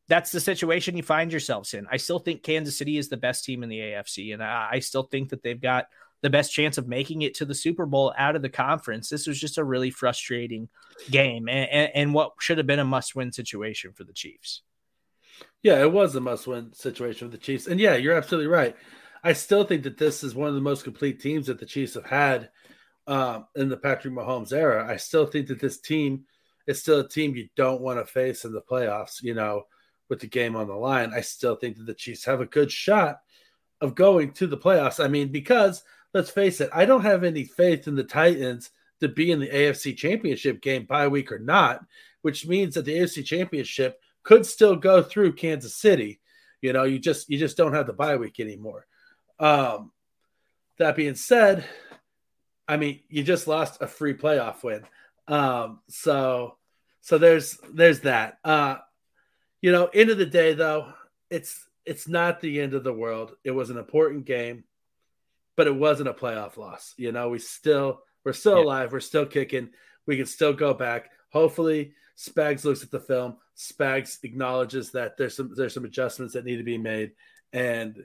that's 0.08 0.32
the 0.32 0.40
situation 0.40 0.96
you 0.96 1.02
find 1.02 1.32
yourselves 1.32 1.74
in. 1.74 1.86
I 1.90 1.96
still 1.96 2.18
think 2.18 2.42
Kansas 2.42 2.78
City 2.78 2.96
is 2.96 3.08
the 3.08 3.16
best 3.16 3.44
team 3.44 3.62
in 3.62 3.68
the 3.68 3.78
AFC, 3.78 4.32
and 4.32 4.42
I, 4.42 4.68
I 4.72 4.78
still 4.78 5.02
think 5.04 5.30
that 5.30 5.42
they've 5.42 5.60
got 5.60 5.86
the 6.22 6.30
best 6.30 6.52
chance 6.52 6.78
of 6.78 6.88
making 6.88 7.22
it 7.22 7.34
to 7.34 7.44
the 7.44 7.54
Super 7.54 7.86
Bowl 7.86 8.14
out 8.16 8.36
of 8.36 8.42
the 8.42 8.48
conference. 8.48 9.08
This 9.08 9.26
was 9.26 9.38
just 9.38 9.58
a 9.58 9.64
really 9.64 9.90
frustrating 9.90 10.68
game 11.10 11.48
and, 11.48 11.68
and, 11.70 11.90
and 11.94 12.14
what 12.14 12.32
should 12.40 12.58
have 12.58 12.66
been 12.66 12.78
a 12.78 12.84
must 12.84 13.14
win 13.14 13.32
situation 13.32 13.92
for 13.92 14.04
the 14.04 14.12
Chiefs. 14.12 14.62
Yeah, 15.62 15.80
it 15.80 15.92
was 15.92 16.14
a 16.14 16.20
must 16.20 16.46
win 16.46 16.72
situation 16.72 17.28
for 17.28 17.32
the 17.36 17.42
Chiefs. 17.42 17.66
And 17.66 17.78
yeah, 17.78 17.96
you're 17.96 18.16
absolutely 18.16 18.48
right. 18.48 18.74
I 19.22 19.34
still 19.34 19.64
think 19.64 19.82
that 19.82 19.98
this 19.98 20.24
is 20.24 20.34
one 20.34 20.48
of 20.48 20.54
the 20.54 20.60
most 20.60 20.84
complete 20.84 21.20
teams 21.20 21.48
that 21.48 21.58
the 21.58 21.66
Chiefs 21.66 21.94
have 21.94 22.06
had 22.06 22.50
um, 23.06 23.46
in 23.54 23.68
the 23.68 23.76
Patrick 23.76 24.14
Mahomes 24.14 24.52
era. 24.52 24.86
I 24.88 24.96
still 24.96 25.26
think 25.26 25.48
that 25.48 25.60
this 25.60 25.80
team 25.80 26.24
is 26.66 26.80
still 26.80 27.00
a 27.00 27.08
team 27.08 27.36
you 27.36 27.48
don't 27.56 27.82
want 27.82 27.98
to 27.98 28.06
face 28.10 28.44
in 28.44 28.52
the 28.52 28.62
playoffs, 28.62 29.22
you 29.22 29.34
know, 29.34 29.64
with 30.08 30.20
the 30.20 30.26
game 30.26 30.56
on 30.56 30.68
the 30.68 30.74
line. 30.74 31.12
I 31.14 31.20
still 31.20 31.56
think 31.56 31.76
that 31.76 31.86
the 31.86 31.94
Chiefs 31.94 32.24
have 32.24 32.40
a 32.40 32.46
good 32.46 32.70
shot 32.70 33.20
of 33.80 33.94
going 33.94 34.32
to 34.32 34.46
the 34.46 34.56
playoffs. 34.56 35.04
I 35.04 35.08
mean, 35.08 35.28
because 35.28 35.82
let's 36.14 36.30
face 36.30 36.60
it, 36.60 36.70
I 36.72 36.84
don't 36.84 37.02
have 37.02 37.24
any 37.24 37.44
faith 37.44 37.88
in 37.88 37.94
the 37.94 38.04
Titans 38.04 38.70
to 39.00 39.08
be 39.08 39.30
in 39.30 39.40
the 39.40 39.48
AFC 39.48 39.96
championship 39.96 40.62
game 40.62 40.84
by 40.84 41.08
week 41.08 41.30
or 41.30 41.38
not, 41.38 41.84
which 42.22 42.46
means 42.46 42.74
that 42.74 42.84
the 42.84 42.96
AFC 42.96 43.24
championship 43.24 44.00
could 44.22 44.46
still 44.46 44.76
go 44.76 45.02
through 45.02 45.34
Kansas 45.34 45.74
City. 45.74 46.20
You 46.62 46.72
know, 46.72 46.84
you 46.84 46.98
just 46.98 47.28
you 47.28 47.38
just 47.38 47.56
don't 47.56 47.74
have 47.74 47.86
the 47.86 47.92
bye 47.92 48.16
week 48.16 48.40
anymore. 48.40 48.86
Um, 49.38 49.92
that 50.78 50.96
being 50.96 51.14
said, 51.14 51.64
I 52.66 52.76
mean, 52.76 53.00
you 53.08 53.22
just 53.22 53.46
lost 53.46 53.82
a 53.82 53.86
free 53.86 54.14
playoff 54.14 54.62
win. 54.62 54.84
Um, 55.28 55.80
so 55.88 56.56
so 57.02 57.18
there's 57.18 57.58
there's 57.72 58.00
that. 58.00 58.38
Uh, 58.44 58.76
you 59.60 59.72
know, 59.72 59.86
end 59.86 60.10
of 60.10 60.18
the 60.18 60.26
day 60.26 60.54
though, 60.54 60.92
it's 61.30 61.66
it's 61.84 62.08
not 62.08 62.40
the 62.40 62.60
end 62.60 62.74
of 62.74 62.84
the 62.84 62.92
world. 62.92 63.36
It 63.44 63.52
was 63.52 63.70
an 63.70 63.78
important 63.78 64.24
game, 64.24 64.64
but 65.56 65.66
it 65.66 65.74
wasn't 65.74 66.08
a 66.08 66.14
playoff 66.14 66.56
loss. 66.56 66.94
You 66.96 67.12
know, 67.12 67.28
we 67.28 67.38
still 67.38 68.02
we're 68.24 68.32
still 68.32 68.58
yeah. 68.58 68.64
alive, 68.64 68.92
we're 68.92 69.00
still 69.00 69.26
kicking, 69.26 69.70
we 70.06 70.16
can 70.16 70.26
still 70.26 70.52
go 70.52 70.74
back. 70.74 71.10
Hopefully, 71.30 71.92
Spags 72.16 72.64
looks 72.64 72.82
at 72.82 72.90
the 72.90 73.00
film. 73.00 73.36
Spags 73.56 74.18
acknowledges 74.22 74.92
that 74.92 75.16
there's 75.16 75.36
some 75.36 75.52
there's 75.54 75.74
some 75.74 75.84
adjustments 75.84 76.34
that 76.34 76.44
need 76.44 76.56
to 76.56 76.62
be 76.62 76.78
made, 76.78 77.12
and 77.52 78.04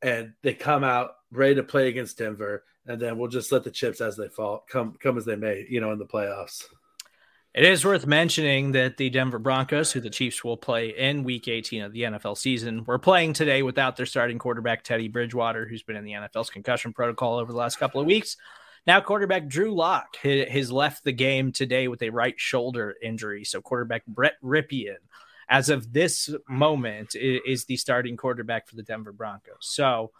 and 0.00 0.32
they 0.42 0.54
come 0.54 0.84
out 0.84 1.16
ready 1.30 1.54
to 1.56 1.62
play 1.62 1.88
against 1.88 2.18
Denver, 2.18 2.64
and 2.86 3.00
then 3.00 3.18
we'll 3.18 3.28
just 3.28 3.52
let 3.52 3.64
the 3.64 3.70
chips 3.70 4.00
as 4.00 4.16
they 4.16 4.28
fall 4.28 4.64
come 4.68 4.96
come 5.02 5.16
as 5.16 5.24
they 5.24 5.36
may, 5.36 5.66
you 5.68 5.80
know, 5.80 5.92
in 5.92 5.98
the 5.98 6.06
playoffs. 6.06 6.64
It 7.54 7.64
is 7.64 7.84
worth 7.84 8.06
mentioning 8.06 8.72
that 8.72 8.96
the 8.96 9.10
Denver 9.10 9.38
Broncos, 9.38 9.92
who 9.92 10.00
the 10.00 10.08
Chiefs 10.08 10.42
will 10.42 10.56
play 10.56 10.88
in 10.88 11.22
Week 11.22 11.48
18 11.48 11.82
of 11.82 11.92
the 11.92 12.02
NFL 12.02 12.38
season, 12.38 12.84
were 12.84 12.98
playing 12.98 13.34
today 13.34 13.62
without 13.62 13.96
their 13.96 14.06
starting 14.06 14.38
quarterback 14.38 14.82
Teddy 14.82 15.08
Bridgewater, 15.08 15.66
who's 15.66 15.82
been 15.82 15.96
in 15.96 16.04
the 16.04 16.12
NFL's 16.12 16.48
concussion 16.48 16.94
protocol 16.94 17.38
over 17.38 17.52
the 17.52 17.58
last 17.58 17.78
couple 17.78 18.00
of 18.00 18.06
weeks. 18.06 18.38
Now, 18.86 19.00
quarterback 19.00 19.48
Drew 19.48 19.74
Lock 19.74 20.16
has 20.16 20.72
left 20.72 21.04
the 21.04 21.12
game 21.12 21.52
today 21.52 21.88
with 21.88 22.02
a 22.02 22.10
right 22.10 22.34
shoulder 22.38 22.96
injury. 23.02 23.44
So, 23.44 23.60
quarterback 23.60 24.06
Brett 24.06 24.34
Rypien 24.42 24.96
as 25.52 25.68
of 25.68 25.92
this 25.92 26.30
moment, 26.48 27.14
is 27.14 27.66
the 27.66 27.76
starting 27.76 28.16
quarterback 28.16 28.66
for 28.66 28.74
the 28.74 28.82
Denver 28.82 29.12
Broncos. 29.12 29.58
So, 29.60 30.10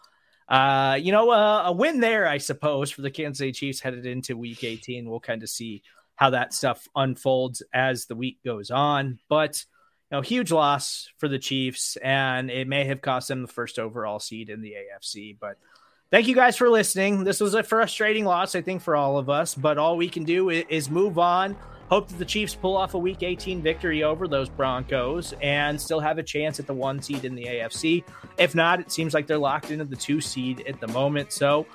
uh, 0.47 0.97
you 1.01 1.11
know, 1.11 1.31
uh, 1.31 1.63
a 1.65 1.71
win 1.71 1.99
there, 1.99 2.27
I 2.27 2.37
suppose, 2.37 2.91
for 2.91 3.01
the 3.01 3.09
Kansas 3.09 3.39
City 3.39 3.51
Chiefs 3.51 3.79
headed 3.79 4.05
into 4.05 4.37
Week 4.37 4.63
18. 4.63 5.09
We'll 5.09 5.19
kind 5.19 5.41
of 5.41 5.49
see 5.49 5.81
how 6.15 6.31
that 6.31 6.53
stuff 6.53 6.87
unfolds 6.95 7.63
as 7.73 8.05
the 8.05 8.15
week 8.15 8.39
goes 8.43 8.71
on, 8.71 9.19
but. 9.29 9.63
You 10.11 10.17
know, 10.17 10.21
huge 10.21 10.51
loss 10.51 11.09
for 11.17 11.27
the 11.27 11.39
Chiefs, 11.39 11.95
and 11.95 12.51
it 12.51 12.67
may 12.67 12.85
have 12.85 13.01
cost 13.01 13.29
them 13.29 13.41
the 13.41 13.47
first 13.47 13.79
overall 13.79 14.19
seed 14.19 14.51
in 14.51 14.61
the 14.61 14.75
AFC. 14.75 15.35
But 15.39 15.57
thank 16.11 16.27
you 16.27 16.35
guys 16.35 16.55
for 16.55 16.69
listening. 16.69 17.23
This 17.23 17.39
was 17.39 17.55
a 17.55 17.63
frustrating 17.63 18.23
loss, 18.23 18.53
I 18.53 18.61
think, 18.61 18.83
for 18.83 18.95
all 18.95 19.17
of 19.17 19.27
us, 19.27 19.55
but 19.55 19.79
all 19.79 19.97
we 19.97 20.07
can 20.07 20.23
do 20.23 20.51
is 20.51 20.87
move 20.87 21.17
on 21.17 21.57
Hope 21.89 22.07
that 22.07 22.17
the 22.17 22.25
Chiefs 22.25 22.55
pull 22.55 22.75
off 22.75 22.95
a 22.95 22.97
Week 22.97 23.21
18 23.21 23.61
victory 23.61 24.03
over 24.03 24.27
those 24.27 24.49
Broncos 24.49 25.33
and 25.41 25.79
still 25.79 25.99
have 25.99 26.17
a 26.17 26.23
chance 26.23 26.59
at 26.59 26.65
the 26.65 26.73
one 26.73 27.01
seed 27.01 27.23
in 27.23 27.35
the 27.35 27.45
AFC. 27.45 28.03
If 28.37 28.55
not, 28.55 28.79
it 28.79 28.91
seems 28.91 29.13
like 29.13 29.27
they're 29.27 29.37
locked 29.37 29.69
into 29.69 29.85
the 29.85 29.95
two 29.95 30.21
seed 30.21 30.63
at 30.67 30.79
the 30.79 30.87
moment. 30.87 31.31
So 31.31 31.67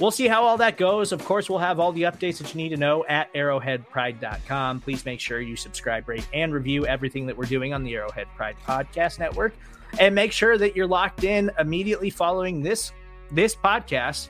we'll 0.00 0.10
see 0.10 0.26
how 0.26 0.44
all 0.44 0.56
that 0.58 0.76
goes. 0.76 1.12
Of 1.12 1.24
course, 1.24 1.48
we'll 1.48 1.58
have 1.58 1.80
all 1.80 1.92
the 1.92 2.02
updates 2.02 2.38
that 2.38 2.54
you 2.54 2.56
need 2.56 2.70
to 2.70 2.76
know 2.76 3.04
at 3.06 3.32
arrowheadpride.com. 3.34 4.80
Please 4.80 5.04
make 5.04 5.20
sure 5.20 5.40
you 5.40 5.56
subscribe, 5.56 6.08
rate, 6.08 6.26
and 6.32 6.52
review 6.52 6.86
everything 6.86 7.26
that 7.26 7.36
we're 7.36 7.44
doing 7.44 7.72
on 7.72 7.82
the 7.82 7.94
Arrowhead 7.94 8.26
Pride 8.36 8.56
Podcast 8.66 9.18
Network. 9.18 9.54
And 9.98 10.14
make 10.14 10.32
sure 10.32 10.58
that 10.58 10.74
you're 10.74 10.86
locked 10.86 11.24
in 11.24 11.50
immediately 11.58 12.10
following 12.10 12.62
this 12.62 12.92
this 13.30 13.54
podcast 13.54 14.28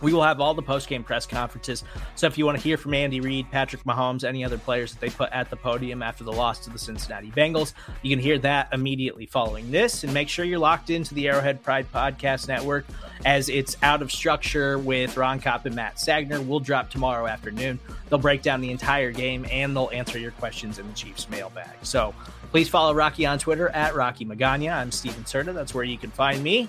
we 0.00 0.12
will 0.12 0.22
have 0.22 0.40
all 0.40 0.54
the 0.54 0.62
post 0.62 0.88
game 0.88 1.02
press 1.02 1.26
conferences. 1.26 1.84
So 2.14 2.26
if 2.26 2.38
you 2.38 2.46
want 2.46 2.58
to 2.58 2.64
hear 2.64 2.76
from 2.76 2.94
Andy 2.94 3.20
Reid, 3.20 3.50
Patrick 3.50 3.84
Mahomes, 3.84 4.24
any 4.24 4.44
other 4.44 4.58
players 4.58 4.92
that 4.92 5.00
they 5.00 5.10
put 5.10 5.30
at 5.32 5.50
the 5.50 5.56
podium 5.56 6.02
after 6.02 6.24
the 6.24 6.32
loss 6.32 6.58
to 6.60 6.70
the 6.70 6.78
Cincinnati 6.78 7.30
Bengals, 7.30 7.72
you 8.02 8.14
can 8.14 8.22
hear 8.22 8.38
that 8.38 8.68
immediately 8.72 9.26
following 9.26 9.70
this. 9.70 10.04
And 10.04 10.14
make 10.14 10.28
sure 10.28 10.44
you're 10.44 10.58
locked 10.58 10.90
into 10.90 11.14
the 11.14 11.28
Arrowhead 11.28 11.62
Pride 11.62 11.86
Podcast 11.92 12.48
Network 12.48 12.86
as 13.24 13.48
it's 13.48 13.76
out 13.82 14.02
of 14.02 14.12
structure 14.12 14.78
with 14.78 15.16
Ron 15.16 15.40
Kopp 15.40 15.66
and 15.66 15.74
Matt 15.74 15.96
Stagner. 15.96 16.44
We'll 16.44 16.60
drop 16.60 16.90
tomorrow 16.90 17.26
afternoon. 17.26 17.78
They'll 18.08 18.18
break 18.18 18.42
down 18.42 18.60
the 18.60 18.70
entire 18.70 19.12
game 19.12 19.46
and 19.50 19.74
they'll 19.76 19.90
answer 19.92 20.18
your 20.18 20.30
questions 20.32 20.78
in 20.78 20.86
the 20.86 20.94
Chiefs 20.94 21.28
mailbag. 21.28 21.70
So 21.82 22.14
please 22.50 22.68
follow 22.68 22.94
Rocky 22.94 23.26
on 23.26 23.38
Twitter 23.38 23.68
at 23.70 23.94
Rocky 23.94 24.24
Magana. 24.24 24.72
I'm 24.72 24.92
Steven 24.92 25.24
Serta. 25.24 25.52
That's 25.52 25.74
where 25.74 25.84
you 25.84 25.98
can 25.98 26.10
find 26.10 26.42
me. 26.42 26.68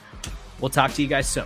We'll 0.59 0.69
talk 0.69 0.93
to 0.93 1.01
you 1.01 1.07
guys 1.07 1.27
soon. 1.27 1.45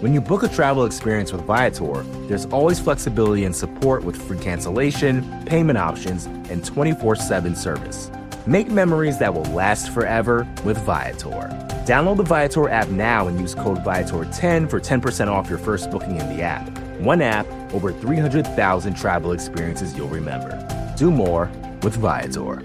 When 0.00 0.12
you 0.12 0.20
book 0.20 0.42
a 0.42 0.48
travel 0.48 0.84
experience 0.84 1.32
with 1.32 1.40
Viator, 1.46 2.02
there's 2.28 2.44
always 2.46 2.78
flexibility 2.78 3.46
and 3.46 3.56
support 3.56 4.04
with 4.04 4.20
free 4.28 4.38
cancellation, 4.38 5.42
payment 5.46 5.78
options, 5.78 6.26
and 6.50 6.62
24 6.62 7.16
7 7.16 7.56
service. 7.56 8.10
Make 8.46 8.68
memories 8.68 9.18
that 9.20 9.32
will 9.32 9.46
last 9.54 9.90
forever 9.90 10.46
with 10.66 10.76
Viator. 10.84 11.48
Download 11.86 12.18
the 12.18 12.24
Viator 12.24 12.68
app 12.68 12.88
now 12.88 13.26
and 13.26 13.40
use 13.40 13.54
code 13.54 13.78
Viator10 13.78 14.68
for 14.68 14.80
10% 14.80 15.28
off 15.28 15.48
your 15.48 15.58
first 15.58 15.90
booking 15.90 16.16
in 16.18 16.36
the 16.36 16.42
app. 16.42 16.68
One 17.00 17.22
app, 17.22 17.46
over 17.72 17.90
300,000 17.90 18.94
travel 18.94 19.32
experiences 19.32 19.96
you'll 19.96 20.08
remember. 20.08 20.62
Do 20.98 21.10
more 21.10 21.50
with 21.82 21.96
Viator. 21.96 22.62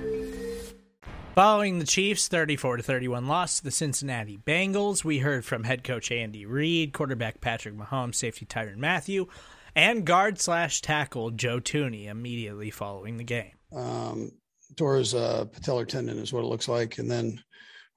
Following 1.35 1.79
the 1.79 1.85
Chiefs' 1.85 2.27
34 2.27 2.77
to 2.77 2.83
31 2.83 3.25
loss 3.25 3.57
to 3.57 3.63
the 3.63 3.71
Cincinnati 3.71 4.37
Bengals, 4.37 5.05
we 5.05 5.19
heard 5.19 5.45
from 5.45 5.63
head 5.63 5.81
coach 5.81 6.11
Andy 6.11 6.45
Reid, 6.45 6.91
quarterback 6.91 7.39
Patrick 7.39 7.73
Mahomes, 7.73 8.15
safety 8.15 8.45
Tyrann 8.45 8.75
Mathieu, 8.75 9.27
and 9.73 10.05
guard 10.05 10.41
slash 10.41 10.81
tackle 10.81 11.31
Joe 11.31 11.61
Thuney 11.61 12.07
immediately 12.07 12.69
following 12.69 13.15
the 13.15 13.23
game. 13.23 13.53
Um, 13.71 14.31
uh, 14.73 15.45
patellar 15.45 15.87
tendon 15.87 16.17
is 16.17 16.33
what 16.33 16.43
it 16.43 16.47
looks 16.47 16.67
like, 16.67 16.97
and 16.97 17.09
then 17.09 17.41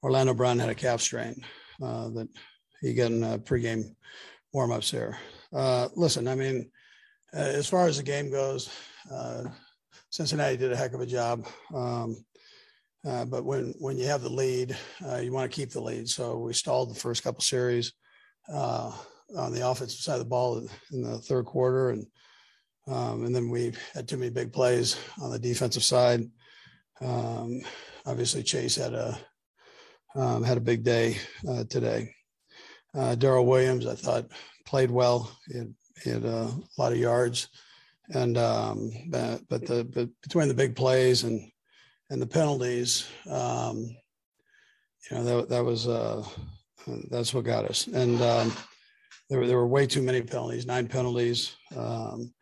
Orlando 0.01 0.33
Brown 0.33 0.57
had 0.57 0.69
a 0.69 0.75
calf 0.75 1.01
strain 1.01 1.35
uh, 1.83 2.07
that 2.11 2.29
he 2.79 2.93
got 2.93 3.11
in 3.11 3.21
uh, 3.21 3.37
pregame 3.39 3.83
warmups 4.55 4.91
there. 4.91 5.19
Uh, 5.51 5.89
listen, 5.97 6.29
I 6.29 6.35
mean, 6.35 6.71
uh, 7.35 7.39
as 7.39 7.67
far 7.67 7.85
as 7.87 7.97
the 7.97 8.03
game 8.03 8.31
goes, 8.31 8.69
uh, 9.11 9.43
Cincinnati 10.09 10.55
did 10.55 10.71
a 10.71 10.77
heck 10.77 10.93
of 10.93 11.01
a 11.01 11.05
job. 11.05 11.45
Um, 11.73 12.15
uh, 13.05 13.25
but 13.25 13.45
when 13.45 13.73
when 13.79 13.97
you 13.97 14.05
have 14.05 14.21
the 14.21 14.29
lead, 14.29 14.75
uh, 15.07 15.17
you 15.17 15.31
want 15.31 15.49
to 15.49 15.55
keep 15.55 15.69
the 15.69 15.81
lead. 15.81 16.09
So 16.09 16.37
we 16.39 16.53
stalled 16.53 16.89
the 16.89 16.99
first 16.99 17.23
couple 17.23 17.41
series 17.41 17.93
uh, 18.51 18.91
on 19.37 19.53
the 19.53 19.67
offensive 19.67 19.99
side 19.99 20.13
of 20.13 20.19
the 20.19 20.25
ball 20.25 20.67
in 20.91 21.01
the 21.03 21.19
third 21.19 21.45
quarter, 21.45 21.91
and 21.91 22.07
um, 22.87 23.25
and 23.25 23.35
then 23.35 23.49
we 23.49 23.73
had 23.93 24.07
too 24.07 24.17
many 24.17 24.31
big 24.31 24.51
plays 24.51 24.97
on 25.21 25.31
the 25.31 25.39
defensive 25.39 25.83
side. 25.83 26.29
Um, 27.01 27.61
obviously, 28.05 28.41
Chase 28.41 28.75
had 28.75 28.93
a 28.93 29.19
um, 30.15 30.43
had 30.43 30.57
a 30.57 30.61
big 30.61 30.83
day 30.83 31.17
uh, 31.47 31.65
today. 31.65 32.15
Uh, 32.95 33.13
Darrel 33.15 33.45
Williams, 33.45 33.85
I 33.85 33.95
thought, 33.95 34.31
played 34.65 34.89
well. 34.89 35.29
He 35.47 35.57
had, 35.57 35.73
he 36.01 36.09
had 36.09 36.23
a 36.23 36.49
lot 36.77 36.93
of 36.93 36.97
yards, 36.97 37.49
and 38.09 38.37
um, 38.37 38.89
but, 39.09 39.41
but 39.49 39.65
the 39.67 39.83
but 39.83 40.09
between 40.23 40.47
the 40.47 40.53
big 40.53 40.75
plays 40.75 41.23
and 41.23 41.51
and 42.09 42.21
the 42.21 42.27
penalties, 42.27 43.07
um, 43.29 43.77
you 45.09 45.17
know, 45.17 45.23
that, 45.23 45.49
that 45.49 45.65
was, 45.65 45.87
uh, 45.87 46.23
that's 47.09 47.33
what 47.33 47.45
got 47.45 47.65
us. 47.65 47.87
And 47.87 48.21
um, 48.21 48.53
there, 49.29 49.39
were, 49.39 49.47
there 49.47 49.57
were 49.57 49.67
way 49.67 49.87
too 49.87 50.01
many 50.01 50.21
penalties, 50.21 50.65
nine 50.65 50.87
penalties, 50.87 51.55
um, 51.75 52.33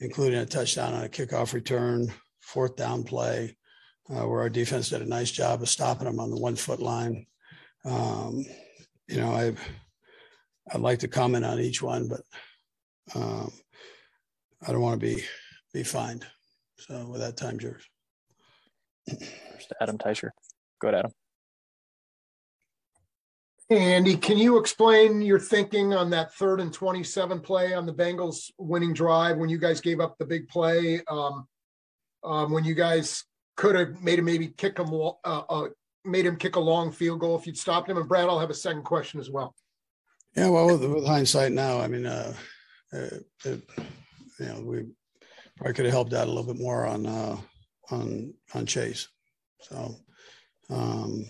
including 0.00 0.40
a 0.40 0.46
touchdown 0.46 0.94
on 0.94 1.04
a 1.04 1.08
kickoff 1.08 1.52
return, 1.52 2.12
fourth 2.40 2.76
down 2.76 3.04
play, 3.04 3.56
uh, 4.10 4.26
where 4.26 4.40
our 4.40 4.50
defense 4.50 4.90
did 4.90 5.02
a 5.02 5.06
nice 5.06 5.30
job 5.30 5.62
of 5.62 5.68
stopping 5.68 6.06
them 6.06 6.20
on 6.20 6.30
the 6.30 6.40
one 6.40 6.56
foot 6.56 6.80
line. 6.80 7.26
Um, 7.84 8.44
you 9.08 9.16
know, 9.16 9.32
I, 9.32 9.54
I'd 10.72 10.80
like 10.80 11.00
to 11.00 11.08
comment 11.08 11.44
on 11.44 11.60
each 11.60 11.82
one, 11.82 12.08
but 12.08 12.20
um, 13.14 13.52
I 14.66 14.72
don't 14.72 14.80
want 14.80 15.00
to 15.00 15.06
be, 15.06 15.22
be 15.72 15.82
fined. 15.82 16.26
So 16.78 17.06
with 17.08 17.20
that, 17.20 17.36
time's 17.36 17.62
yours. 17.62 17.82
First, 19.08 19.72
Adam 19.80 19.98
Teicher. 19.98 20.30
Go 20.80 20.88
ahead, 20.88 21.00
Adam. 21.00 21.12
Andy, 23.70 24.16
can 24.16 24.36
you 24.36 24.58
explain 24.58 25.22
your 25.22 25.38
thinking 25.38 25.94
on 25.94 26.10
that 26.10 26.34
third 26.34 26.60
and 26.60 26.72
27 26.72 27.40
play 27.40 27.72
on 27.72 27.86
the 27.86 27.92
Bengals 27.92 28.50
winning 28.58 28.92
drive 28.92 29.38
when 29.38 29.48
you 29.48 29.58
guys 29.58 29.80
gave 29.80 30.00
up 30.00 30.18
the 30.18 30.26
big 30.26 30.48
play? 30.48 31.00
Um, 31.08 31.46
um, 32.24 32.52
when 32.52 32.64
you 32.64 32.74
guys 32.74 33.24
could 33.56 33.74
have 33.74 34.02
made 34.02 34.18
him 34.18 34.26
maybe 34.26 34.48
kick 34.48 34.78
him, 34.78 34.92
uh, 34.92 35.12
uh, 35.24 35.68
made 36.04 36.26
him 36.26 36.36
kick 36.36 36.56
a 36.56 36.60
long 36.60 36.92
field 36.92 37.20
goal 37.20 37.38
if 37.38 37.46
you'd 37.46 37.56
stopped 37.56 37.88
him. 37.88 37.96
And 37.96 38.08
Brad, 38.08 38.28
I'll 38.28 38.38
have 38.38 38.50
a 38.50 38.54
second 38.54 38.84
question 38.84 39.20
as 39.20 39.30
well. 39.30 39.54
Yeah, 40.36 40.48
well, 40.48 40.66
with, 40.66 40.84
with 40.84 41.06
hindsight 41.06 41.52
now, 41.52 41.80
I 41.80 41.88
mean, 41.88 42.06
uh, 42.06 42.34
it, 42.92 43.26
it, 43.44 43.62
you 44.38 44.46
know, 44.46 44.60
we 44.60 44.84
probably 45.56 45.74
could 45.74 45.84
have 45.84 45.92
helped 45.92 46.14
out 46.14 46.26
a 46.26 46.30
little 46.30 46.52
bit 46.52 46.60
more 46.60 46.86
on 46.86 47.06
uh, 47.06 47.36
on 47.90 48.34
on 48.54 48.66
Chase. 48.66 49.08
So, 49.60 49.96
um, 50.70 51.26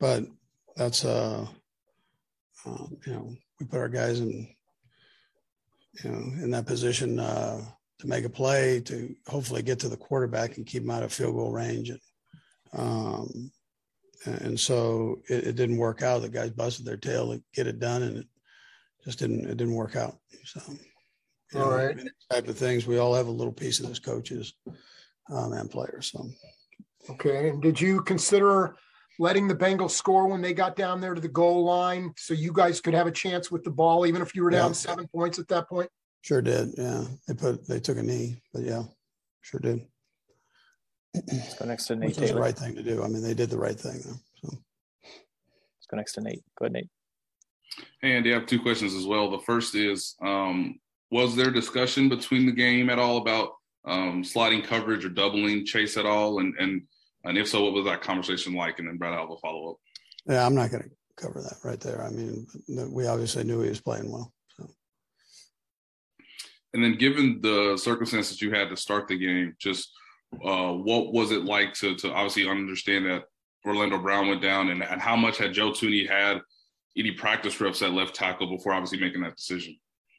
but 0.00 0.24
that's 0.76 1.04
uh, 1.04 1.46
uh, 2.66 2.86
you 3.06 3.12
know, 3.12 3.34
we 3.60 3.66
put 3.66 3.80
our 3.80 3.88
guys 3.88 4.20
in 4.20 4.48
you 6.04 6.10
know 6.10 6.18
in 6.42 6.50
that 6.50 6.66
position 6.66 7.18
uh, 7.18 7.60
to 7.98 8.06
make 8.06 8.24
a 8.24 8.30
play 8.30 8.80
to 8.80 9.14
hopefully 9.26 9.62
get 9.62 9.78
to 9.80 9.88
the 9.88 9.96
quarterback 9.96 10.56
and 10.56 10.66
keep 10.66 10.82
him 10.82 10.90
out 10.90 11.02
of 11.02 11.12
field 11.12 11.34
goal 11.34 11.52
range. 11.52 11.90
And, 11.90 12.00
um, 12.72 13.50
and 14.24 14.58
so 14.58 15.20
it, 15.28 15.48
it, 15.48 15.56
didn't 15.56 15.76
work 15.76 16.02
out. 16.02 16.22
The 16.22 16.28
guys 16.28 16.50
busted 16.50 16.84
their 16.84 16.96
tail 16.96 17.32
to 17.32 17.42
get 17.54 17.66
it 17.66 17.78
done, 17.78 18.02
and 18.02 18.18
it 18.18 18.26
just 19.04 19.18
didn't. 19.18 19.44
It 19.46 19.56
didn't 19.56 19.74
work 19.74 19.96
out. 19.96 20.16
So, 20.44 20.60
all 21.54 21.60
know, 21.60 21.70
right, 21.70 21.96
type 22.30 22.48
of 22.48 22.58
things. 22.58 22.86
We 22.86 22.98
all 22.98 23.14
have 23.14 23.28
a 23.28 23.32
little 23.32 23.52
piece 23.52 23.80
of 23.80 23.88
this, 23.88 23.98
coaches 23.98 24.54
um, 25.30 25.52
and 25.52 25.70
players. 25.70 26.12
So, 26.12 26.28
okay. 27.10 27.48
And 27.48 27.62
did 27.62 27.80
you 27.80 28.02
consider 28.02 28.76
letting 29.18 29.48
the 29.48 29.54
Bengals 29.54 29.90
score 29.90 30.28
when 30.28 30.40
they 30.40 30.54
got 30.54 30.76
down 30.76 31.00
there 31.00 31.14
to 31.14 31.20
the 31.20 31.28
goal 31.28 31.64
line, 31.64 32.12
so 32.16 32.34
you 32.34 32.52
guys 32.52 32.80
could 32.80 32.94
have 32.94 33.06
a 33.06 33.12
chance 33.12 33.50
with 33.50 33.64
the 33.64 33.70
ball, 33.70 34.06
even 34.06 34.22
if 34.22 34.34
you 34.34 34.42
were 34.42 34.50
down 34.50 34.70
yeah. 34.70 34.74
seven 34.74 35.08
points 35.08 35.38
at 35.38 35.48
that 35.48 35.68
point? 35.68 35.90
Sure 36.22 36.42
did. 36.42 36.70
Yeah, 36.76 37.04
they 37.26 37.34
put 37.34 37.66
they 37.66 37.80
took 37.80 37.98
a 37.98 38.02
knee, 38.02 38.42
but 38.52 38.62
yeah, 38.62 38.82
sure 39.40 39.60
did. 39.60 39.86
Let's 41.14 41.54
go 41.54 41.64
next 41.64 41.86
to 41.86 41.96
Nate. 41.96 42.10
Which 42.10 42.18
was 42.18 42.32
the 42.32 42.40
right 42.40 42.56
thing 42.56 42.74
to 42.74 42.82
do. 42.82 43.02
I 43.02 43.08
mean, 43.08 43.22
they 43.22 43.34
did 43.34 43.50
the 43.50 43.58
right 43.58 43.78
thing. 43.78 44.00
Though, 44.04 44.20
so. 44.42 44.58
Let's 45.02 45.86
go 45.90 45.96
next 45.96 46.12
to 46.14 46.20
Nate. 46.20 46.42
Go 46.58 46.66
ahead, 46.66 46.72
Nate. 46.72 46.88
Hey, 48.02 48.16
Andy, 48.16 48.32
I 48.32 48.38
have 48.38 48.46
two 48.46 48.60
questions 48.60 48.94
as 48.94 49.06
well. 49.06 49.30
The 49.30 49.38
first 49.38 49.74
is, 49.74 50.16
um, 50.20 50.78
was 51.10 51.34
there 51.34 51.50
discussion 51.50 52.08
between 52.08 52.46
the 52.46 52.52
game 52.52 52.90
at 52.90 52.98
all 52.98 53.18
about 53.18 53.52
um, 53.88 54.22
sliding 54.22 54.62
coverage 54.62 55.04
or 55.04 55.08
doubling 55.08 55.64
Chase 55.64 55.96
at 55.96 56.06
all? 56.06 56.40
And 56.40 56.54
and 56.58 56.82
and 57.24 57.38
if 57.38 57.48
so, 57.48 57.64
what 57.64 57.72
was 57.72 57.84
that 57.86 58.02
conversation 58.02 58.54
like? 58.54 58.78
And 58.78 58.88
then 58.88 58.96
Brad, 58.96 59.14
I'll 59.14 59.22
have 59.22 59.30
a 59.30 59.36
follow 59.38 59.72
up. 59.72 59.76
Yeah, 60.26 60.44
I'm 60.44 60.54
not 60.54 60.70
going 60.70 60.84
to 60.84 60.90
cover 61.16 61.42
that 61.42 61.56
right 61.64 61.80
there. 61.80 62.02
I 62.02 62.10
mean, 62.10 62.46
we 62.90 63.06
obviously 63.06 63.44
knew 63.44 63.60
he 63.60 63.70
was 63.70 63.80
playing 63.80 64.10
well. 64.10 64.32
So. 64.56 64.68
And 66.74 66.84
then, 66.84 66.96
given 66.96 67.40
the 67.40 67.76
circumstances 67.76 68.40
you 68.40 68.52
had 68.52 68.68
to 68.70 68.76
start 68.76 69.08
the 69.08 69.18
game, 69.18 69.54
just 69.58 69.90
uh, 70.44 70.72
what 70.72 71.12
was 71.12 71.32
it 71.32 71.44
like 71.44 71.74
to 71.74 71.96
to 71.96 72.12
obviously 72.12 72.48
understand 72.48 73.06
that 73.06 73.24
Orlando 73.66 73.98
Brown 73.98 74.28
went 74.28 74.42
down, 74.42 74.68
and, 74.68 74.82
and 74.82 75.00
how 75.00 75.16
much 75.16 75.38
had 75.38 75.52
Joe 75.52 75.70
Thuney 75.70 76.08
had 76.08 76.40
any 76.96 77.12
practice 77.12 77.60
reps 77.60 77.82
at 77.82 77.92
left 77.92 78.14
tackle 78.14 78.48
before 78.48 78.72
obviously 78.72 79.00
making 79.00 79.22
that 79.22 79.36
decision? 79.36 79.76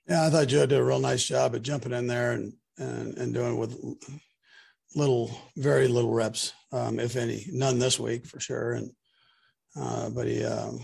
Yeah, 0.08 0.26
I 0.26 0.30
thought 0.30 0.48
Joe 0.48 0.66
did 0.66 0.80
a 0.80 0.84
real 0.84 1.00
nice 1.00 1.24
job 1.24 1.56
at 1.56 1.62
jumping 1.62 1.94
in 1.94 2.08
there 2.08 2.32
and 2.32 2.54
and, 2.80 3.18
and 3.18 3.34
doing 3.34 3.58
with 3.58 3.80
little, 4.96 5.32
very 5.56 5.88
little 5.88 6.14
reps, 6.14 6.54
um, 6.72 7.00
if 7.00 7.16
any. 7.16 7.46
None 7.52 7.78
this 7.78 8.00
week 8.00 8.26
for 8.26 8.40
sure. 8.40 8.74
And 8.74 8.92
uh, 9.80 10.10
but 10.10 10.28
he, 10.28 10.44
um, 10.44 10.80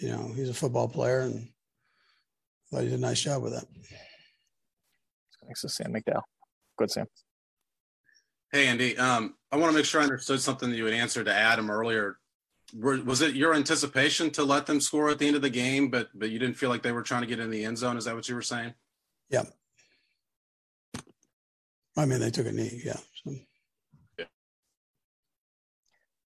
you 0.00 0.08
know, 0.08 0.32
he's 0.34 0.48
a 0.48 0.54
football 0.54 0.88
player, 0.88 1.20
and 1.20 1.36
I 1.38 2.76
thought 2.76 2.82
he 2.82 2.90
did 2.90 2.98
a 2.98 3.02
nice 3.02 3.22
job 3.22 3.42
with 3.42 3.52
that. 3.52 3.66
Thanks 5.44 5.62
to 5.62 5.68
Sam 5.68 5.94
McDowell. 5.94 6.22
Good, 6.76 6.90
Sam. 6.90 7.06
Hey, 8.52 8.66
Andy. 8.66 8.96
Um, 8.98 9.34
I 9.50 9.56
want 9.56 9.72
to 9.72 9.76
make 9.76 9.86
sure 9.86 10.00
I 10.00 10.04
understood 10.04 10.40
something 10.40 10.70
that 10.70 10.76
you 10.76 10.84
had 10.84 10.94
answered 10.94 11.26
to 11.26 11.34
Adam 11.34 11.70
earlier. 11.70 12.18
Was 12.74 13.22
it 13.22 13.34
your 13.34 13.54
anticipation 13.54 14.30
to 14.32 14.44
let 14.44 14.66
them 14.66 14.80
score 14.80 15.08
at 15.08 15.18
the 15.18 15.26
end 15.26 15.36
of 15.36 15.42
the 15.42 15.48
game, 15.48 15.88
but 15.88 16.08
but 16.14 16.30
you 16.30 16.38
didn't 16.38 16.56
feel 16.56 16.68
like 16.68 16.82
they 16.82 16.92
were 16.92 17.02
trying 17.02 17.22
to 17.22 17.26
get 17.26 17.40
in 17.40 17.50
the 17.50 17.64
end 17.64 17.78
zone? 17.78 17.96
Is 17.96 18.04
that 18.04 18.14
what 18.14 18.28
you 18.28 18.34
were 18.34 18.42
saying? 18.42 18.74
Yeah. 19.30 19.44
I 21.98 22.04
mean, 22.04 22.20
they 22.20 22.30
took 22.30 22.46
a 22.46 22.52
knee. 22.52 22.80
Yeah. 22.84 22.96
So. 23.24 23.34
yeah. 24.18 24.24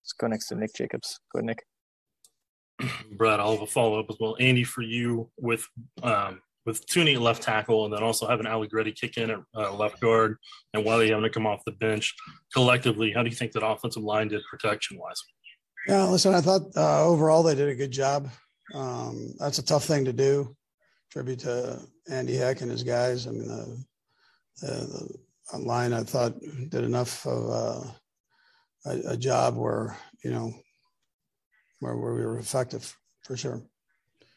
Let's 0.02 0.12
go 0.18 0.26
next 0.26 0.48
to 0.48 0.54
Nick 0.54 0.74
Jacobs. 0.74 1.18
Go 1.32 1.38
ahead, 1.38 1.46
Nick. 1.46 1.64
Brad, 3.16 3.40
I'll 3.40 3.52
have 3.52 3.62
a 3.62 3.66
follow 3.66 3.98
up 3.98 4.06
as 4.10 4.16
well. 4.20 4.36
Andy, 4.38 4.64
for 4.64 4.82
you 4.82 5.30
with 5.38 5.66
um, 6.02 6.42
with 6.66 6.86
Thuney 6.86 7.14
at 7.14 7.22
left 7.22 7.42
tackle, 7.42 7.86
and 7.86 7.94
then 7.94 8.02
also 8.02 8.28
having 8.28 8.46
Allegretti 8.46 8.92
kick 8.92 9.16
in 9.16 9.30
at 9.30 9.38
uh, 9.56 9.72
left 9.72 9.98
guard, 10.00 10.36
and 10.74 10.84
Wylie 10.84 11.08
having 11.08 11.24
to 11.24 11.30
come 11.30 11.46
off 11.46 11.64
the 11.64 11.72
bench. 11.72 12.14
Collectively, 12.52 13.12
how 13.12 13.22
do 13.22 13.30
you 13.30 13.36
think 13.36 13.52
that 13.52 13.66
offensive 13.66 14.02
line 14.02 14.28
did 14.28 14.42
protection 14.50 14.98
wise? 14.98 15.22
Yeah, 15.88 16.04
listen, 16.04 16.34
I 16.34 16.40
thought 16.40 16.62
uh, 16.76 17.04
overall 17.04 17.42
they 17.42 17.54
did 17.54 17.68
a 17.68 17.74
good 17.74 17.90
job. 17.90 18.28
Um, 18.74 19.34
that's 19.38 19.58
a 19.58 19.64
tough 19.64 19.84
thing 19.84 20.04
to 20.04 20.12
do. 20.12 20.54
Tribute 21.10 21.40
to 21.40 21.80
Andy 22.10 22.36
Heck 22.36 22.60
and 22.60 22.70
his 22.70 22.82
guys. 22.82 23.26
I 23.26 23.30
mean, 23.30 23.48
the, 23.48 23.84
the, 24.60 24.68
the 24.68 25.14
line 25.58 25.92
I 25.92 26.02
thought 26.02 26.40
did 26.40 26.84
enough 26.84 27.26
of 27.26 27.50
uh, 27.50 27.90
a, 28.86 29.12
a, 29.12 29.16
job 29.16 29.56
where 29.56 29.96
you 30.24 30.30
know 30.30 30.54
where, 31.80 31.96
where 31.96 32.14
we 32.14 32.24
were 32.24 32.38
effective 32.38 32.96
for 33.24 33.36
sure. 33.36 33.62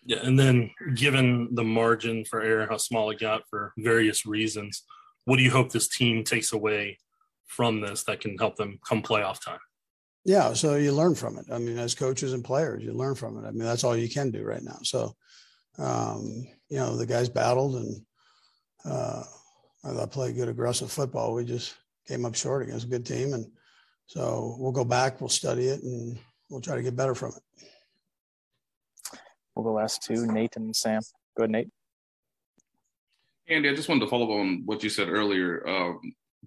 Yeah, 0.05 0.20
and 0.24 0.38
then 0.38 0.70
given 0.93 1.49
the 1.55 1.63
margin 1.63 2.26
for 2.26 2.41
error, 2.41 2.68
how 2.70 2.78
small 2.78 3.09
it 3.09 3.20
got 3.20 3.41
for 3.49 3.74
various 3.78 4.26
reasons, 4.26 4.84
what 5.26 5.38
do 5.38 5.43
you 5.43 5.49
hope 5.49 5.72
this 5.72 5.88
team 5.88 6.24
takes 6.24 6.53
away 6.53 6.99
from 7.47 7.82
this 7.82 8.03
that 8.03 8.20
can 8.20 8.38
help 8.38 8.55
them 8.55 8.80
come 8.88 9.01
playoff 9.01 9.43
time? 9.43 9.59
Yeah, 10.24 10.53
so 10.53 10.76
you 10.76 10.91
learn 10.91 11.16
from 11.16 11.38
it. 11.38 11.45
I 11.51 11.59
mean, 11.59 11.78
as 11.78 11.93
coaches 11.93 12.34
and 12.34 12.43
players, 12.43 12.84
you 12.84 12.93
learn 12.93 13.16
from 13.16 13.38
it. 13.38 13.47
I 13.47 13.51
mean, 13.51 13.63
that's 13.63 13.84
all 13.84 13.95
you 13.95 14.09
can 14.09 14.32
do 14.32 14.43
right 14.43 14.63
now. 14.63 14.80
So, 14.82 15.16
um, 15.78 16.47
you 16.70 16.78
know, 16.78 16.97
the 16.97 17.05
guys 17.05 17.30
battled 17.30 17.76
and 17.76 18.01
uh, 18.86 19.24
I 19.86 19.94
thought 19.94 20.12
played 20.12 20.36
good 20.36 20.50
aggressive 20.50 20.92
football. 20.92 21.34
We 21.34 21.46
just 21.46 21.76
came 22.08 22.26
up 22.26 22.36
short 22.36 22.64
against 22.64 22.88
a 22.88 22.90
good 22.90 23.06
team, 23.06 23.34
and 23.34 23.46
so 24.08 24.56
we'll 24.60 24.72
go 24.72 24.84
back, 24.84 25.22
we'll 25.22 25.30
study 25.30 25.68
it, 25.68 25.84
and 25.84 26.18
we'll 26.50 26.62
try 26.62 26.76
to 26.76 26.82
get 26.82 26.96
better 26.96 27.14
from 27.14 27.34
it. 27.34 27.68
We'll 29.56 29.64
go 29.64 29.74
last 29.74 30.02
two, 30.04 30.26
Nate 30.26 30.56
and 30.56 30.76
Sam. 30.76 31.02
Go 31.38 31.44
ahead, 31.44 31.52
Nate. 31.52 31.70
Andy, 33.48 33.70
I 33.70 33.76
just 33.76 33.88
wanted 33.88 34.02
to 34.02 34.10
follow 34.10 34.26
up 34.26 34.40
on 34.40 34.64
what 34.66 34.84
you 34.84 34.90
said 34.90 35.08
earlier. 35.08 35.68
Um, 35.68 36.00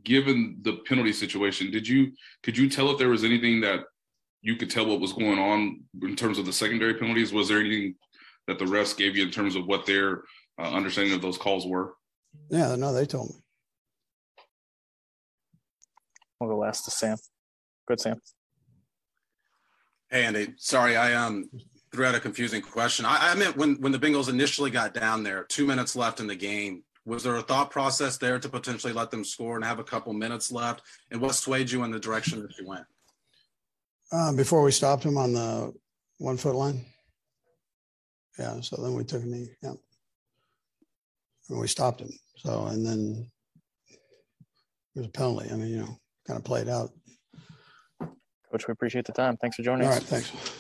given 0.02 0.58
the 0.62 0.78
penalty 0.88 1.12
situation, 1.12 1.70
did 1.70 1.86
you 1.86 2.12
could 2.42 2.58
you 2.58 2.68
tell 2.68 2.90
if 2.90 2.98
there 2.98 3.08
was 3.08 3.22
anything 3.22 3.60
that 3.60 3.84
you 4.42 4.56
could 4.56 4.70
tell 4.70 4.86
what 4.86 5.00
was 5.00 5.12
going 5.12 5.38
on 5.38 5.80
in 6.02 6.16
terms 6.16 6.38
of 6.38 6.46
the 6.46 6.52
secondary 6.52 6.94
penalties? 6.94 7.32
Was 7.32 7.48
there 7.48 7.60
anything 7.60 7.94
that 8.48 8.58
the 8.58 8.64
refs 8.64 8.96
gave 8.96 9.16
you 9.16 9.22
in 9.22 9.30
terms 9.30 9.54
of 9.54 9.66
what 9.66 9.86
their 9.86 10.22
uh, 10.58 10.70
understanding 10.72 11.14
of 11.14 11.22
those 11.22 11.38
calls 11.38 11.66
were? 11.66 11.94
Yeah, 12.50 12.76
no, 12.76 12.92
they 12.92 13.06
told 13.06 13.30
me. 13.30 13.36
We'll 16.40 16.50
go 16.50 16.58
last 16.58 16.84
to 16.84 16.90
Sam. 16.90 17.18
Good, 17.86 18.00
Sam. 18.00 18.20
Hey, 20.10 20.24
Andy. 20.24 20.54
Sorry, 20.56 20.96
I 20.96 21.14
um 21.14 21.50
threw 21.92 22.04
out 22.04 22.14
a 22.14 22.20
confusing 22.20 22.62
question. 22.62 23.04
I, 23.04 23.32
I 23.32 23.34
meant 23.34 23.56
when 23.56 23.76
when 23.80 23.92
the 23.92 23.98
Bengals 23.98 24.28
initially 24.28 24.70
got 24.70 24.94
down 24.94 25.22
there, 25.22 25.44
two 25.44 25.66
minutes 25.66 25.96
left 25.96 26.20
in 26.20 26.26
the 26.26 26.36
game. 26.36 26.84
Was 27.04 27.22
there 27.22 27.36
a 27.36 27.42
thought 27.42 27.70
process 27.70 28.18
there 28.18 28.38
to 28.38 28.48
potentially 28.50 28.92
let 28.92 29.10
them 29.10 29.24
score 29.24 29.56
and 29.56 29.64
have 29.64 29.78
a 29.78 29.84
couple 29.84 30.12
minutes 30.12 30.52
left? 30.52 30.82
And 31.10 31.20
what 31.20 31.34
swayed 31.34 31.70
you 31.70 31.82
in 31.84 31.90
the 31.90 31.98
direction 31.98 32.42
that 32.42 32.58
you 32.58 32.66
went? 32.66 32.84
Um, 34.12 34.36
before 34.36 34.62
we 34.62 34.70
stopped 34.70 35.04
him 35.04 35.16
on 35.16 35.32
the 35.32 35.72
one 36.18 36.36
foot 36.36 36.54
line. 36.54 36.84
Yeah, 38.38 38.60
so 38.60 38.76
then 38.82 38.94
we 38.94 39.04
took 39.04 39.22
a 39.22 39.26
knee. 39.26 39.48
Yeah, 39.62 39.72
and 41.48 41.60
we 41.60 41.68
stopped 41.68 42.00
him. 42.00 42.10
So 42.36 42.66
and 42.66 42.84
then 42.84 43.30
it 44.94 45.00
was 45.00 45.06
a 45.06 45.10
penalty. 45.10 45.50
I 45.50 45.56
mean, 45.56 45.68
you 45.68 45.78
know, 45.78 45.98
kind 46.26 46.38
of 46.38 46.44
played 46.44 46.68
out. 46.68 46.90
Coach, 48.50 48.66
we 48.66 48.72
appreciate 48.72 49.04
the 49.04 49.12
time. 49.12 49.36
Thanks 49.36 49.56
for 49.56 49.62
joining 49.62 49.86
All 49.86 49.92
us. 49.92 50.10
All 50.10 50.18
right, 50.18 50.24
thanks. 50.24 50.58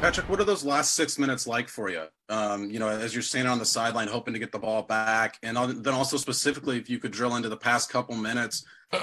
Patrick, 0.00 0.28
what 0.28 0.38
are 0.38 0.44
those 0.44 0.64
last 0.64 0.94
six 0.94 1.18
minutes 1.18 1.46
like 1.46 1.66
for 1.68 1.88
you? 1.88 2.04
Um, 2.28 2.70
you 2.70 2.78
know, 2.78 2.88
as 2.88 3.14
you're 3.14 3.22
standing 3.22 3.50
on 3.50 3.58
the 3.58 3.64
sideline, 3.64 4.06
hoping 4.06 4.34
to 4.34 4.38
get 4.38 4.52
the 4.52 4.58
ball 4.58 4.82
back, 4.82 5.38
and 5.42 5.56
then 5.82 5.94
also 5.94 6.18
specifically, 6.18 6.76
if 6.76 6.90
you 6.90 6.98
could 6.98 7.10
drill 7.10 7.36
into 7.36 7.48
the 7.48 7.56
past 7.56 7.90
couple 7.90 8.14
minutes, 8.14 8.66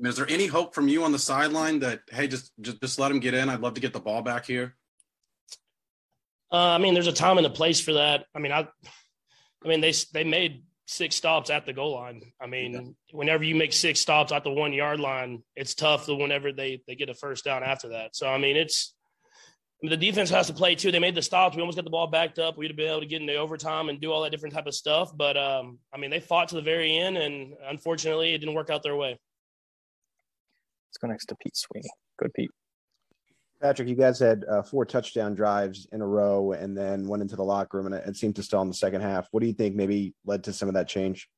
is 0.00 0.16
there 0.16 0.28
any 0.30 0.46
hope 0.46 0.74
from 0.74 0.88
you 0.88 1.04
on 1.04 1.12
the 1.12 1.18
sideline 1.18 1.80
that 1.80 2.00
hey, 2.10 2.28
just 2.28 2.50
just 2.62 2.80
just 2.80 2.98
let 2.98 3.10
him 3.10 3.20
get 3.20 3.34
in? 3.34 3.50
I'd 3.50 3.60
love 3.60 3.74
to 3.74 3.80
get 3.80 3.92
the 3.92 4.00
ball 4.00 4.22
back 4.22 4.46
here. 4.46 4.74
Uh, 6.50 6.70
I 6.70 6.78
mean, 6.78 6.94
there's 6.94 7.08
a 7.08 7.12
time 7.12 7.36
and 7.36 7.46
a 7.46 7.50
place 7.50 7.80
for 7.80 7.92
that. 7.92 8.24
I 8.34 8.38
mean, 8.38 8.52
I, 8.52 8.66
I 9.64 9.68
mean, 9.68 9.80
they 9.80 9.92
they 10.12 10.24
made 10.24 10.62
six 10.86 11.16
stops 11.16 11.50
at 11.50 11.66
the 11.66 11.72
goal 11.72 11.94
line. 11.94 12.22
I 12.40 12.46
mean, 12.46 12.72
yeah. 12.72 12.80
whenever 13.12 13.44
you 13.44 13.54
make 13.54 13.72
six 13.72 14.00
stops 14.00 14.32
at 14.32 14.44
the 14.44 14.50
one 14.50 14.72
yard 14.72 15.00
line, 15.00 15.42
it's 15.56 15.74
tough. 15.74 16.08
Whenever 16.08 16.52
they 16.52 16.82
they 16.86 16.94
get 16.94 17.08
a 17.08 17.14
first 17.14 17.44
down 17.44 17.62
after 17.62 17.90
that, 17.90 18.14
so 18.14 18.28
I 18.28 18.38
mean, 18.38 18.56
it's 18.56 18.94
I 19.82 19.86
mean, 19.86 19.90
the 19.90 20.06
defense 20.06 20.30
has 20.30 20.46
to 20.46 20.54
play 20.54 20.74
too. 20.74 20.90
They 20.90 20.98
made 20.98 21.14
the 21.14 21.22
stops. 21.22 21.54
We 21.54 21.60
almost 21.60 21.76
got 21.76 21.84
the 21.84 21.90
ball 21.90 22.06
backed 22.06 22.38
up. 22.38 22.56
We'd 22.56 22.70
have 22.70 22.76
been 22.76 22.88
able 22.88 23.00
to 23.00 23.06
get 23.06 23.20
into 23.20 23.34
overtime 23.36 23.90
and 23.90 24.00
do 24.00 24.10
all 24.10 24.22
that 24.22 24.30
different 24.30 24.54
type 24.54 24.66
of 24.66 24.74
stuff. 24.74 25.10
But 25.14 25.36
um, 25.36 25.78
I 25.92 25.98
mean, 25.98 26.10
they 26.10 26.20
fought 26.20 26.48
to 26.48 26.54
the 26.54 26.62
very 26.62 26.96
end, 26.96 27.18
and 27.18 27.52
unfortunately, 27.68 28.32
it 28.32 28.38
didn't 28.38 28.54
work 28.54 28.70
out 28.70 28.82
their 28.82 28.96
way. 28.96 29.18
Let's 30.88 30.98
go 31.00 31.08
next 31.08 31.26
to 31.26 31.36
Pete 31.36 31.56
Sweeney. 31.56 31.90
Good, 32.18 32.32
Pete. 32.32 32.50
Patrick, 33.62 33.88
you 33.88 33.94
guys 33.94 34.18
had 34.18 34.44
uh, 34.44 34.62
four 34.62 34.84
touchdown 34.84 35.34
drives 35.34 35.88
in 35.92 36.02
a 36.02 36.06
row, 36.06 36.52
and 36.52 36.76
then 36.76 37.06
went 37.06 37.22
into 37.22 37.36
the 37.36 37.44
locker 37.44 37.78
room, 37.78 37.86
and 37.86 37.94
it, 37.94 38.16
seemed 38.16 38.36
to 38.36 38.42
stall 38.42 38.62
in 38.62 38.68
the 38.68 38.74
second 38.74 39.00
half. 39.00 39.28
What 39.30 39.40
do 39.40 39.46
you 39.46 39.54
think 39.54 39.74
maybe 39.74 40.14
led 40.26 40.44
to 40.44 40.52
some 40.52 40.68
of 40.68 40.74
that 40.74 40.88
change? 40.88 41.28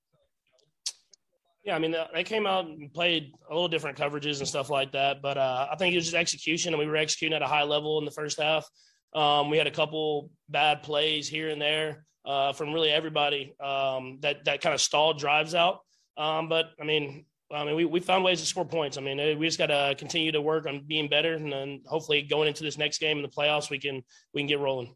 Yeah, 1.62 1.76
I 1.76 1.78
mean, 1.78 1.94
they 2.14 2.24
came 2.24 2.46
out 2.46 2.64
and 2.64 2.92
played 2.92 3.32
a 3.48 3.52
little 3.52 3.68
different 3.68 3.98
coverages 3.98 4.38
and 4.38 4.48
stuff 4.48 4.70
like 4.70 4.92
that. 4.92 5.22
But 5.22 5.38
uh, 5.38 5.68
I 5.70 5.76
think 5.76 5.92
it 5.92 5.98
was 5.98 6.06
just 6.06 6.16
execution, 6.16 6.72
and 6.72 6.80
we 6.80 6.86
were 6.86 6.96
executing 6.96 7.36
at 7.36 7.42
a 7.42 7.46
high 7.46 7.64
level 7.64 7.98
in 7.98 8.04
the 8.04 8.10
first 8.10 8.40
half. 8.40 8.66
Um, 9.14 9.50
we 9.50 9.58
had 9.58 9.66
a 9.66 9.72
couple 9.72 10.30
bad 10.48 10.82
plays 10.82 11.28
here 11.28 11.50
and 11.50 11.60
there 11.60 12.04
uh, 12.24 12.52
from 12.52 12.72
really 12.72 12.90
everybody 12.90 13.54
um, 13.60 14.18
that 14.20 14.44
that 14.44 14.60
kind 14.60 14.74
of 14.74 14.80
stalled 14.80 15.18
drives 15.18 15.54
out. 15.54 15.80
Um, 16.16 16.48
but 16.48 16.70
I 16.80 16.84
mean, 16.84 17.26
I 17.50 17.64
mean, 17.64 17.76
we, 17.76 17.84
we 17.86 18.00
found 18.00 18.24
ways 18.24 18.40
to 18.40 18.46
score 18.46 18.64
points. 18.64 18.98
I 18.98 19.00
mean, 19.00 19.18
uh, 19.18 19.34
we 19.38 19.46
just 19.46 19.58
got 19.58 19.66
to 19.66 19.94
continue 19.96 20.30
to 20.32 20.40
work 20.40 20.66
on 20.66 20.84
being 20.86 21.08
better, 21.08 21.34
and 21.34 21.50
then 21.50 21.80
hopefully 21.86 22.22
going 22.22 22.48
into 22.48 22.62
this 22.62 22.76
next 22.76 22.98
game 22.98 23.16
in 23.16 23.22
the 23.22 23.28
playoffs, 23.28 23.70
we 23.70 23.78
can 23.78 24.02
we 24.34 24.40
can 24.40 24.46
get 24.46 24.60
rolling. 24.60 24.94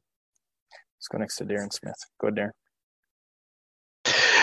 Let's 0.99 1.09
go 1.11 1.19
next 1.19 1.37
to 1.37 1.45
Darren 1.45 1.73
Smith. 1.73 1.97
Go 2.21 2.29
ahead, 2.29 2.37
Darren. 2.37 2.51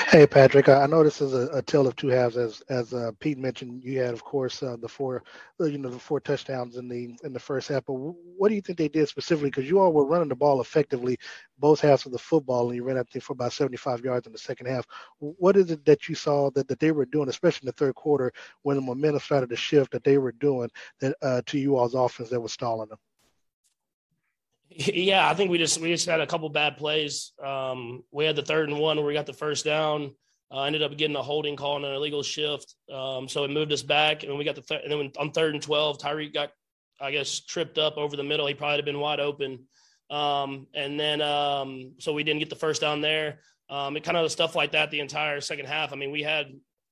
Hey 0.10 0.26
Patrick, 0.28 0.70
I 0.70 0.88
know 0.88 1.04
this 1.04 1.22
is 1.22 1.36
a, 1.36 1.50
a 1.54 1.62
tale 1.62 1.88
of 1.88 1.96
two 1.96 2.08
halves. 2.10 2.38
As 2.38 2.62
as 2.70 2.94
uh, 2.96 3.12
Pete 3.20 3.38
mentioned, 3.38 3.84
you 3.84 4.00
had, 4.02 4.14
of 4.14 4.24
course, 4.24 4.64
uh, 4.64 4.78
the 4.82 4.88
four, 4.90 5.24
uh, 5.62 5.66
you 5.66 5.78
know, 5.80 5.90
the 5.90 6.00
four 6.00 6.20
touchdowns 6.20 6.78
in 6.78 6.90
the 6.90 7.16
in 7.24 7.34
the 7.34 7.40
first 7.40 7.70
half. 7.70 7.86
But 7.86 7.94
what 7.94 8.50
do 8.50 8.56
you 8.56 8.62
think 8.62 8.80
they 8.80 8.90
did 8.90 9.08
specifically? 9.10 9.52
Because 9.52 9.70
you 9.70 9.80
all 9.80 9.94
were 9.94 10.06
running 10.06 10.30
the 10.30 10.36
ball 10.36 10.62
effectively 10.62 11.20
both 11.60 11.82
halves 11.82 12.08
of 12.08 12.14
the 12.14 12.20
football, 12.20 12.68
and 12.70 12.78
you 12.78 12.84
ran 12.84 12.98
up 12.98 13.08
for 13.22 13.34
about 13.34 13.54
75 13.54 14.04
yards 14.04 14.28
in 14.28 14.34
the 14.34 14.40
second 14.40 14.68
half. 14.68 14.86
What 15.20 15.58
is 15.58 15.72
it 15.72 15.86
that 15.86 16.10
you 16.10 16.16
saw 16.16 16.52
that, 16.52 16.68
that 16.70 16.80
they 16.80 16.92
were 16.92 17.06
doing, 17.06 17.30
especially 17.30 17.68
in 17.68 17.70
the 17.70 17.74
third 17.74 17.96
quarter, 17.96 18.34
when 18.64 18.78
the 18.78 18.84
momentum 18.84 19.22
started 19.22 19.50
to 19.52 19.58
shift, 19.58 19.92
that 19.92 20.04
they 20.06 20.18
were 20.20 20.34
doing 20.34 20.70
that 21.02 21.16
uh, 21.22 21.44
to 21.48 21.60
you 21.60 21.78
all's 21.78 21.96
offense 21.96 22.30
that 22.32 22.42
was 22.42 22.54
stalling 22.54 22.90
them? 22.90 23.00
Yeah, 24.70 25.28
I 25.28 25.34
think 25.34 25.50
we 25.50 25.58
just 25.58 25.82
we 25.82 25.90
just 25.90 26.08
had 26.08 26.22
a 26.22 26.28
couple 26.28 26.48
bad 26.50 26.78
plays. 26.78 27.34
Um, 27.44 28.04
we 28.12 28.26
had 28.26 28.36
the 28.36 28.44
third 28.44 28.70
and 28.70 28.80
one 28.80 28.98
where 28.98 29.06
we 29.06 29.14
got 29.14 29.26
the 29.26 29.34
first 29.34 29.66
down. 29.66 30.12
Uh, 30.52 30.64
ended 30.64 30.82
up 30.82 30.98
getting 30.98 31.16
a 31.16 31.22
holding 31.22 31.56
call 31.56 31.76
and 31.76 31.86
an 31.86 31.94
illegal 31.94 32.24
shift, 32.24 32.74
um, 32.92 33.28
so 33.28 33.44
it 33.44 33.52
moved 33.52 33.72
us 33.72 33.84
back. 33.84 34.24
And 34.24 34.38
we 34.38 34.44
got 34.44 34.56
the 34.56 34.62
third. 34.62 34.82
And 34.82 34.92
then 34.92 35.12
on 35.18 35.32
third 35.32 35.54
and 35.54 35.62
twelve, 35.62 35.98
Tyreek 35.98 36.34
got, 36.34 36.52
I 37.00 37.12
guess, 37.12 37.40
tripped 37.40 37.78
up 37.78 37.98
over 37.98 38.16
the 38.16 38.24
middle. 38.24 38.48
He 38.48 38.54
probably 38.54 38.78
had 38.78 38.86
been 38.86 39.00
wide 39.00 39.20
open. 39.20 39.66
Um, 40.10 40.68
and 40.74 41.00
then 41.00 41.22
um, 41.22 41.94
so 42.00 42.14
we 42.14 42.24
didn't 42.24 42.40
get 42.40 42.50
the 42.50 42.56
first 42.56 42.82
down 42.82 43.02
there. 43.02 43.40
Um, 43.70 43.96
it 43.98 44.04
kind 44.04 44.18
of 44.18 44.32
stuff 44.32 44.56
like 44.56 44.72
that 44.72 44.90
the 44.90 45.00
entire 45.00 45.42
second 45.42 45.68
half. 45.68 45.94
I 45.94 45.96
mean, 45.96 46.12
we 46.12 46.24
had 46.24 46.48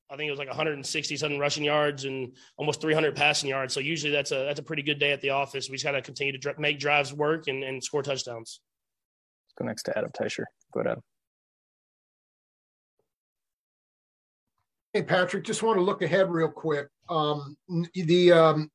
I 0.09 0.15
think 0.15 0.27
it 0.27 0.31
was 0.31 0.39
like 0.39 0.47
160 0.47 1.17
something 1.17 1.39
rushing 1.39 1.65
yards 1.65 2.05
and 2.05 2.33
almost 2.55 2.79
300 2.79 3.15
passing 3.15 3.49
yards. 3.49 3.73
So 3.73 3.79
usually 3.79 4.11
that's 4.11 4.31
a 4.31 4.45
that's 4.45 4.59
a 4.59 4.63
pretty 4.63 4.81
good 4.81 4.99
day 4.99 5.11
at 5.11 5.21
the 5.21 5.31
office. 5.31 5.69
We 5.69 5.75
just 5.75 5.85
got 5.85 5.91
to 5.91 6.01
continue 6.01 6.31
to 6.31 6.39
dr- 6.39 6.59
make 6.59 6.79
drives 6.79 7.13
work 7.13 7.47
and, 7.47 7.63
and 7.63 7.83
score 7.83 8.03
touchdowns. 8.03 8.61
Let's 9.47 9.53
go 9.59 9.65
next 9.65 9.83
to 9.83 9.97
Adam 9.97 10.11
Teicher. 10.17 10.45
Go 10.73 10.81
ahead. 10.81 10.99
Hey 14.93 15.03
Patrick, 15.03 15.43
just 15.43 15.61
want 15.61 15.77
to 15.77 15.83
look 15.83 16.01
ahead 16.01 16.31
real 16.31 16.49
quick. 16.49 16.87
Um, 17.09 17.57
the 17.93 18.31
um, 18.31 18.71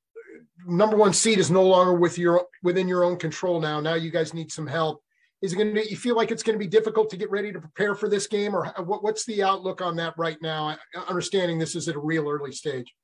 number 0.66 0.96
one 0.96 1.14
seed 1.14 1.38
is 1.38 1.50
no 1.50 1.62
longer 1.62 1.94
with 1.94 2.18
your 2.18 2.46
within 2.62 2.88
your 2.88 3.04
own 3.04 3.16
control 3.16 3.60
now. 3.60 3.80
Now 3.80 3.94
you 3.94 4.10
guys 4.10 4.34
need 4.34 4.52
some 4.52 4.66
help 4.66 5.01
is 5.42 5.52
it 5.52 5.56
going 5.56 5.74
to 5.74 5.90
you 5.90 5.96
feel 5.96 6.16
like 6.16 6.30
it's 6.30 6.42
going 6.42 6.54
to 6.54 6.64
be 6.64 6.68
difficult 6.68 7.10
to 7.10 7.16
get 7.16 7.30
ready 7.30 7.52
to 7.52 7.60
prepare 7.60 7.94
for 7.94 8.08
this 8.08 8.26
game 8.26 8.54
or 8.54 8.72
what, 8.84 9.02
what's 9.02 9.26
the 9.26 9.42
outlook 9.42 9.82
on 9.82 9.96
that 9.96 10.14
right 10.16 10.38
now 10.40 10.76
understanding 11.08 11.58
this 11.58 11.74
is 11.74 11.88
at 11.88 11.96
a 11.96 12.00
real 12.00 12.28
early 12.28 12.52
stage 12.52 12.94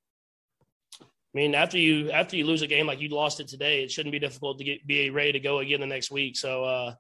i 1.03 1.05
mean 1.35 1.55
after 1.55 1.79
you 1.79 2.11
after 2.11 2.37
you 2.37 2.47
lose 2.47 2.63
a 2.63 2.67
game 2.67 2.87
like 2.87 3.01
you 3.01 3.09
lost 3.09 3.41
it 3.41 3.49
today 3.49 3.83
it 3.83 3.91
shouldn't 3.91 4.13
be 4.13 4.19
difficult 4.19 4.59
to 4.59 4.65
get 4.65 4.87
be 4.87 5.11
ready 5.11 5.33
to 5.33 5.41
go 5.41 5.59
again 5.59 5.81
the 5.81 5.87
next 5.87 6.11
week 6.11 6.37
so 6.37 6.65
uh 6.65 6.95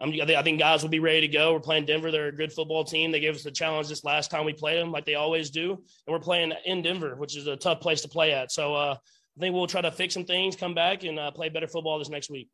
I'm, 0.00 0.08
I, 0.08 0.26
think, 0.26 0.30
I 0.30 0.42
think 0.42 0.58
guys 0.58 0.82
will 0.82 0.90
be 0.90 0.98
ready 0.98 1.20
to 1.20 1.28
go. 1.28 1.52
We're 1.52 1.60
playing 1.60 1.86
Denver. 1.86 2.10
They're 2.10 2.26
a 2.26 2.32
good 2.32 2.52
football 2.52 2.82
team. 2.82 3.12
They 3.12 3.20
gave 3.20 3.36
us 3.36 3.44
the 3.44 3.50
challenge 3.52 3.88
this 3.88 4.02
last 4.02 4.28
time 4.28 4.44
we 4.44 4.52
played 4.52 4.80
them, 4.80 4.90
like 4.90 5.04
they 5.04 5.14
always 5.14 5.50
do. 5.50 5.70
And 5.72 6.12
we're 6.12 6.18
playing 6.18 6.52
in 6.64 6.82
Denver, 6.82 7.14
which 7.14 7.36
is 7.36 7.46
a 7.46 7.56
tough 7.56 7.80
place 7.80 8.02
to 8.02 8.08
play 8.08 8.32
at. 8.32 8.50
So 8.50 8.74
uh, 8.74 8.96
I 8.96 9.40
think 9.40 9.54
we'll 9.54 9.68
try 9.68 9.82
to 9.82 9.92
fix 9.92 10.12
some 10.12 10.24
things, 10.24 10.56
come 10.56 10.74
back, 10.74 11.04
and 11.04 11.16
uh, 11.16 11.30
play 11.30 11.48
better 11.48 11.68
football 11.68 12.00
this 12.00 12.08
next 12.08 12.28
week. 12.28 12.48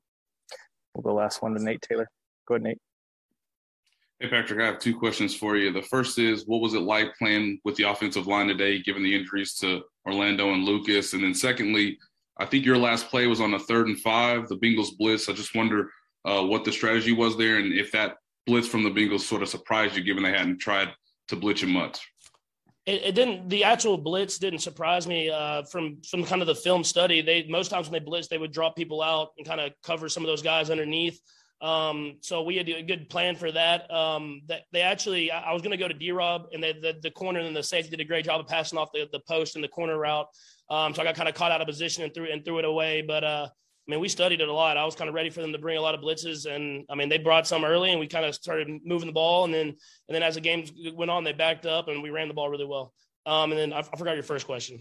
We'll 0.95 1.03
go 1.03 1.15
last 1.15 1.41
one 1.41 1.55
to 1.55 1.63
Nate 1.63 1.81
Taylor. 1.81 2.11
Go 2.51 2.57
ahead, 2.57 2.65
Nate. 2.65 2.79
Hey, 4.19 4.29
Patrick, 4.29 4.61
I 4.61 4.67
have 4.67 4.81
two 4.81 4.99
questions 4.99 5.37
for 5.37 5.57
you. 5.57 5.73
The 5.73 5.83
first 5.83 6.19
is 6.19 6.49
what 6.49 6.61
was 6.61 6.75
it 6.75 6.81
like 6.81 7.17
playing 7.17 7.61
with 7.65 7.77
the 7.77 7.85
offensive 7.85 8.27
line 8.27 8.49
today, 8.49 8.83
given 8.83 9.05
the 9.05 9.15
injuries 9.15 9.55
to 9.59 9.83
Orlando 10.05 10.53
and 10.53 10.65
Lucas? 10.65 11.13
And 11.13 11.23
then, 11.23 11.33
secondly, 11.33 11.97
I 12.39 12.47
think 12.47 12.67
your 12.67 12.77
last 12.77 13.09
play 13.09 13.29
was 13.29 13.41
on 13.41 13.55
a 13.55 13.59
third 13.61 13.87
and 13.87 14.01
five, 14.01 14.49
the 14.49 14.57
Bengals 14.57 14.99
blitz. 14.99 15.29
I 15.29 15.33
just 15.33 15.55
wonder 15.55 15.93
uh, 16.25 16.43
what 16.43 16.65
the 16.65 16.73
strategy 16.73 17.13
was 17.13 17.39
there 17.39 17.59
and 17.59 17.73
if 17.73 17.93
that 17.93 18.17
blitz 18.47 18.67
from 18.67 18.83
the 18.83 18.91
Bengals 18.91 19.21
sort 19.21 19.43
of 19.43 19.49
surprised 19.49 19.97
you, 19.97 20.03
given 20.03 20.25
they 20.25 20.33
hadn't 20.33 20.59
tried 20.59 20.89
to 21.29 21.37
blitz 21.37 21.63
you 21.63 21.69
much. 21.69 22.01
It, 22.85 23.03
it, 23.05 23.15
didn't. 23.15 23.49
The 23.49 23.63
actual 23.63 23.97
blitz 23.97 24.39
didn't 24.39 24.59
surprise 24.59 25.07
me 25.07 25.31
uh, 25.31 25.63
from 25.71 26.03
from 26.03 26.25
kind 26.25 26.41
of 26.41 26.49
the 26.49 26.55
film 26.57 26.83
study. 26.83 27.21
They 27.21 27.47
most 27.49 27.69
times 27.69 27.89
when 27.89 27.93
they 27.93 28.05
blitz, 28.05 28.27
they 28.27 28.39
would 28.39 28.53
drop 28.53 28.75
people 28.75 29.03
out 29.03 29.29
and 29.39 29.47
kind 29.47 29.61
of 29.61 29.73
cover 29.85 30.09
some 30.09 30.25
of 30.25 30.27
those 30.27 30.43
guys 30.43 30.69
underneath. 30.69 31.21
Um, 31.61 32.17
so 32.23 32.43
we 32.43 32.57
had 32.57 32.69
a 32.69 32.83
good 32.83 33.11
plan 33.11 33.37
for 33.37 33.53
that. 33.53 33.91
Um, 33.93 34.43
that 34.49 34.63
they 34.73 34.81
actually, 34.81 35.31
I 35.31 35.53
was 35.53 35.61
going 35.61 35.73
to 35.73 35.77
go 35.77 35.89
to 35.89 35.95
D 35.95 36.11
Rob, 36.11 36.47
and 36.53 36.63
they, 36.63 36.73
the 36.73 36.97
the 37.03 37.11
corner 37.11 37.41
and 37.41 37.55
the 37.55 37.63
safety 37.63 37.91
did 37.91 38.01
a 38.01 38.05
great 38.05 38.25
job 38.25 38.41
of 38.41 38.47
passing 38.47 38.79
off 38.79 38.91
the, 38.93 39.09
the 39.13 39.21
post 39.29 39.57
and 39.57 39.65
the 39.65 39.69
corner 39.69 39.99
route. 39.99 40.27
Um, 40.71 40.95
so 40.95 41.03
I 41.03 41.05
got 41.05 41.17
kind 41.17 41.29
of 41.29 41.35
caught 41.35 41.53
out 41.53 41.61
of 41.61 41.67
position 41.67 42.05
and 42.05 42.15
threw 42.15 42.31
and 42.33 42.45
threw 42.45 42.59
it 42.59 42.65
away. 42.65 43.03
But 43.03 43.25
uh, 43.25 43.49
I 43.51 43.91
mean, 43.91 44.01
we 44.01 44.09
studied 44.09 44.41
it 44.41 44.49
a 44.49 44.53
lot. 44.53 44.77
I 44.77 44.85
was 44.85 44.95
kind 44.95 45.09
of 45.09 45.15
ready 45.15 45.31
for 45.31 45.43
them 45.43 45.53
to 45.53 45.59
bring 45.59 45.77
a 45.77 45.83
lot 45.83 45.95
of 45.95 46.01
blitzes, 46.01 46.47
and 46.47 46.85
I 46.89 46.95
mean, 46.95 47.09
they 47.09 47.19
brought 47.19 47.47
some 47.47 47.65
early, 47.65 47.91
and 47.91 48.01
we 48.01 48.07
kind 48.07 48.25
of 48.25 48.35
started 48.35 48.69
moving 48.85 49.09
the 49.09 49.13
ball, 49.13 49.45
and 49.45 49.53
then 49.53 49.67
and 49.69 49.77
then 50.15 50.23
as 50.23 50.37
the 50.37 50.41
game 50.41 50.65
went 50.95 51.11
on, 51.11 51.25
they 51.25 51.33
backed 51.33 51.67
up, 51.67 51.89
and 51.89 52.03
we 52.03 52.11
ran 52.11 52.29
the 52.29 52.35
ball 52.35 52.49
really 52.49 52.67
well. 52.67 52.95
Um, 53.27 53.53
and 53.53 53.61
then 53.61 53.73
I, 53.73 53.81
I 53.81 53.97
forgot 53.99 54.15
your 54.15 54.23
first 54.23 54.47
question. 54.47 54.81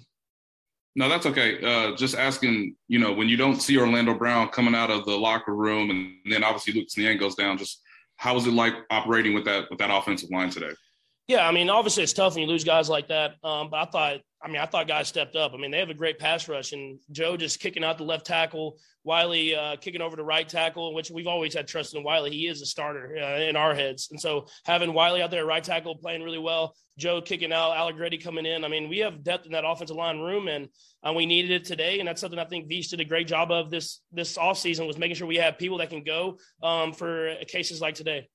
No, 0.95 1.07
that's 1.07 1.25
okay. 1.25 1.63
Uh, 1.63 1.95
just 1.95 2.15
asking, 2.15 2.75
you 2.87 2.99
know, 2.99 3.13
when 3.13 3.29
you 3.29 3.37
don't 3.37 3.61
see 3.61 3.77
Orlando 3.77 4.13
Brown 4.13 4.49
coming 4.49 4.75
out 4.75 4.89
of 4.89 5.05
the 5.05 5.15
locker 5.15 5.55
room, 5.55 5.91
and 5.91 6.15
then 6.29 6.43
obviously 6.43 6.73
Lucas 6.73 6.97
Niang 6.97 7.17
goes 7.17 7.35
down, 7.35 7.57
just 7.57 7.81
how 8.17 8.33
was 8.33 8.47
it 8.47 8.53
like 8.53 8.73
operating 8.89 9.33
with 9.33 9.45
that 9.45 9.69
with 9.69 9.79
that 9.79 9.95
offensive 9.95 10.29
line 10.31 10.49
today? 10.49 10.73
Yeah, 11.29 11.47
I 11.47 11.51
mean, 11.51 11.69
obviously 11.69 12.01
it's 12.01 12.11
tough 12.11 12.33
when 12.33 12.41
you 12.41 12.49
lose 12.49 12.63
guys 12.63 12.89
like 12.89 13.09
that. 13.09 13.35
Um, 13.43 13.69
but 13.69 13.77
I 13.77 13.85
thought, 13.91 14.21
I 14.41 14.47
mean, 14.47 14.59
I 14.59 14.65
thought 14.65 14.87
guys 14.87 15.09
stepped 15.09 15.35
up. 15.35 15.53
I 15.53 15.57
mean, 15.57 15.69
they 15.69 15.77
have 15.77 15.91
a 15.91 15.93
great 15.93 16.17
pass 16.17 16.49
rush, 16.49 16.71
and 16.71 16.97
Joe 17.11 17.37
just 17.37 17.59
kicking 17.59 17.83
out 17.83 17.99
the 17.99 18.03
left 18.03 18.25
tackle, 18.25 18.79
Wylie 19.03 19.55
uh, 19.55 19.75
kicking 19.75 20.01
over 20.01 20.17
to 20.17 20.23
right 20.23 20.49
tackle, 20.49 20.95
which 20.95 21.11
we've 21.11 21.27
always 21.27 21.53
had 21.53 21.67
trust 21.67 21.93
in 21.93 22.03
Wylie. 22.03 22.31
He 22.31 22.47
is 22.47 22.63
a 22.63 22.65
starter 22.65 23.15
uh, 23.15 23.41
in 23.41 23.55
our 23.55 23.75
heads, 23.75 24.07
and 24.09 24.19
so 24.19 24.47
having 24.65 24.91
Wylie 24.91 25.21
out 25.21 25.29
there 25.29 25.45
right 25.45 25.63
tackle 25.63 25.95
playing 25.97 26.23
really 26.23 26.39
well, 26.39 26.73
Joe 26.97 27.21
kicking 27.21 27.53
out, 27.53 27.77
Allegretti 27.77 28.17
coming 28.17 28.47
in. 28.47 28.65
I 28.65 28.67
mean, 28.67 28.89
we 28.89 28.97
have 28.97 29.23
depth 29.23 29.45
in 29.45 29.51
that 29.51 29.65
offensive 29.67 29.97
line 29.97 30.17
room, 30.17 30.47
and 30.47 30.67
uh, 31.07 31.13
we 31.13 31.27
needed 31.27 31.51
it 31.51 31.63
today, 31.63 31.99
and 31.99 32.07
that's 32.07 32.21
something 32.21 32.39
I 32.39 32.45
think 32.45 32.67
Veach 32.67 32.89
did 32.89 33.01
a 33.01 33.05
great 33.05 33.27
job 33.27 33.51
of 33.51 33.69
this 33.69 34.01
this 34.11 34.35
offseason 34.35 34.87
was 34.87 34.97
making 34.97 35.15
sure 35.15 35.27
we 35.27 35.35
have 35.35 35.59
people 35.59 35.77
that 35.77 35.91
can 35.91 36.03
go 36.03 36.39
um, 36.63 36.91
for 36.91 37.35
cases 37.47 37.81
like 37.81 37.93
today. 37.93 38.27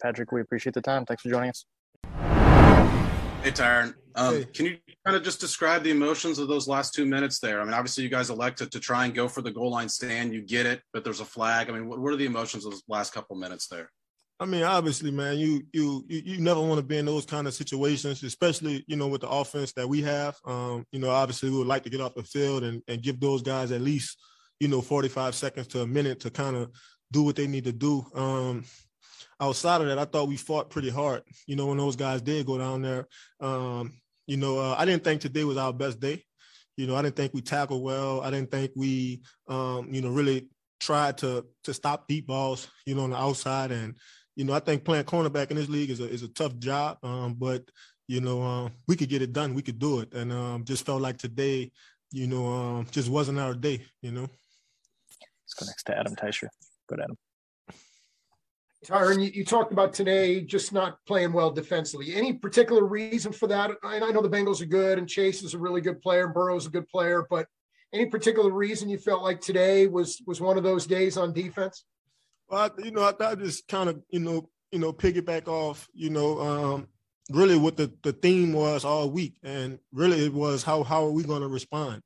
Patrick, 0.00 0.32
we 0.32 0.40
appreciate 0.40 0.72
the 0.72 0.80
time. 0.80 1.04
Thanks 1.04 1.22
for 1.22 1.28
joining 1.28 1.50
us. 1.50 1.66
Hey, 3.44 3.50
Tyrann. 3.50 3.92
Um, 4.14 4.36
hey. 4.36 4.44
Can 4.54 4.64
you 4.64 4.78
kind 5.04 5.18
of 5.18 5.22
just 5.22 5.38
describe 5.38 5.82
the 5.82 5.90
emotions 5.90 6.38
of 6.38 6.48
those 6.48 6.66
last 6.66 6.94
two 6.94 7.04
minutes 7.04 7.40
there? 7.40 7.60
I 7.60 7.64
mean, 7.64 7.74
obviously, 7.74 8.02
you 8.02 8.08
guys 8.08 8.30
elected 8.30 8.72
to 8.72 8.80
try 8.80 9.04
and 9.04 9.14
go 9.14 9.28
for 9.28 9.42
the 9.42 9.50
goal 9.50 9.70
line 9.70 9.90
stand. 9.90 10.32
You 10.32 10.40
get 10.40 10.64
it, 10.64 10.80
but 10.94 11.04
there's 11.04 11.20
a 11.20 11.26
flag. 11.26 11.68
I 11.68 11.74
mean, 11.74 11.86
what, 11.86 11.98
what 11.98 12.14
are 12.14 12.16
the 12.16 12.24
emotions 12.24 12.64
of 12.64 12.72
those 12.72 12.82
last 12.88 13.12
couple 13.12 13.36
minutes 13.36 13.68
there? 13.68 13.90
I 14.40 14.46
mean, 14.46 14.62
obviously, 14.62 15.10
man, 15.10 15.36
you 15.36 15.60
you 15.74 16.06
you, 16.08 16.22
you 16.24 16.40
never 16.40 16.62
want 16.62 16.78
to 16.78 16.82
be 16.86 16.96
in 16.96 17.04
those 17.04 17.26
kind 17.26 17.46
of 17.46 17.52
situations, 17.52 18.22
especially 18.22 18.82
you 18.88 18.96
know 18.96 19.08
with 19.08 19.20
the 19.20 19.28
offense 19.28 19.74
that 19.74 19.86
we 19.86 20.00
have. 20.00 20.36
Um, 20.46 20.86
you 20.90 20.98
know, 20.98 21.10
obviously, 21.10 21.50
we 21.50 21.58
would 21.58 21.66
like 21.66 21.82
to 21.84 21.90
get 21.90 22.00
off 22.00 22.14
the 22.14 22.24
field 22.24 22.62
and, 22.62 22.80
and 22.88 23.02
give 23.02 23.20
those 23.20 23.42
guys 23.42 23.72
at 23.72 23.82
least 23.82 24.18
you 24.58 24.68
know 24.68 24.80
45 24.80 25.34
seconds 25.34 25.66
to 25.66 25.82
a 25.82 25.86
minute 25.86 26.20
to 26.20 26.30
kind 26.30 26.56
of 26.56 26.70
do 27.12 27.22
what 27.22 27.36
they 27.36 27.46
need 27.46 27.64
to 27.64 27.72
do. 27.72 28.06
Um, 28.14 28.64
outside 29.40 29.80
of 29.80 29.88
that, 29.88 29.98
I 29.98 30.04
thought 30.04 30.28
we 30.28 30.36
fought 30.36 30.70
pretty 30.70 30.90
hard. 30.90 31.22
You 31.46 31.56
know, 31.56 31.66
when 31.66 31.78
those 31.78 31.96
guys 31.96 32.22
did 32.22 32.46
go 32.46 32.58
down 32.58 32.82
there, 32.82 33.06
um, 33.40 33.92
you 34.26 34.36
know, 34.36 34.58
uh, 34.58 34.74
I 34.78 34.84
didn't 34.84 35.04
think 35.04 35.20
today 35.20 35.44
was 35.44 35.56
our 35.56 35.72
best 35.72 36.00
day. 36.00 36.24
You 36.76 36.86
know, 36.86 36.96
I 36.96 37.02
didn't 37.02 37.16
think 37.16 37.34
we 37.34 37.40
tackled 37.40 37.82
well. 37.82 38.20
I 38.20 38.30
didn't 38.30 38.50
think 38.50 38.72
we, 38.74 39.22
um, 39.48 39.88
you 39.92 40.00
know, 40.00 40.10
really 40.10 40.48
tried 40.80 41.18
to 41.18 41.46
to 41.64 41.74
stop 41.74 42.08
deep 42.08 42.26
balls. 42.26 42.68
You 42.86 42.94
know, 42.94 43.04
on 43.04 43.10
the 43.10 43.16
outside, 43.16 43.70
and 43.70 43.96
you 44.36 44.44
know, 44.44 44.54
I 44.54 44.60
think 44.60 44.84
playing 44.84 45.04
cornerback 45.04 45.50
in 45.50 45.56
this 45.56 45.68
league 45.68 45.90
is 45.90 46.00
a 46.00 46.08
is 46.08 46.22
a 46.22 46.28
tough 46.28 46.56
job. 46.58 46.98
Um, 47.02 47.34
but 47.34 47.62
you 48.08 48.20
know, 48.20 48.42
uh, 48.42 48.68
we 48.88 48.96
could 48.96 49.08
get 49.08 49.22
it 49.22 49.32
done. 49.32 49.54
We 49.54 49.62
could 49.62 49.78
do 49.78 50.00
it, 50.00 50.12
and 50.12 50.32
um, 50.32 50.64
just 50.64 50.84
felt 50.84 51.02
like 51.02 51.18
today, 51.18 51.70
you 52.10 52.26
know, 52.26 52.46
um, 52.46 52.86
just 52.90 53.08
wasn't 53.08 53.38
our 53.38 53.54
day. 53.54 53.84
You 54.02 54.12
know. 54.12 54.28
Let's 55.44 55.54
go 55.58 55.66
next 55.66 55.84
to 55.84 55.98
Adam 55.98 56.16
Teicher. 56.16 56.48
Go 56.88 56.96
Adam. 57.02 57.16
Tyrann, 58.84 59.24
you, 59.24 59.30
you, 59.32 59.44
talked 59.44 59.72
about 59.72 59.92
today 59.92 60.40
just 60.40 60.72
not 60.72 60.98
playing 61.06 61.32
well 61.32 61.50
defensively. 61.50 62.14
Any 62.14 62.34
particular 62.34 62.84
reason 62.84 63.32
for 63.32 63.46
that? 63.48 63.70
I, 63.82 63.96
I 63.96 64.10
know 64.10 64.22
the 64.22 64.28
Bengals 64.28 64.60
are 64.60 64.66
good 64.66 64.98
and 64.98 65.08
Chase 65.08 65.42
is 65.42 65.54
a 65.54 65.58
really 65.58 65.80
good 65.80 66.00
player 66.00 66.24
and 66.26 66.34
Burrow's 66.34 66.66
a 66.66 66.70
good 66.70 66.88
player, 66.88 67.26
but 67.28 67.46
any 67.92 68.06
particular 68.06 68.50
reason 68.50 68.88
you 68.88 68.98
felt 68.98 69.22
like 69.22 69.40
today 69.40 69.86
was 69.86 70.22
was 70.26 70.40
one 70.40 70.58
of 70.58 70.64
those 70.64 70.86
days 70.86 71.16
on 71.16 71.32
defense? 71.32 71.84
Well, 72.48 72.70
I, 72.78 72.82
you 72.82 72.90
know, 72.90 73.02
I, 73.02 73.30
I 73.30 73.34
just 73.34 73.66
kind 73.68 73.88
of, 73.88 74.02
you 74.10 74.20
know, 74.20 74.50
you 74.70 74.78
know, 74.78 74.92
piggyback 74.92 75.48
off, 75.48 75.88
you 75.94 76.10
know, 76.10 76.40
um, 76.40 76.88
really 77.30 77.56
what 77.56 77.76
the, 77.76 77.92
the 78.02 78.12
theme 78.12 78.52
was 78.52 78.84
all 78.84 79.10
week. 79.10 79.38
And 79.42 79.78
really 79.92 80.26
it 80.26 80.32
was 80.32 80.62
how 80.62 80.82
how 80.82 81.04
are 81.06 81.12
we 81.12 81.22
going 81.22 81.42
to 81.42 81.48
respond 81.48 82.02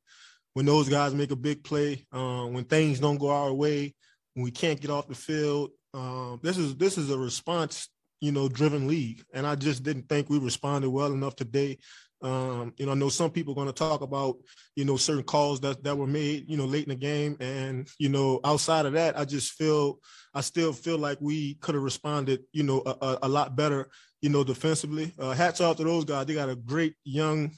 when 0.54 0.66
those 0.66 0.88
guys 0.88 1.14
make 1.14 1.30
a 1.30 1.36
big 1.36 1.64
play, 1.64 2.04
uh, 2.12 2.44
when 2.46 2.64
things 2.64 3.00
don't 3.00 3.18
go 3.18 3.30
our 3.30 3.52
way, 3.52 3.94
when 4.34 4.44
we 4.44 4.50
can't 4.50 4.80
get 4.80 4.90
off 4.90 5.08
the 5.08 5.14
field, 5.14 5.70
um, 5.94 6.40
this 6.42 6.58
is 6.58 6.76
this 6.76 6.98
is 6.98 7.10
a 7.10 7.18
response, 7.18 7.88
you 8.20 8.32
know, 8.32 8.48
driven 8.48 8.86
league, 8.86 9.22
and 9.32 9.46
I 9.46 9.54
just 9.54 9.82
didn't 9.82 10.08
think 10.08 10.28
we 10.28 10.38
responded 10.38 10.90
well 10.90 11.12
enough 11.12 11.36
today. 11.36 11.78
Um, 12.20 12.74
you 12.76 12.86
know, 12.86 12.92
I 12.92 12.94
know 12.96 13.08
some 13.08 13.30
people 13.30 13.52
are 13.52 13.54
going 13.54 13.68
to 13.68 13.72
talk 13.72 14.00
about, 14.00 14.36
you 14.74 14.84
know, 14.84 14.96
certain 14.96 15.22
calls 15.22 15.60
that 15.60 15.84
that 15.84 15.96
were 15.96 16.06
made, 16.06 16.48
you 16.48 16.56
know, 16.56 16.64
late 16.64 16.84
in 16.84 16.90
the 16.90 16.96
game, 16.96 17.36
and 17.40 17.88
you 17.98 18.08
know, 18.08 18.40
outside 18.44 18.86
of 18.86 18.92
that, 18.94 19.18
I 19.18 19.24
just 19.24 19.52
feel, 19.52 20.00
I 20.34 20.40
still 20.40 20.72
feel 20.72 20.98
like 20.98 21.18
we 21.20 21.54
could 21.54 21.74
have 21.74 21.84
responded, 21.84 22.40
you 22.52 22.64
know, 22.64 22.82
a, 22.84 23.18
a, 23.22 23.28
lot 23.28 23.56
better, 23.56 23.88
you 24.20 24.30
know, 24.30 24.42
defensively. 24.42 25.12
Uh, 25.18 25.30
hats 25.30 25.60
off 25.60 25.76
to 25.76 25.84
those 25.84 26.04
guys; 26.04 26.26
they 26.26 26.34
got 26.34 26.50
a 26.50 26.56
great 26.56 26.94
young, 27.04 27.52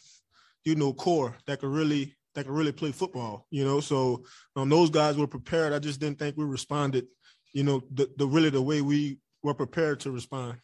you 0.65 0.75
know, 0.75 0.93
core 0.93 1.37
that 1.47 1.61
could 1.61 1.71
really 1.71 2.15
that 2.35 2.45
could 2.45 2.55
really 2.55 2.73
play 2.73 2.93
football, 2.93 3.47
you 3.51 3.65
know. 3.65 3.81
So 3.81 4.25
um, 4.57 4.69
those 4.69 4.91
guys 4.91 5.17
were 5.17 5.27
prepared. 5.27 5.73
I 5.73 5.79
just 5.79 6.01
didn't 6.01 6.19
think 6.19 6.37
we 6.37 6.45
responded 6.45 7.07
you 7.53 7.65
know, 7.65 7.83
the, 7.93 8.11
the 8.17 8.27
really 8.27 8.51
the 8.51 8.63
way 8.63 8.81
we 8.81 9.19
were 9.43 9.55
prepared 9.55 10.01
to 10.01 10.11
respond. 10.11 10.59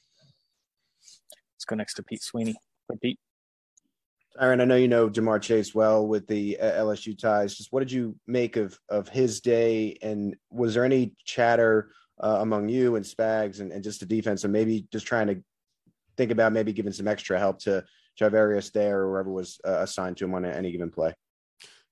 Let's 1.55 1.65
go 1.67 1.77
next 1.77 1.95
to 1.95 2.03
Pete 2.03 2.23
Sweeney. 2.23 2.57
Pete. 3.03 3.19
Aaron, 4.39 4.61
I 4.61 4.65
know 4.65 4.77
you 4.77 4.89
know 4.89 5.09
Ja'Marr 5.09 5.41
Chase 5.41 5.75
well 5.75 6.07
with 6.07 6.27
the 6.27 6.59
uh, 6.61 6.85
LSU 6.85 7.19
ties. 7.19 7.55
Just 7.57 7.73
what 7.73 7.81
did 7.81 7.91
you 7.91 8.17
make 8.27 8.57
of 8.57 8.79
of 8.89 9.09
his 9.09 9.41
day, 9.41 9.97
and 10.03 10.37
was 10.51 10.75
there 10.75 10.85
any 10.85 11.15
chatter 11.25 11.91
uh, 12.23 12.39
among 12.41 12.69
you 12.69 12.97
and 12.97 13.05
Spags 13.05 13.61
and, 13.61 13.73
and 13.73 13.83
just 13.83 14.01
the 14.01 14.07
defense, 14.07 14.45
and 14.45 14.53
maybe 14.53 14.87
just 14.93 15.07
trying 15.07 15.29
to 15.29 15.43
think 16.17 16.31
about 16.31 16.53
maybe 16.53 16.73
giving 16.73 16.93
some 16.93 17.09
extra 17.09 17.39
help 17.39 17.59
to 17.61 17.85
Charvarius 18.21 18.73
there 18.73 19.03
or 19.03 19.13
whoever 19.13 19.31
was 19.31 19.59
uh, 19.67 19.79
assigned 19.81 20.17
to 20.19 20.25
him 20.25 20.35
on 20.35 20.45
any 20.45 20.73
given 20.73 20.91
play? 20.91 21.15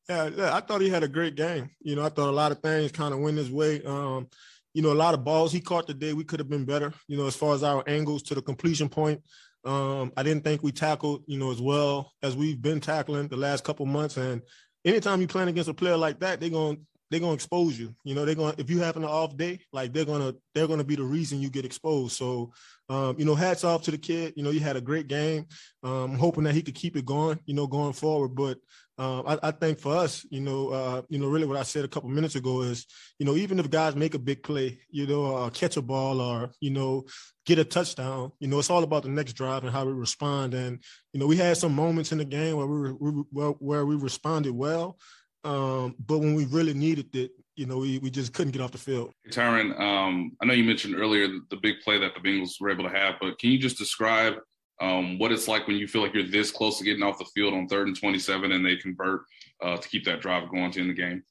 Yeah, 0.09 0.29
yeah, 0.37 0.55
I 0.55 0.61
thought 0.61 0.83
he 0.83 0.91
had 0.91 1.03
a 1.03 1.09
great 1.09 1.35
game. 1.35 1.71
You 1.81 1.97
know, 1.97 2.05
I 2.05 2.11
thought 2.11 2.29
a 2.29 2.33
lot 2.33 2.53
of 2.53 2.61
things 2.61 2.93
kind 2.93 3.15
of 3.15 3.21
went 3.21 3.39
his 3.39 3.51
way. 3.51 3.83
Um, 3.85 4.29
you 4.75 4.83
know, 4.83 4.93
a 4.93 4.95
lot 4.95 5.15
of 5.15 5.25
balls 5.25 5.53
he 5.53 5.61
caught 5.61 5.87
today. 5.87 6.13
We 6.13 6.25
could 6.25 6.41
have 6.41 6.51
been 6.51 6.65
better, 6.65 6.93
you 7.09 7.17
know, 7.17 7.27
as 7.27 7.37
far 7.37 7.55
as 7.55 7.63
our 7.63 7.83
angles 7.87 8.23
to 8.25 8.35
the 8.35 8.43
completion 8.43 8.89
point. 8.89 9.23
Um, 9.65 10.13
I 10.17 10.23
didn't 10.23 10.45
think 10.45 10.63
we 10.63 10.73
tackled, 10.73 11.23
you 11.27 11.39
know, 11.39 11.51
as 11.51 11.61
well 11.61 12.13
as 12.23 12.37
we've 12.37 12.61
been 12.61 12.81
tackling 12.81 13.29
the 13.29 13.37
last 13.37 13.65
couple 13.65 13.87
months. 13.87 14.17
And 14.17 14.43
anytime 14.85 15.21
you're 15.21 15.29
playing 15.29 15.49
against 15.49 15.71
a 15.71 15.75
player 15.75 15.97
like 15.97 16.21
that, 16.21 16.41
they're 16.41 16.51
going 16.51 16.85
they're 17.11 17.21
gonna 17.21 17.35
expose 17.35 17.79
you. 17.79 17.95
You 18.05 18.15
know, 18.15 18.25
they're 18.25 18.35
gonna 18.35 18.55
if 18.59 18.71
you 18.71 18.81
have 18.81 18.97
an 18.97 19.05
off 19.05 19.37
day, 19.37 19.61
like 19.73 19.93
they're 19.93 20.05
gonna 20.05 20.35
they're 20.55 20.67
gonna 20.67 20.85
be 20.85 20.97
the 20.97 21.03
reason 21.03 21.41
you 21.41 21.51
get 21.51 21.65
exposed. 21.65 22.17
So 22.17 22.53
um, 22.89 23.17
you 23.19 23.25
know, 23.25 23.35
hats 23.35 23.65
off 23.65 23.83
to 23.83 23.91
the 23.91 23.99
kid. 23.99 24.35
You 24.37 24.43
know, 24.43 24.51
he 24.51 24.59
had 24.59 24.77
a 24.77 24.81
great 24.81 25.07
game. 25.07 25.47
Um, 25.83 26.15
hoping 26.19 26.45
that 26.45 26.55
he 26.55 26.63
could 26.63 26.75
keep 26.75 26.97
it 26.97 27.07
going, 27.07 27.39
you 27.47 27.55
know, 27.55 27.67
going 27.67 27.95
forward. 27.95 28.35
But 28.35 28.59
um, 28.97 29.25
I, 29.27 29.39
I, 29.43 29.51
think 29.51 29.81
for 29.81 29.97
us, 29.97 30.25
you 30.31 30.41
know, 30.41 30.69
uh, 30.69 31.03
you 31.09 31.19
know, 31.19 31.27
really 31.27 31.47
what 31.47 31.57
I 31.57 31.65
said 31.65 31.85
a 31.85 31.89
couple 31.89 32.11
minutes 32.11 32.37
ago 32.37 32.63
is, 32.63 32.87
you 33.19 33.27
know, 33.27 33.35
even 33.35 33.59
if 33.59 33.69
guys 33.69 33.97
make 33.97 34.15
a 34.15 34.21
big 34.21 34.43
play, 34.43 34.79
you 34.89 35.07
know, 35.07 35.35
uh, 35.35 35.51
catch 35.51 35.77
a 35.77 35.83
ball 35.83 36.21
or 36.21 36.51
you 36.61 36.71
know, 36.71 37.05
get 37.45 37.59
a 37.59 37.65
touchdown, 37.65 38.31
you 38.39 38.47
know, 38.47 38.59
it's 38.61 38.71
all 38.71 38.85
about 38.85 39.03
the 39.03 39.09
next 39.09 39.33
drive 39.33 39.65
and 39.65 39.73
how 39.73 39.85
we 39.85 39.93
respond. 39.93 40.55
And 40.55 40.79
you 41.13 41.19
know, 41.19 41.27
we 41.27 41.37
had 41.37 41.57
some 41.57 41.75
moments 41.75 42.13
in 42.13 42.19
the 42.19 42.25
game 42.25 42.57
where 42.57 42.67
we, 42.67 42.93
we 43.33 43.45
where 43.59 43.85
we 43.85 43.97
responded 43.97 44.53
well, 44.53 44.97
um, 45.45 45.95
but 46.07 46.19
when 46.19 46.35
we 46.35 46.47
really 46.47 46.75
needed 46.75 47.15
it, 47.15 47.33
you 47.57 47.67
know, 47.67 47.79
we, 47.79 47.99
we 47.99 48.11
just 48.11 48.33
couldn't 48.33 48.53
get 48.53 48.63
off 48.63 48.73
the 48.73 48.79
field. 48.79 49.13
Tyrann, 49.31 49.79
um, 49.81 50.33
I 50.43 50.47
know 50.47 50.55
you 50.55 50.65
mentioned 50.65 50.97
earlier 50.97 51.29
the 51.51 51.57
big 51.57 51.77
play 51.85 51.99
that 51.99 52.13
the 52.15 52.21
Bengals 52.21 52.61
were 52.61 52.71
able 52.71 52.85
to 52.85 52.91
have, 52.91 53.15
but 53.21 53.39
can 53.39 53.51
you 53.51 53.59
just 53.59 53.79
describe 53.79 54.35
um, 54.81 55.19
what 55.19 55.31
it's 55.31 55.47
like 55.47 55.67
when 55.67 55.77
you 55.77 55.87
feel 55.87 56.03
like 56.03 56.15
you're 56.15 56.27
this 56.27 56.51
close 56.51 56.79
to 56.79 56.85
getting 56.85 57.03
off 57.03 57.19
the 57.19 57.25
field 57.27 57.55
on 57.55 57.69
third 57.69 57.87
and 57.87 57.99
27 57.99 58.51
and 58.51 58.67
they 58.67 58.77
convert 58.77 59.23
uh, 59.63 59.77
to 59.77 59.89
keep 59.89 60.05
that 60.05 60.21
drive 60.21 60.51
going 60.51 60.73
to 60.73 60.81
end 60.81 60.91
the 60.91 60.95
game? 60.95 61.23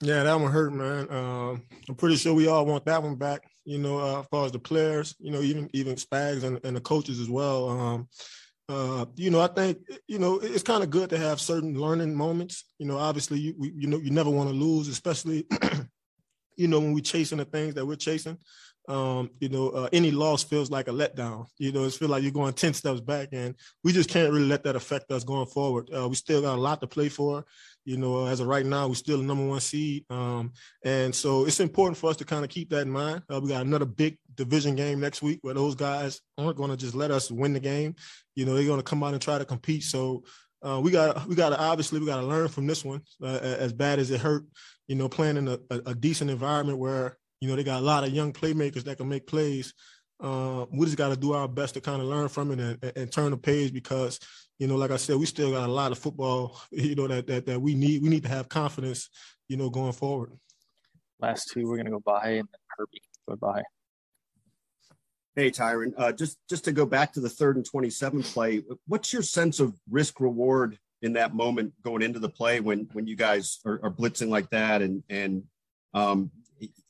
Yeah, 0.00 0.22
that 0.22 0.40
one 0.40 0.52
hurt, 0.52 0.72
man. 0.72 1.10
Um, 1.10 1.62
I'm 1.88 1.96
pretty 1.96 2.16
sure 2.16 2.32
we 2.32 2.46
all 2.46 2.64
want 2.64 2.84
that 2.86 3.02
one 3.02 3.16
back. 3.16 3.42
You 3.64 3.78
know, 3.78 3.98
uh, 3.98 4.20
as 4.20 4.26
far 4.30 4.46
as 4.46 4.52
the 4.52 4.58
players, 4.58 5.14
you 5.18 5.32
know, 5.32 5.40
even 5.40 5.68
even 5.72 5.96
Spags 5.96 6.44
and, 6.44 6.60
and 6.64 6.76
the 6.76 6.80
coaches 6.80 7.18
as 7.18 7.28
well. 7.28 7.68
Um, 7.68 8.08
uh, 8.68 9.06
you 9.16 9.30
know, 9.30 9.40
I 9.40 9.48
think 9.48 9.78
you 10.06 10.18
know 10.18 10.38
it's 10.38 10.62
kind 10.62 10.82
of 10.82 10.90
good 10.90 11.10
to 11.10 11.18
have 11.18 11.40
certain 11.40 11.78
learning 11.78 12.14
moments. 12.14 12.64
You 12.78 12.86
know, 12.86 12.98
obviously, 12.98 13.38
you 13.38 13.54
we, 13.58 13.72
you 13.76 13.86
know 13.86 13.98
you 13.98 14.10
never 14.10 14.30
want 14.30 14.50
to 14.50 14.54
lose, 14.54 14.88
especially 14.88 15.46
you 16.56 16.68
know 16.68 16.80
when 16.80 16.92
we're 16.92 17.00
chasing 17.00 17.38
the 17.38 17.44
things 17.44 17.74
that 17.74 17.86
we're 17.86 17.96
chasing 17.96 18.38
um, 18.88 19.30
you 19.38 19.50
know, 19.50 19.68
uh, 19.68 19.88
any 19.92 20.10
loss 20.10 20.42
feels 20.42 20.70
like 20.70 20.88
a 20.88 20.92
letdown. 20.92 21.46
You 21.58 21.72
know, 21.72 21.84
it 21.84 21.92
feels 21.92 22.10
like 22.10 22.22
you're 22.22 22.32
going 22.32 22.54
10 22.54 22.72
steps 22.72 23.00
back, 23.00 23.28
and 23.32 23.54
we 23.84 23.92
just 23.92 24.08
can't 24.08 24.32
really 24.32 24.46
let 24.46 24.64
that 24.64 24.76
affect 24.76 25.12
us 25.12 25.24
going 25.24 25.46
forward. 25.46 25.90
Uh, 25.94 26.08
we 26.08 26.14
still 26.14 26.40
got 26.40 26.56
a 26.56 26.60
lot 26.60 26.80
to 26.80 26.86
play 26.86 27.10
for. 27.10 27.44
You 27.84 27.98
know, 27.98 28.26
as 28.26 28.40
of 28.40 28.46
right 28.46 28.64
now, 28.64 28.88
we're 28.88 28.94
still 28.94 29.18
the 29.18 29.24
number 29.24 29.46
one 29.46 29.60
seed. 29.60 30.04
Um, 30.10 30.52
and 30.82 31.14
so 31.14 31.46
it's 31.46 31.60
important 31.60 31.98
for 31.98 32.10
us 32.10 32.16
to 32.16 32.24
kind 32.24 32.44
of 32.44 32.50
keep 32.50 32.70
that 32.70 32.82
in 32.82 32.90
mind. 32.90 33.22
Uh, 33.32 33.40
we 33.40 33.50
got 33.50 33.64
another 33.64 33.84
big 33.84 34.18
division 34.38 34.74
game 34.74 35.00
next 35.00 35.20
week 35.20 35.40
where 35.42 35.52
those 35.52 35.74
guys 35.74 36.22
aren't 36.38 36.56
going 36.56 36.70
to 36.70 36.76
just 36.76 36.94
let 36.94 37.10
us 37.10 37.30
win 37.30 37.52
the 37.52 37.60
game. 37.60 37.94
You 38.34 38.46
know, 38.46 38.54
they're 38.54 38.64
going 38.64 38.78
to 38.78 38.84
come 38.84 39.02
out 39.02 39.12
and 39.12 39.20
try 39.20 39.36
to 39.36 39.44
compete. 39.44 39.82
So 39.82 40.24
uh, 40.62 40.80
we 40.82 40.90
got 40.90 41.26
we 41.26 41.34
got 41.34 41.50
to 41.50 41.60
obviously 41.60 42.00
we 42.00 42.06
got 42.06 42.20
to 42.20 42.26
learn 42.26 42.48
from 42.48 42.66
this 42.66 42.84
one. 42.84 43.02
Uh, 43.22 43.38
as 43.42 43.74
bad 43.74 43.98
as 43.98 44.10
it 44.10 44.20
hurt, 44.20 44.44
you 44.86 44.94
know, 44.94 45.08
playing 45.08 45.36
in 45.36 45.48
a, 45.48 45.58
a, 45.70 45.94
decent 45.94 46.30
environment 46.30 46.78
where 46.78 47.18
you 47.40 47.48
know, 47.48 47.56
they 47.56 47.64
got 47.64 47.80
a 47.80 47.84
lot 47.84 48.04
of 48.04 48.12
young 48.12 48.32
playmakers 48.32 48.84
that 48.84 48.98
can 48.98 49.08
make 49.08 49.26
plays. 49.26 49.74
Uh, 50.20 50.66
we 50.72 50.86
just 50.86 50.98
got 50.98 51.10
to 51.10 51.16
do 51.16 51.32
our 51.32 51.46
best 51.46 51.74
to 51.74 51.80
kind 51.80 52.02
of 52.02 52.08
learn 52.08 52.28
from 52.28 52.50
it 52.50 52.58
and, 52.58 52.92
and, 52.96 53.12
turn 53.12 53.30
the 53.30 53.36
page 53.36 53.72
because, 53.72 54.18
you 54.58 54.66
know, 54.66 54.74
like 54.74 54.90
I 54.90 54.96
said, 54.96 55.16
we 55.16 55.26
still 55.26 55.52
got 55.52 55.68
a 55.68 55.72
lot 55.72 55.92
of 55.92 55.98
football, 55.98 56.60
you 56.72 56.96
know, 56.96 57.06
that 57.06 57.28
that, 57.28 57.46
that 57.46 57.60
we 57.60 57.74
need. 57.74 58.02
We 58.02 58.08
need 58.08 58.24
to 58.24 58.28
have 58.28 58.48
confidence, 58.48 59.08
you 59.48 59.56
know, 59.56 59.70
going 59.70 59.92
forward. 59.92 60.32
Last 61.20 61.50
two, 61.52 61.68
we're 61.68 61.76
gonna 61.76 61.90
go 61.90 62.00
by 62.00 62.30
and 62.30 62.48
then 62.48 62.60
Herbie 62.76 63.02
go 63.28 63.36
by. 63.36 63.62
Hey 65.36 65.50
Tyrann, 65.50 65.94
uh, 65.96 66.12
just 66.12 66.38
just 66.48 66.64
to 66.64 66.72
go 66.72 66.84
back 66.84 67.12
to 67.12 67.20
the 67.20 67.28
third 67.28 67.56
and 67.56 67.64
twenty-seven 67.64 68.22
play, 68.22 68.62
what's 68.86 69.12
your 69.12 69.22
sense 69.22 69.60
of 69.60 69.78
risk 69.88 70.20
reward 70.20 70.78
in 71.00 71.12
that 71.12 71.34
moment 71.34 71.72
going 71.82 72.02
into 72.02 72.18
the 72.18 72.28
play 72.28 72.60
when 72.60 72.88
when 72.92 73.06
you 73.06 73.14
guys 73.14 73.60
are, 73.64 73.80
are 73.84 73.90
blitzing 73.90 74.28
like 74.28 74.50
that 74.50 74.82
and 74.82 75.02
and 75.08 75.44
um, 75.94 76.30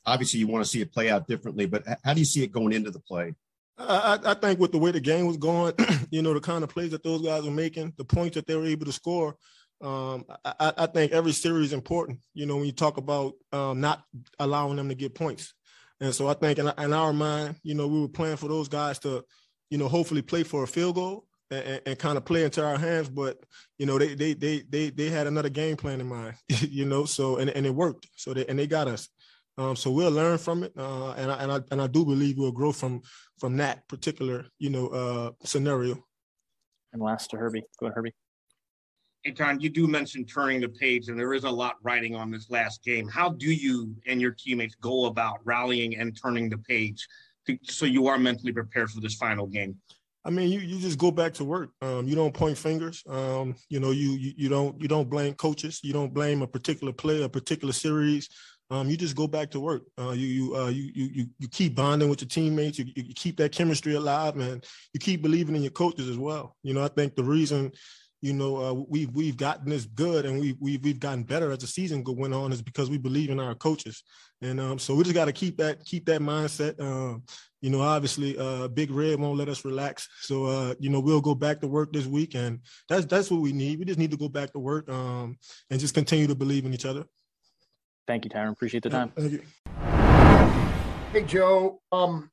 obviously 0.06 0.40
you 0.40 0.46
want 0.46 0.64
to 0.64 0.70
see 0.70 0.80
it 0.80 0.92
play 0.92 1.10
out 1.10 1.28
differently, 1.28 1.66
but 1.66 1.84
how 2.04 2.14
do 2.14 2.20
you 2.20 2.26
see 2.26 2.42
it 2.42 2.52
going 2.52 2.72
into 2.72 2.90
the 2.90 3.00
play? 3.00 3.34
I, 3.76 4.18
I 4.24 4.34
think 4.34 4.58
with 4.58 4.72
the 4.72 4.78
way 4.78 4.90
the 4.90 5.00
game 5.00 5.26
was 5.26 5.36
going, 5.36 5.74
you 6.10 6.22
know, 6.22 6.34
the 6.34 6.40
kind 6.40 6.64
of 6.64 6.70
plays 6.70 6.90
that 6.90 7.04
those 7.04 7.22
guys 7.22 7.44
were 7.44 7.50
making, 7.50 7.92
the 7.96 8.04
points 8.04 8.34
that 8.34 8.46
they 8.46 8.56
were 8.56 8.64
able 8.64 8.86
to 8.86 8.92
score, 8.92 9.36
um, 9.80 10.24
I, 10.44 10.72
I, 10.76 10.86
think 10.86 11.12
every 11.12 11.30
series 11.30 11.66
is 11.66 11.72
important. 11.72 12.18
You 12.34 12.46
know, 12.46 12.56
when 12.56 12.64
you 12.64 12.72
talk 12.72 12.96
about 12.96 13.34
um, 13.52 13.80
not 13.80 14.02
allowing 14.40 14.74
them 14.74 14.88
to 14.88 14.96
get 14.96 15.14
points, 15.14 15.54
and 16.00 16.14
so 16.14 16.28
I 16.28 16.34
think 16.34 16.58
in, 16.58 16.70
in, 16.78 16.92
our 16.92 17.12
mind, 17.12 17.56
you 17.62 17.74
know, 17.74 17.88
we 17.88 18.00
were 18.00 18.08
playing 18.08 18.36
for 18.36 18.48
those 18.48 18.68
guys 18.68 18.98
to, 19.00 19.24
you 19.70 19.78
know, 19.78 19.88
hopefully 19.88 20.22
play 20.22 20.44
for 20.44 20.62
a 20.62 20.66
field 20.66 20.94
goal 20.94 21.24
and, 21.50 21.80
and 21.86 21.98
kind 21.98 22.16
of 22.16 22.24
play 22.24 22.44
into 22.44 22.64
our 22.64 22.78
hands. 22.78 23.08
But 23.08 23.38
you 23.78 23.86
know, 23.86 23.98
they 23.98 24.14
they 24.14 24.34
they 24.34 24.62
they 24.68 24.90
they 24.90 25.10
had 25.10 25.26
another 25.26 25.48
game 25.48 25.76
plan 25.76 26.00
in 26.00 26.06
mind. 26.06 26.34
you 26.48 26.84
know, 26.84 27.04
so 27.04 27.36
and 27.36 27.50
and 27.50 27.66
it 27.66 27.74
worked. 27.74 28.06
So 28.16 28.32
they 28.32 28.46
and 28.46 28.58
they 28.58 28.66
got 28.66 28.88
us. 28.88 29.08
Um, 29.56 29.74
so 29.74 29.90
we'll 29.90 30.12
learn 30.12 30.38
from 30.38 30.62
it, 30.62 30.72
uh, 30.78 31.14
and 31.14 31.32
I, 31.32 31.42
and 31.42 31.52
I 31.52 31.60
and 31.72 31.82
I 31.82 31.88
do 31.88 32.04
believe 32.04 32.38
we'll 32.38 32.52
grow 32.52 32.70
from 32.70 33.02
from 33.38 33.56
that 33.56 33.88
particular 33.88 34.46
you 34.60 34.70
know 34.70 34.88
uh, 34.88 35.30
scenario. 35.44 36.04
And 36.92 37.02
last 37.02 37.30
to 37.30 37.36
Herbie, 37.36 37.64
go 37.80 37.86
ahead, 37.86 37.96
Herbie. 37.96 38.14
Hey, 39.24 39.32
John, 39.32 39.60
you 39.60 39.68
do 39.68 39.86
mention 39.86 40.24
turning 40.24 40.60
the 40.60 40.68
page, 40.68 41.08
and 41.08 41.18
there 41.18 41.34
is 41.34 41.44
a 41.44 41.50
lot 41.50 41.76
riding 41.82 42.14
on 42.14 42.30
this 42.30 42.50
last 42.50 42.84
game. 42.84 43.08
How 43.08 43.30
do 43.30 43.50
you 43.50 43.94
and 44.06 44.20
your 44.20 44.30
teammates 44.30 44.76
go 44.76 45.06
about 45.06 45.38
rallying 45.44 45.96
and 45.96 46.16
turning 46.20 46.48
the 46.48 46.58
page 46.58 47.06
to, 47.46 47.58
so 47.64 47.84
you 47.84 48.06
are 48.06 48.18
mentally 48.18 48.52
prepared 48.52 48.90
for 48.90 49.00
this 49.00 49.14
final 49.14 49.46
game? 49.46 49.76
I 50.24 50.30
mean, 50.30 50.50
you, 50.50 50.60
you 50.60 50.78
just 50.78 50.98
go 50.98 51.10
back 51.10 51.34
to 51.34 51.44
work. 51.44 51.70
Um, 51.82 52.06
you 52.06 52.14
don't 52.14 52.34
point 52.34 52.58
fingers. 52.58 53.02
Um, 53.08 53.54
you 53.68 53.80
know, 53.80 53.90
you, 53.90 54.10
you 54.10 54.32
you 54.36 54.48
don't 54.48 54.80
you 54.80 54.88
don't 54.88 55.08
blame 55.08 55.34
coaches. 55.34 55.80
You 55.82 55.92
don't 55.92 56.12
blame 56.12 56.42
a 56.42 56.46
particular 56.46 56.92
play, 56.92 57.22
a 57.22 57.28
particular 57.28 57.72
series 57.72 58.28
um, 58.70 58.90
you 58.90 58.96
just 58.96 59.16
go 59.16 59.26
back 59.26 59.50
to 59.52 59.60
work. 59.60 59.84
Uh, 59.98 60.10
you 60.10 60.26
you, 60.26 60.56
uh, 60.56 60.68
you 60.68 60.90
you 60.94 61.26
you 61.38 61.48
keep 61.48 61.74
bonding 61.74 62.10
with 62.10 62.20
your 62.20 62.28
teammates. 62.28 62.78
You, 62.78 62.86
you 62.94 63.14
keep 63.14 63.36
that 63.38 63.52
chemistry 63.52 63.94
alive, 63.94 64.36
man. 64.36 64.60
You 64.92 65.00
keep 65.00 65.22
believing 65.22 65.56
in 65.56 65.62
your 65.62 65.70
coaches 65.70 66.08
as 66.08 66.18
well. 66.18 66.54
You 66.62 66.74
know, 66.74 66.84
I 66.84 66.88
think 66.88 67.14
the 67.14 67.24
reason, 67.24 67.72
you 68.20 68.32
know, 68.32 68.56
uh, 68.56 68.72
we've 68.88 69.10
we've 69.10 69.36
gotten 69.36 69.70
this 69.70 69.84
good 69.84 70.26
and 70.26 70.40
we 70.40 70.56
we've 70.60 70.82
we've 70.82 70.98
gotten 70.98 71.22
better 71.22 71.52
as 71.52 71.58
the 71.58 71.66
season 71.66 72.02
went 72.06 72.34
on 72.34 72.52
is 72.52 72.62
because 72.62 72.90
we 72.90 72.98
believe 72.98 73.30
in 73.30 73.38
our 73.38 73.54
coaches, 73.54 74.02
and 74.42 74.58
um, 74.58 74.78
so 74.78 74.94
we 74.94 75.04
just 75.04 75.14
got 75.14 75.26
to 75.26 75.32
keep 75.32 75.56
that 75.58 75.84
keep 75.84 76.04
that 76.06 76.20
mindset. 76.20 76.80
Um, 76.80 77.22
you 77.60 77.70
know, 77.70 77.80
obviously, 77.80 78.36
uh, 78.36 78.68
Big 78.68 78.90
Red 78.90 79.20
won't 79.20 79.38
let 79.38 79.48
us 79.48 79.64
relax, 79.64 80.08
so 80.20 80.46
uh, 80.46 80.74
you 80.80 80.90
know 80.90 80.98
we'll 80.98 81.20
go 81.20 81.34
back 81.34 81.60
to 81.60 81.68
work 81.68 81.92
this 81.92 82.06
week, 82.06 82.34
and 82.34 82.60
that's 82.88 83.06
that's 83.06 83.30
what 83.30 83.40
we 83.40 83.52
need. 83.52 83.78
We 83.78 83.84
just 83.84 83.98
need 83.98 84.10
to 84.10 84.16
go 84.16 84.28
back 84.28 84.52
to 84.52 84.58
work 84.58 84.88
um, 84.88 85.36
and 85.70 85.78
just 85.78 85.94
continue 85.94 86.26
to 86.26 86.34
believe 86.34 86.64
in 86.64 86.74
each 86.74 86.86
other. 86.86 87.04
Thank 88.08 88.24
you, 88.24 88.30
Tyrann. 88.30 88.52
Appreciate 88.52 88.82
the 88.82 88.90
time. 88.90 89.12
Thank 89.16 89.32
you. 89.32 89.42
Hey, 91.12 91.22
Joe. 91.22 91.80
Um, 91.92 92.30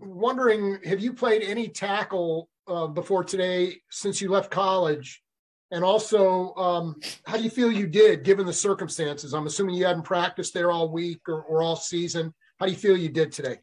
wondering, 0.00 0.78
have 0.84 1.00
you 1.00 1.12
played 1.12 1.42
any 1.42 1.68
tackle 1.68 2.48
uh, 2.68 2.86
before 2.86 3.24
today 3.24 3.80
since 3.90 4.20
you 4.20 4.30
left 4.30 4.50
college? 4.50 5.22
And 5.70 5.82
also, 5.82 6.54
um, 6.54 6.96
how 7.26 7.36
do 7.36 7.42
you 7.42 7.50
feel 7.50 7.72
you 7.72 7.86
did 7.88 8.22
given 8.22 8.46
the 8.46 8.52
circumstances? 8.52 9.34
I'm 9.34 9.46
assuming 9.46 9.74
you 9.74 9.84
hadn't 9.84 10.04
practiced 10.04 10.54
there 10.54 10.70
all 10.70 10.90
week 10.90 11.28
or, 11.28 11.42
or 11.42 11.62
all 11.62 11.76
season. 11.76 12.32
How 12.58 12.66
do 12.66 12.72
you 12.72 12.78
feel 12.78 12.96
you 12.96 13.08
did 13.08 13.32
today? 13.32 13.56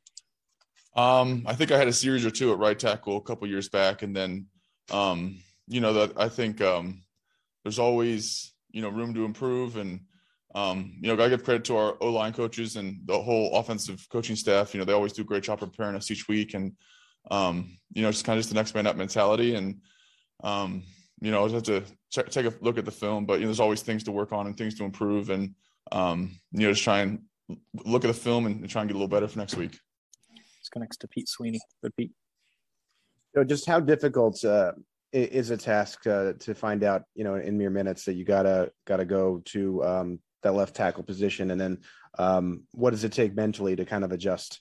Um, 0.95 1.43
I 1.45 1.55
think 1.55 1.71
I 1.71 1.77
had 1.77 1.87
a 1.87 1.93
series 1.93 2.25
or 2.25 2.31
two 2.31 2.51
at 2.51 2.59
right 2.59 2.77
tackle 2.77 3.17
a 3.17 3.21
couple 3.21 3.47
years 3.47 3.69
back, 3.69 4.03
and 4.03 4.15
then, 4.15 4.47
um, 4.91 5.39
you 5.67 5.81
know, 5.81 5.93
that 5.93 6.13
I 6.17 6.29
think 6.29 6.61
um, 6.61 7.01
there's 7.63 7.79
always 7.79 8.53
you 8.71 8.81
know 8.81 8.89
room 8.89 9.13
to 9.13 9.25
improve, 9.25 9.77
and 9.77 10.01
um, 10.53 10.97
you 11.01 11.07
know, 11.07 11.15
gotta 11.15 11.31
give 11.31 11.43
credit 11.43 11.63
to 11.65 11.77
our 11.77 11.97
O 12.01 12.11
line 12.11 12.33
coaches 12.33 12.75
and 12.75 12.99
the 13.05 13.19
whole 13.19 13.55
offensive 13.55 14.05
coaching 14.11 14.35
staff. 14.35 14.73
You 14.73 14.79
know, 14.79 14.85
they 14.85 14.93
always 14.93 15.13
do 15.13 15.23
a 15.23 15.25
great 15.25 15.43
job 15.43 15.59
preparing 15.59 15.95
us 15.95 16.11
each 16.11 16.27
week, 16.27 16.53
and 16.53 16.73
um, 17.31 17.77
you 17.93 18.01
know, 18.01 18.11
just 18.11 18.25
kind 18.25 18.37
of 18.37 18.41
just 18.41 18.49
the 18.49 18.55
next 18.55 18.75
man 18.75 18.87
up 18.87 18.95
mentality. 18.95 19.55
And 19.55 19.81
um, 20.43 20.83
you 21.21 21.31
know, 21.31 21.43
I 21.43 21.47
just 21.47 21.67
have 21.67 22.25
to 22.25 22.29
take 22.29 22.45
a 22.45 22.53
look 22.61 22.77
at 22.77 22.85
the 22.85 22.91
film, 22.91 23.25
but 23.25 23.35
you 23.35 23.41
know, 23.41 23.47
there's 23.47 23.59
always 23.59 23.81
things 23.81 24.03
to 24.03 24.11
work 24.11 24.33
on 24.33 24.47
and 24.47 24.57
things 24.57 24.75
to 24.75 24.83
improve, 24.83 25.29
and 25.29 25.55
um, 25.91 26.31
you 26.51 26.67
know, 26.67 26.71
just 26.71 26.83
try 26.83 26.99
and 26.99 27.21
look 27.85 28.03
at 28.03 28.07
the 28.07 28.13
film 28.13 28.45
and, 28.45 28.61
and 28.61 28.69
try 28.69 28.81
and 28.81 28.89
get 28.89 28.95
a 28.95 28.97
little 28.97 29.07
better 29.07 29.27
for 29.27 29.39
next 29.39 29.55
week. 29.55 29.77
Let's 30.31 30.69
go 30.69 30.79
next 30.79 30.97
to 30.97 31.07
Pete 31.07 31.29
Sweeney. 31.29 31.59
Good, 31.81 31.95
Pete. 31.95 32.11
You 33.33 33.41
know, 33.41 33.45
just 33.45 33.65
how 33.65 33.79
difficult 33.79 34.43
uh, 34.43 34.73
is 35.11 35.49
a 35.49 35.57
task 35.57 36.05
uh, 36.07 36.33
to 36.39 36.53
find 36.55 36.83
out, 36.83 37.03
you 37.15 37.23
know, 37.23 37.35
in 37.35 37.57
mere 37.57 37.69
minutes 37.69 38.05
that 38.05 38.13
you 38.13 38.25
gotta 38.25 38.71
gotta 38.85 39.05
go 39.05 39.41
to 39.45 39.83
um, 39.83 40.19
that 40.41 40.53
left 40.53 40.75
tackle 40.75 41.03
position, 41.03 41.51
and 41.51 41.61
then 41.61 41.79
um, 42.17 42.63
what 42.71 42.91
does 42.91 43.03
it 43.03 43.13
take 43.13 43.35
mentally 43.35 43.75
to 43.75 43.85
kind 43.85 44.03
of 44.03 44.11
adjust? 44.11 44.59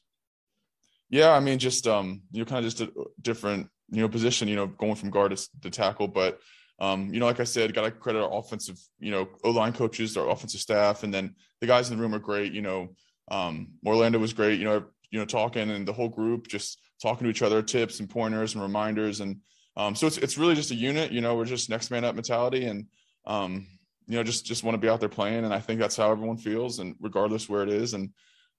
Yeah, 1.13 1.33
I 1.33 1.41
mean, 1.41 1.59
just 1.59 1.87
um, 1.87 2.23
you 2.33 2.41
know, 2.41 2.47
kind 2.47 2.65
of 2.65 2.73
just 2.73 2.81
a 2.81 2.91
different 3.21 3.69
you 3.91 4.01
know 4.01 4.09
position, 4.09 4.49
you 4.49 4.57
know, 4.57 4.67
going 4.67 4.95
from 4.97 5.11
guard 5.11 5.37
to, 5.37 5.49
to 5.63 5.71
tackle, 5.71 6.09
but. 6.09 6.41
Um, 6.81 7.15
you 7.15 7.21
know, 7.21 7.27
like 7.27 7.39
I 7.39 7.45
said, 7.45 7.75
got 7.75 7.83
to 7.83 7.93
credit 7.93 8.21
our 8.25 8.39
offensive, 8.41 8.77
you 8.99 9.13
know, 9.13 9.29
O 9.45 9.51
line 9.51 9.73
coaches, 9.73 10.17
our 10.17 10.29
offensive 10.29 10.61
staff, 10.61 11.05
and 11.05 11.15
then 11.15 11.37
the 11.61 11.67
guys 11.69 11.89
in 11.89 11.97
the 11.97 12.03
room 12.03 12.13
are 12.13 12.19
great. 12.19 12.53
You 12.53 12.63
know, 12.63 12.97
um, 13.31 13.75
Orlando 13.87 14.19
was 14.19 14.33
great. 14.33 14.59
You 14.59 14.65
know, 14.65 14.85
you 15.13 15.21
know, 15.21 15.25
talking 15.25 15.71
and 15.71 15.87
the 15.87 15.93
whole 15.93 16.09
group 16.09 16.49
just 16.49 16.81
talking 17.01 17.25
to 17.25 17.31
each 17.31 17.43
other, 17.43 17.63
tips 17.63 18.01
and 18.01 18.11
pointers 18.11 18.55
and 18.55 18.63
reminders, 18.63 19.21
and 19.21 19.37
um, 19.77 19.95
so 19.95 20.09
it's 20.09 20.19
it's 20.19 20.39
really 20.39 20.57
just 20.57 20.73
a 20.73 20.75
unit. 20.75 21.13
You 21.13 21.21
know, 21.21 21.37
we're 21.37 21.45
just 21.45 21.71
next 21.71 21.93
man 21.93 22.05
up 22.05 22.17
mentality, 22.17 22.65
and 22.65 22.87
um, 23.27 23.69
you 24.09 24.17
know, 24.17 24.25
just 24.25 24.45
just 24.45 24.65
want 24.65 24.75
to 24.75 24.81
be 24.81 24.89
out 24.89 24.99
there 24.99 25.09
playing, 25.09 25.45
and 25.45 25.55
I 25.55 25.61
think 25.61 25.79
that's 25.79 25.97
how 25.97 26.11
everyone 26.11 26.39
feels, 26.39 26.81
and 26.81 26.97
regardless 27.01 27.49
where 27.49 27.63
it 27.63 27.69
is, 27.69 27.95
and 27.95 28.11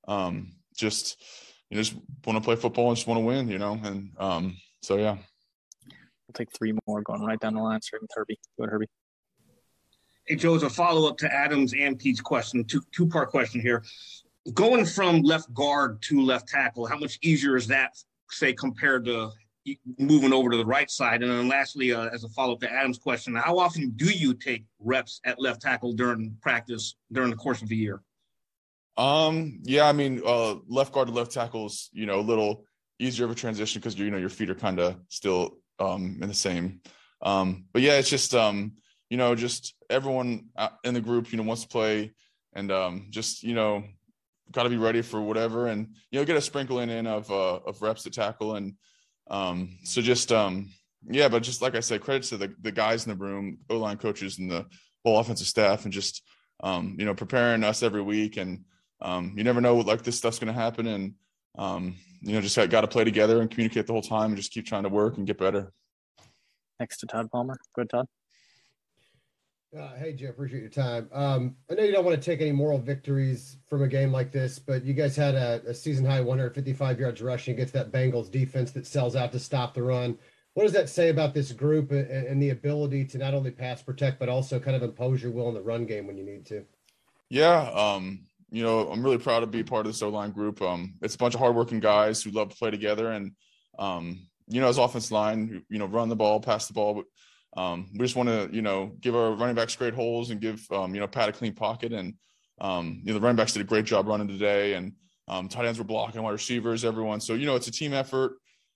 um, 0.08 0.54
just 0.78 1.22
you 1.74 1.82
just 1.82 1.96
want 2.26 2.38
to 2.38 2.42
play 2.42 2.56
football 2.56 2.90
and 2.90 2.96
just 2.96 3.08
want 3.08 3.20
to 3.20 3.26
win, 3.26 3.48
you 3.48 3.58
know, 3.58 3.80
and 3.84 4.12
um, 4.20 4.56
so 4.82 4.98
yeah. 4.98 5.18
We'll 6.28 6.34
take 6.36 6.50
three 6.56 6.74
more, 6.86 7.02
going 7.02 7.24
right 7.24 7.40
down 7.40 7.56
the 7.56 7.62
line, 7.62 7.82
starting 7.82 8.04
with 8.04 8.12
Herbie. 8.16 8.40
Go 8.58 8.64
ahead, 8.64 8.74
Herbie. 8.74 8.88
Hey, 10.28 10.36
Joe, 10.36 10.56
as 10.56 10.64
a 10.64 10.70
follow 10.70 11.10
up 11.10 11.18
to 11.18 11.34
Adams 11.34 11.74
and 11.74 11.98
Pete's 11.98 12.22
question, 12.22 12.64
two 12.64 12.82
two 12.92 13.08
part 13.08 13.30
question 13.30 13.60
here. 13.60 13.84
Going 14.54 14.86
from 14.86 15.22
left 15.22 15.52
guard 15.54 16.02
to 16.04 16.22
left 16.22 16.48
tackle, 16.48 16.86
how 16.86 16.98
much 16.98 17.18
easier 17.24 17.58
is 17.58 17.66
that, 17.68 17.98
say, 18.30 18.54
compared 18.54 19.06
to 19.06 19.32
moving 19.98 20.32
over 20.32 20.52
to 20.52 20.58
the 20.58 20.66
right 20.66 20.92
side? 20.92 21.24
And 21.24 21.32
then 21.32 21.48
lastly, 21.48 21.92
uh, 21.92 22.10
as 22.10 22.24
a 22.24 22.30
follow 22.30 22.54
up 22.54 22.60
to 22.60 22.72
Adam's 22.72 23.00
question, 23.00 23.36
how 23.36 23.58
often 23.58 23.92
do 23.96 24.12
you 24.12 24.34
take 24.36 24.64
reps 24.80 25.22
at 25.26 25.40
left 25.40 25.62
tackle 25.62 25.94
during 25.94 26.38
practice 26.42 26.96
during 27.12 27.32
the 27.32 27.36
course 27.36 27.64
of 27.64 27.68
the 27.68 27.76
year? 27.76 28.02
Um, 28.96 29.60
yeah, 29.64 29.88
I 29.88 29.92
mean, 29.92 30.22
uh, 30.26 30.56
left 30.68 30.94
guard 30.94 31.08
to 31.08 31.14
left 31.14 31.32
tackle 31.32 31.68
is, 31.68 31.90
you 31.94 32.06
know, 32.06 32.20
a 32.20 32.22
little 32.22 32.66
easier 33.00 33.26
of 33.26 33.32
a 33.32 33.36
transition 33.36 33.80
because 33.80 33.98
you 33.98 34.10
know 34.12 34.18
your 34.18 34.30
feet 34.30 34.50
are 34.50 34.56
kind 34.56 34.80
of 34.80 34.98
still 35.10 35.58
um, 35.80 36.20
in 36.22 36.28
the 36.28 36.34
same. 36.34 36.82
Um, 37.22 37.66
but 37.74 37.82
yeah, 37.82 37.94
it's 37.94 38.10
just 38.10 38.36
um, 38.36 38.74
you 39.10 39.18
know, 39.18 39.36
just 39.36 39.76
everyone 39.90 40.50
in 40.84 40.94
the 40.94 41.02
group, 41.02 41.32
you 41.32 41.38
know, 41.38 41.44
wants 41.44 41.64
to 41.64 41.68
play 41.68 42.14
and 42.54 42.72
um, 42.72 43.08
just 43.10 43.44
you 43.44 43.56
know, 43.56 43.84
got 44.52 44.64
to 44.64 44.70
be 44.70 44.78
ready 44.78 45.02
for 45.02 45.22
whatever, 45.22 45.68
and 45.68 45.96
you 46.12 46.20
know, 46.20 46.26
get 46.26 46.38
a 46.38 46.42
sprinkling 46.42 46.90
in 46.90 47.08
of 47.08 47.30
uh, 47.32 47.60
of 47.66 47.82
reps 47.82 48.04
to 48.04 48.10
tackle, 48.10 48.56
and 48.56 48.76
um, 49.30 49.78
so 49.84 50.02
just 50.02 50.32
um, 50.32 50.70
yeah, 51.10 51.28
but 51.28 51.44
just 51.44 51.62
like 51.62 51.76
I 51.76 51.80
said, 51.80 52.02
credit 52.02 52.24
to 52.24 52.38
the 52.38 52.54
the 52.62 52.72
guys 52.72 53.06
in 53.06 53.12
the 53.12 53.24
room, 53.24 53.60
O 53.70 53.78
line 53.78 53.98
coaches, 53.98 54.40
and 54.40 54.50
the 54.50 54.66
whole 55.04 55.20
offensive 55.20 55.48
staff, 55.48 55.84
and 55.84 55.94
just 55.94 56.24
um, 56.62 56.96
you 57.00 57.06
know, 57.06 57.16
preparing 57.16 57.64
us 57.64 57.84
every 57.84 58.02
week, 58.02 58.38
and 58.38 58.64
um, 59.04 59.34
you 59.36 59.44
never 59.44 59.62
know 59.62 59.76
what 59.76 59.86
like 59.86 60.04
this 60.04 60.18
stuff's 60.18 60.40
going 60.40 60.54
to 60.54 60.60
happen, 60.60 60.88
and 60.88 61.14
um, 61.58 61.96
you 62.22 62.34
know, 62.34 62.42
just 62.42 62.56
got, 62.56 62.70
got 62.70 62.82
to 62.82 62.88
play 62.88 63.04
together 63.04 63.42
and 63.42 63.52
communicate 63.52 63.86
the 63.86 63.94
whole 63.94 64.02
time, 64.02 64.28
and 64.28 64.38
just 64.38 64.52
keep 64.52 64.66
trying 64.66 64.84
to 64.84 64.90
work 64.90 65.18
and 65.18 65.28
get 65.28 65.38
better. 65.38 65.72
Next 66.80 66.98
to 67.00 67.06
Todd 67.06 67.30
Palmer. 67.32 67.58
Good, 67.76 67.90
Todd. 67.90 68.08
Uh, 69.78 69.96
hey, 69.96 70.14
Jeff, 70.14 70.32
appreciate 70.32 70.62
your 70.62 70.70
time. 70.70 71.10
Um, 71.12 71.56
I 71.70 71.74
know 71.74 71.84
you 71.84 71.92
don't 71.92 72.06
want 72.06 72.16
to 72.16 72.24
take 72.24 72.42
any 72.42 72.52
moral 72.52 72.78
victories 72.78 73.58
from 73.68 73.82
a 73.82 73.88
game 73.88 74.12
like 74.12 74.32
this, 74.32 74.60
but 74.60 74.84
you 74.86 74.94
guys 74.94 75.16
had 75.16 75.34
a, 75.34 75.64
a 75.66 75.74
season 75.74 76.06
high 76.06 76.22
155 76.22 77.00
yards 77.00 77.24
rushing 77.24 77.56
against 77.56 77.74
that 77.74 77.92
Bengals 77.92 78.30
defense 78.30 78.70
that 78.72 78.86
sells 78.86 79.16
out 79.16 79.32
to 79.32 79.40
stop 79.40 79.74
the 79.74 79.82
run. 79.82 80.18
What 80.54 80.64
does 80.64 80.74
that 80.74 80.90
say 80.90 81.10
about 81.10 81.34
this 81.34 81.52
group 81.52 81.90
and, 81.90 82.08
and 82.08 82.40
the 82.40 82.52
ability 82.52 83.06
to 83.06 83.18
not 83.18 83.34
only 83.34 83.50
pass 83.50 83.82
protect, 83.82 84.20
but 84.20 84.30
also 84.30 84.60
kind 84.60 84.76
of 84.76 84.84
impose 84.84 85.24
your 85.24 85.32
will 85.32 85.50
in 85.50 85.56
the 85.56 85.62
run 85.62 85.86
game 85.86 86.06
when 86.06 86.18
you 86.18 86.24
need 86.24 86.46
to? 86.48 86.66
Yeah, 87.30 87.72
um, 87.72 88.28
you 88.54 88.64
know, 88.64 88.88
I'm 88.88 89.04
really 89.04 89.18
proud 89.18 89.42
to 89.42 89.48
be 89.48 89.64
part 89.64 89.86
of 89.86 89.92
this 89.92 90.02
O 90.02 90.10
line 90.10 90.32
group. 90.32 90.62
Um, 90.62 90.94
it's 91.02 91.16
a 91.16 91.18
bunch 91.18 91.34
of 91.34 91.40
hardworking 91.40 91.80
guys 91.80 92.22
who 92.22 92.32
love 92.32 92.50
to 92.50 92.56
play 92.56 92.72
together, 92.72 93.12
and 93.12 93.32
um, 93.80 94.28
you 94.48 94.62
know, 94.62 94.68
as 94.68 94.78
offense 94.78 95.12
line, 95.12 95.64
you 95.70 95.80
know, 95.80 95.86
run 95.86 96.10
the 96.10 96.16
ball, 96.16 96.40
pass 96.40 96.68
the 96.68 96.74
ball, 96.74 96.94
but 96.94 97.06
um, 97.56 97.90
we 97.94 98.00
just 98.00 98.16
want 98.16 98.30
to, 98.30 98.50
you 98.52 98.62
know, 98.62 98.92
give 99.00 99.16
our 99.16 99.32
running 99.32 99.56
backs 99.56 99.76
great 99.76 99.94
holes 99.94 100.32
and 100.32 100.42
give, 100.42 100.66
um, 100.72 100.94
you 100.94 101.00
know, 101.00 101.08
Pat 101.08 101.30
a 101.30 101.32
clean 101.32 101.54
pocket. 101.54 101.94
And, 101.94 102.16
um, 102.60 103.02
you 103.04 103.14
know, 103.14 103.20
the 103.20 103.24
running 103.24 103.36
backs 103.36 103.54
did 103.54 103.62
a 103.62 103.66
great 103.66 103.86
job 103.86 104.08
running 104.08 104.28
today 104.28 104.74
and 104.74 104.94
um, 105.28 105.48
tight 105.48 105.66
ends 105.66 105.80
were 105.80 105.86
blocking 105.86 106.22
wide 106.22 106.32
receivers, 106.32 106.84
everyone. 106.84 107.22
So, 107.22 107.36
you 107.36 107.46
know, 107.46 107.56
it's 107.56 107.68
a 107.68 107.72
team 107.72 107.94
effort. 107.94 108.34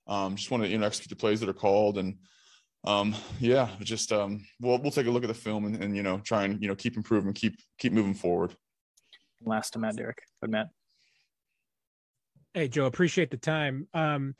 Um, 0.08 0.36
just 0.36 0.52
want 0.52 0.64
to, 0.64 0.70
you 0.70 0.78
know, 0.78 0.86
execute 0.86 1.10
the 1.10 1.16
plays 1.16 1.40
that 1.40 1.50
are 1.50 1.54
called. 1.54 1.98
And, 1.98 2.18
um, 2.86 3.16
yeah, 3.40 3.68
just, 3.82 4.12
um, 4.14 4.46
we'll, 4.62 4.78
we'll 4.78 4.92
take 4.92 5.08
a 5.08 5.12
look 5.12 5.24
at 5.24 5.28
the 5.28 5.34
film 5.34 5.66
and, 5.66 5.84
and, 5.84 5.96
you 5.96 6.04
know, 6.04 6.20
try 6.20 6.46
and, 6.46 6.62
you 6.62 6.68
know, 6.68 6.76
keep 6.76 6.96
improving, 6.96 7.34
keep, 7.34 7.60
keep 7.78 7.92
moving 7.92 8.14
forward. 8.14 8.56
Last 9.46 9.72
to 9.74 9.80
Matt 9.80 9.96
Derrick. 9.96 10.20
Good, 10.42 10.52
Matt. 10.52 10.68
Hey, 12.54 12.68
Joe, 12.68 12.86
appreciate 12.86 13.32
the 13.32 13.38
time. 13.38 13.88
Um, 13.94 14.36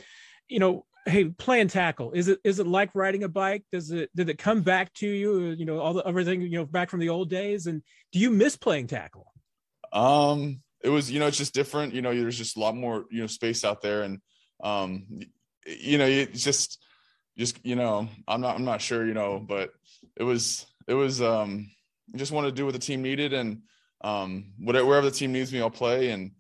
you 0.48 0.60
know, 0.60 0.86
hey 1.08 1.26
playing 1.26 1.70
tackle 1.70 2.12
is 2.12 2.28
it 2.28 2.40
is 2.44 2.60
it 2.60 2.68
like 2.68 2.90
riding 2.94 3.24
a 3.24 3.30
bike 3.30 3.64
does 3.72 3.92
it 3.92 4.10
did 4.16 4.30
it 4.30 4.38
come 4.38 4.62
back 4.62 4.94
to 4.94 5.08
you 5.08 5.40
you 5.52 5.66
know 5.66 5.80
all 5.80 5.94
the 5.94 6.06
everything 6.06 6.42
you 6.42 6.58
know 6.58 6.66
back 6.66 6.90
from 6.90 7.00
the 7.00 7.10
old 7.10 7.30
days 7.30 7.66
and 7.66 7.82
do 8.12 8.20
you 8.20 8.30
miss 8.30 8.58
playing 8.58 8.88
tackle 8.88 9.32
um 9.94 10.62
it 10.84 10.90
was 10.90 11.10
you 11.10 11.20
know 11.20 11.28
it's 11.28 11.38
just 11.38 11.54
different 11.54 11.94
you 11.94 12.02
know 12.02 12.14
there's 12.14 12.38
just 12.38 12.58
a 12.58 12.60
lot 12.60 12.76
more 12.76 13.06
you 13.10 13.22
know 13.22 13.28
space 13.28 13.64
out 13.64 13.82
there 13.82 14.04
and 14.04 14.20
um 14.64 15.06
you 15.66 15.98
know 15.98 16.06
it's 16.06 16.44
just 16.44 16.84
just 17.38 17.58
you 17.66 17.76
know 17.76 18.08
i'm 18.28 18.42
not 18.42 18.56
i'm 18.56 18.66
not 18.66 18.82
sure 18.82 19.06
you 19.06 19.14
know 19.14 19.40
but 19.40 19.72
it 20.18 20.24
was 20.24 20.66
it 20.88 20.94
was 20.94 21.22
um 21.22 21.70
just 22.16 22.32
wanted 22.32 22.50
to 22.50 22.56
do 22.56 22.66
what 22.66 22.74
the 22.74 22.80
team 22.80 23.02
needed 23.02 23.34
and 23.34 23.62
um 24.02 24.54
whatever 24.60 24.86
wherever 24.86 25.10
the 25.10 25.16
team 25.16 25.32
needs 25.32 25.52
me 25.52 25.60
i'll 25.60 25.70
play 25.70 26.12
and 26.12 26.32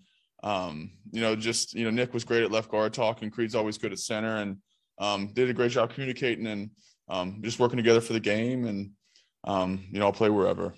um, 0.44 0.92
you 1.12 1.22
know, 1.22 1.36
just 1.36 1.74
you 1.74 1.84
know, 1.84 1.90
Nick 1.90 2.14
was 2.14 2.24
great 2.24 2.44
at 2.44 2.52
left 2.52 2.70
guard 2.70 2.94
talking. 2.94 3.30
Creed's 3.30 3.56
always 3.56 3.78
good 3.78 3.92
at 3.92 4.00
center, 4.00 4.38
and 4.38 4.58
um, 5.00 5.32
did 5.34 5.50
a 5.50 5.54
great 5.54 5.72
job 5.72 5.94
communicating 5.94 6.48
and 6.48 6.70
um, 7.10 7.40
just 7.44 7.60
working 7.60 7.78
together 7.78 8.02
for 8.02 8.14
the 8.14 8.20
game. 8.20 8.66
And 8.66 8.92
um, 9.44 9.86
you 9.92 10.00
know, 10.00 10.06
I'll 10.06 10.14
play 10.14 10.30
wherever. 10.30 10.74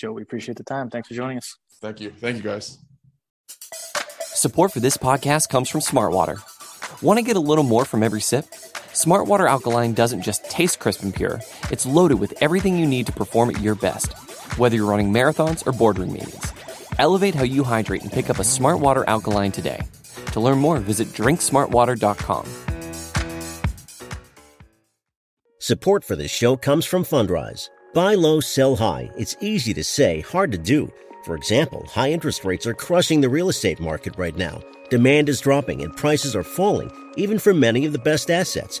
Joe, 0.00 0.12
we 0.12 0.22
appreciate 0.22 0.56
the 0.56 0.64
time. 0.64 0.90
Thanks 0.90 1.08
for 1.08 1.14
joining 1.14 1.38
us. 1.38 1.56
Thank 1.80 2.00
you. 2.00 2.10
Thank 2.10 2.36
you, 2.36 2.42
guys. 2.42 2.78
Support 4.20 4.72
for 4.72 4.80
this 4.80 4.96
podcast 4.96 5.48
comes 5.48 5.68
from 5.68 5.80
Smartwater. 5.80 6.40
Want 7.02 7.18
to 7.18 7.24
get 7.24 7.36
a 7.36 7.40
little 7.40 7.64
more 7.64 7.84
from 7.84 8.02
every 8.02 8.20
sip? 8.20 8.46
Smartwater 8.92 9.48
Alkaline 9.48 9.92
doesn't 9.92 10.22
just 10.22 10.48
taste 10.48 10.78
crisp 10.78 11.02
and 11.02 11.14
pure, 11.14 11.40
it's 11.70 11.84
loaded 11.84 12.18
with 12.18 12.32
everything 12.40 12.78
you 12.78 12.86
need 12.86 13.06
to 13.06 13.12
perform 13.12 13.50
at 13.50 13.60
your 13.60 13.74
best, 13.74 14.14
whether 14.58 14.76
you're 14.76 14.90
running 14.90 15.12
marathons 15.12 15.66
or 15.66 15.72
boardroom 15.72 16.12
meetings. 16.12 16.52
Elevate 16.98 17.34
how 17.34 17.44
you 17.44 17.64
hydrate 17.64 18.02
and 18.02 18.12
pick 18.12 18.30
up 18.30 18.38
a 18.38 18.42
Smartwater 18.42 19.04
Alkaline 19.06 19.52
today. 19.52 19.82
To 20.32 20.40
learn 20.40 20.58
more, 20.58 20.78
visit 20.78 21.08
drinksmartwater.com. 21.08 22.46
Support 25.58 26.04
for 26.04 26.14
this 26.14 26.30
show 26.30 26.56
comes 26.56 26.86
from 26.86 27.02
Fundrise. 27.02 27.70
Buy 27.92 28.14
low, 28.14 28.40
sell 28.40 28.76
high. 28.76 29.10
It's 29.16 29.36
easy 29.40 29.74
to 29.74 29.82
say, 29.82 30.20
hard 30.20 30.52
to 30.52 30.58
do. 30.58 30.92
For 31.24 31.34
example, 31.34 31.84
high 31.88 32.12
interest 32.12 32.44
rates 32.44 32.66
are 32.66 32.74
crushing 32.74 33.20
the 33.20 33.28
real 33.28 33.48
estate 33.48 33.80
market 33.80 34.16
right 34.16 34.36
now. 34.36 34.62
Demand 34.90 35.28
is 35.28 35.40
dropping 35.40 35.82
and 35.82 35.96
prices 35.96 36.36
are 36.36 36.44
falling, 36.44 36.88
even 37.16 37.38
for 37.40 37.52
many 37.52 37.84
of 37.84 37.92
the 37.92 37.98
best 37.98 38.30
assets. 38.30 38.80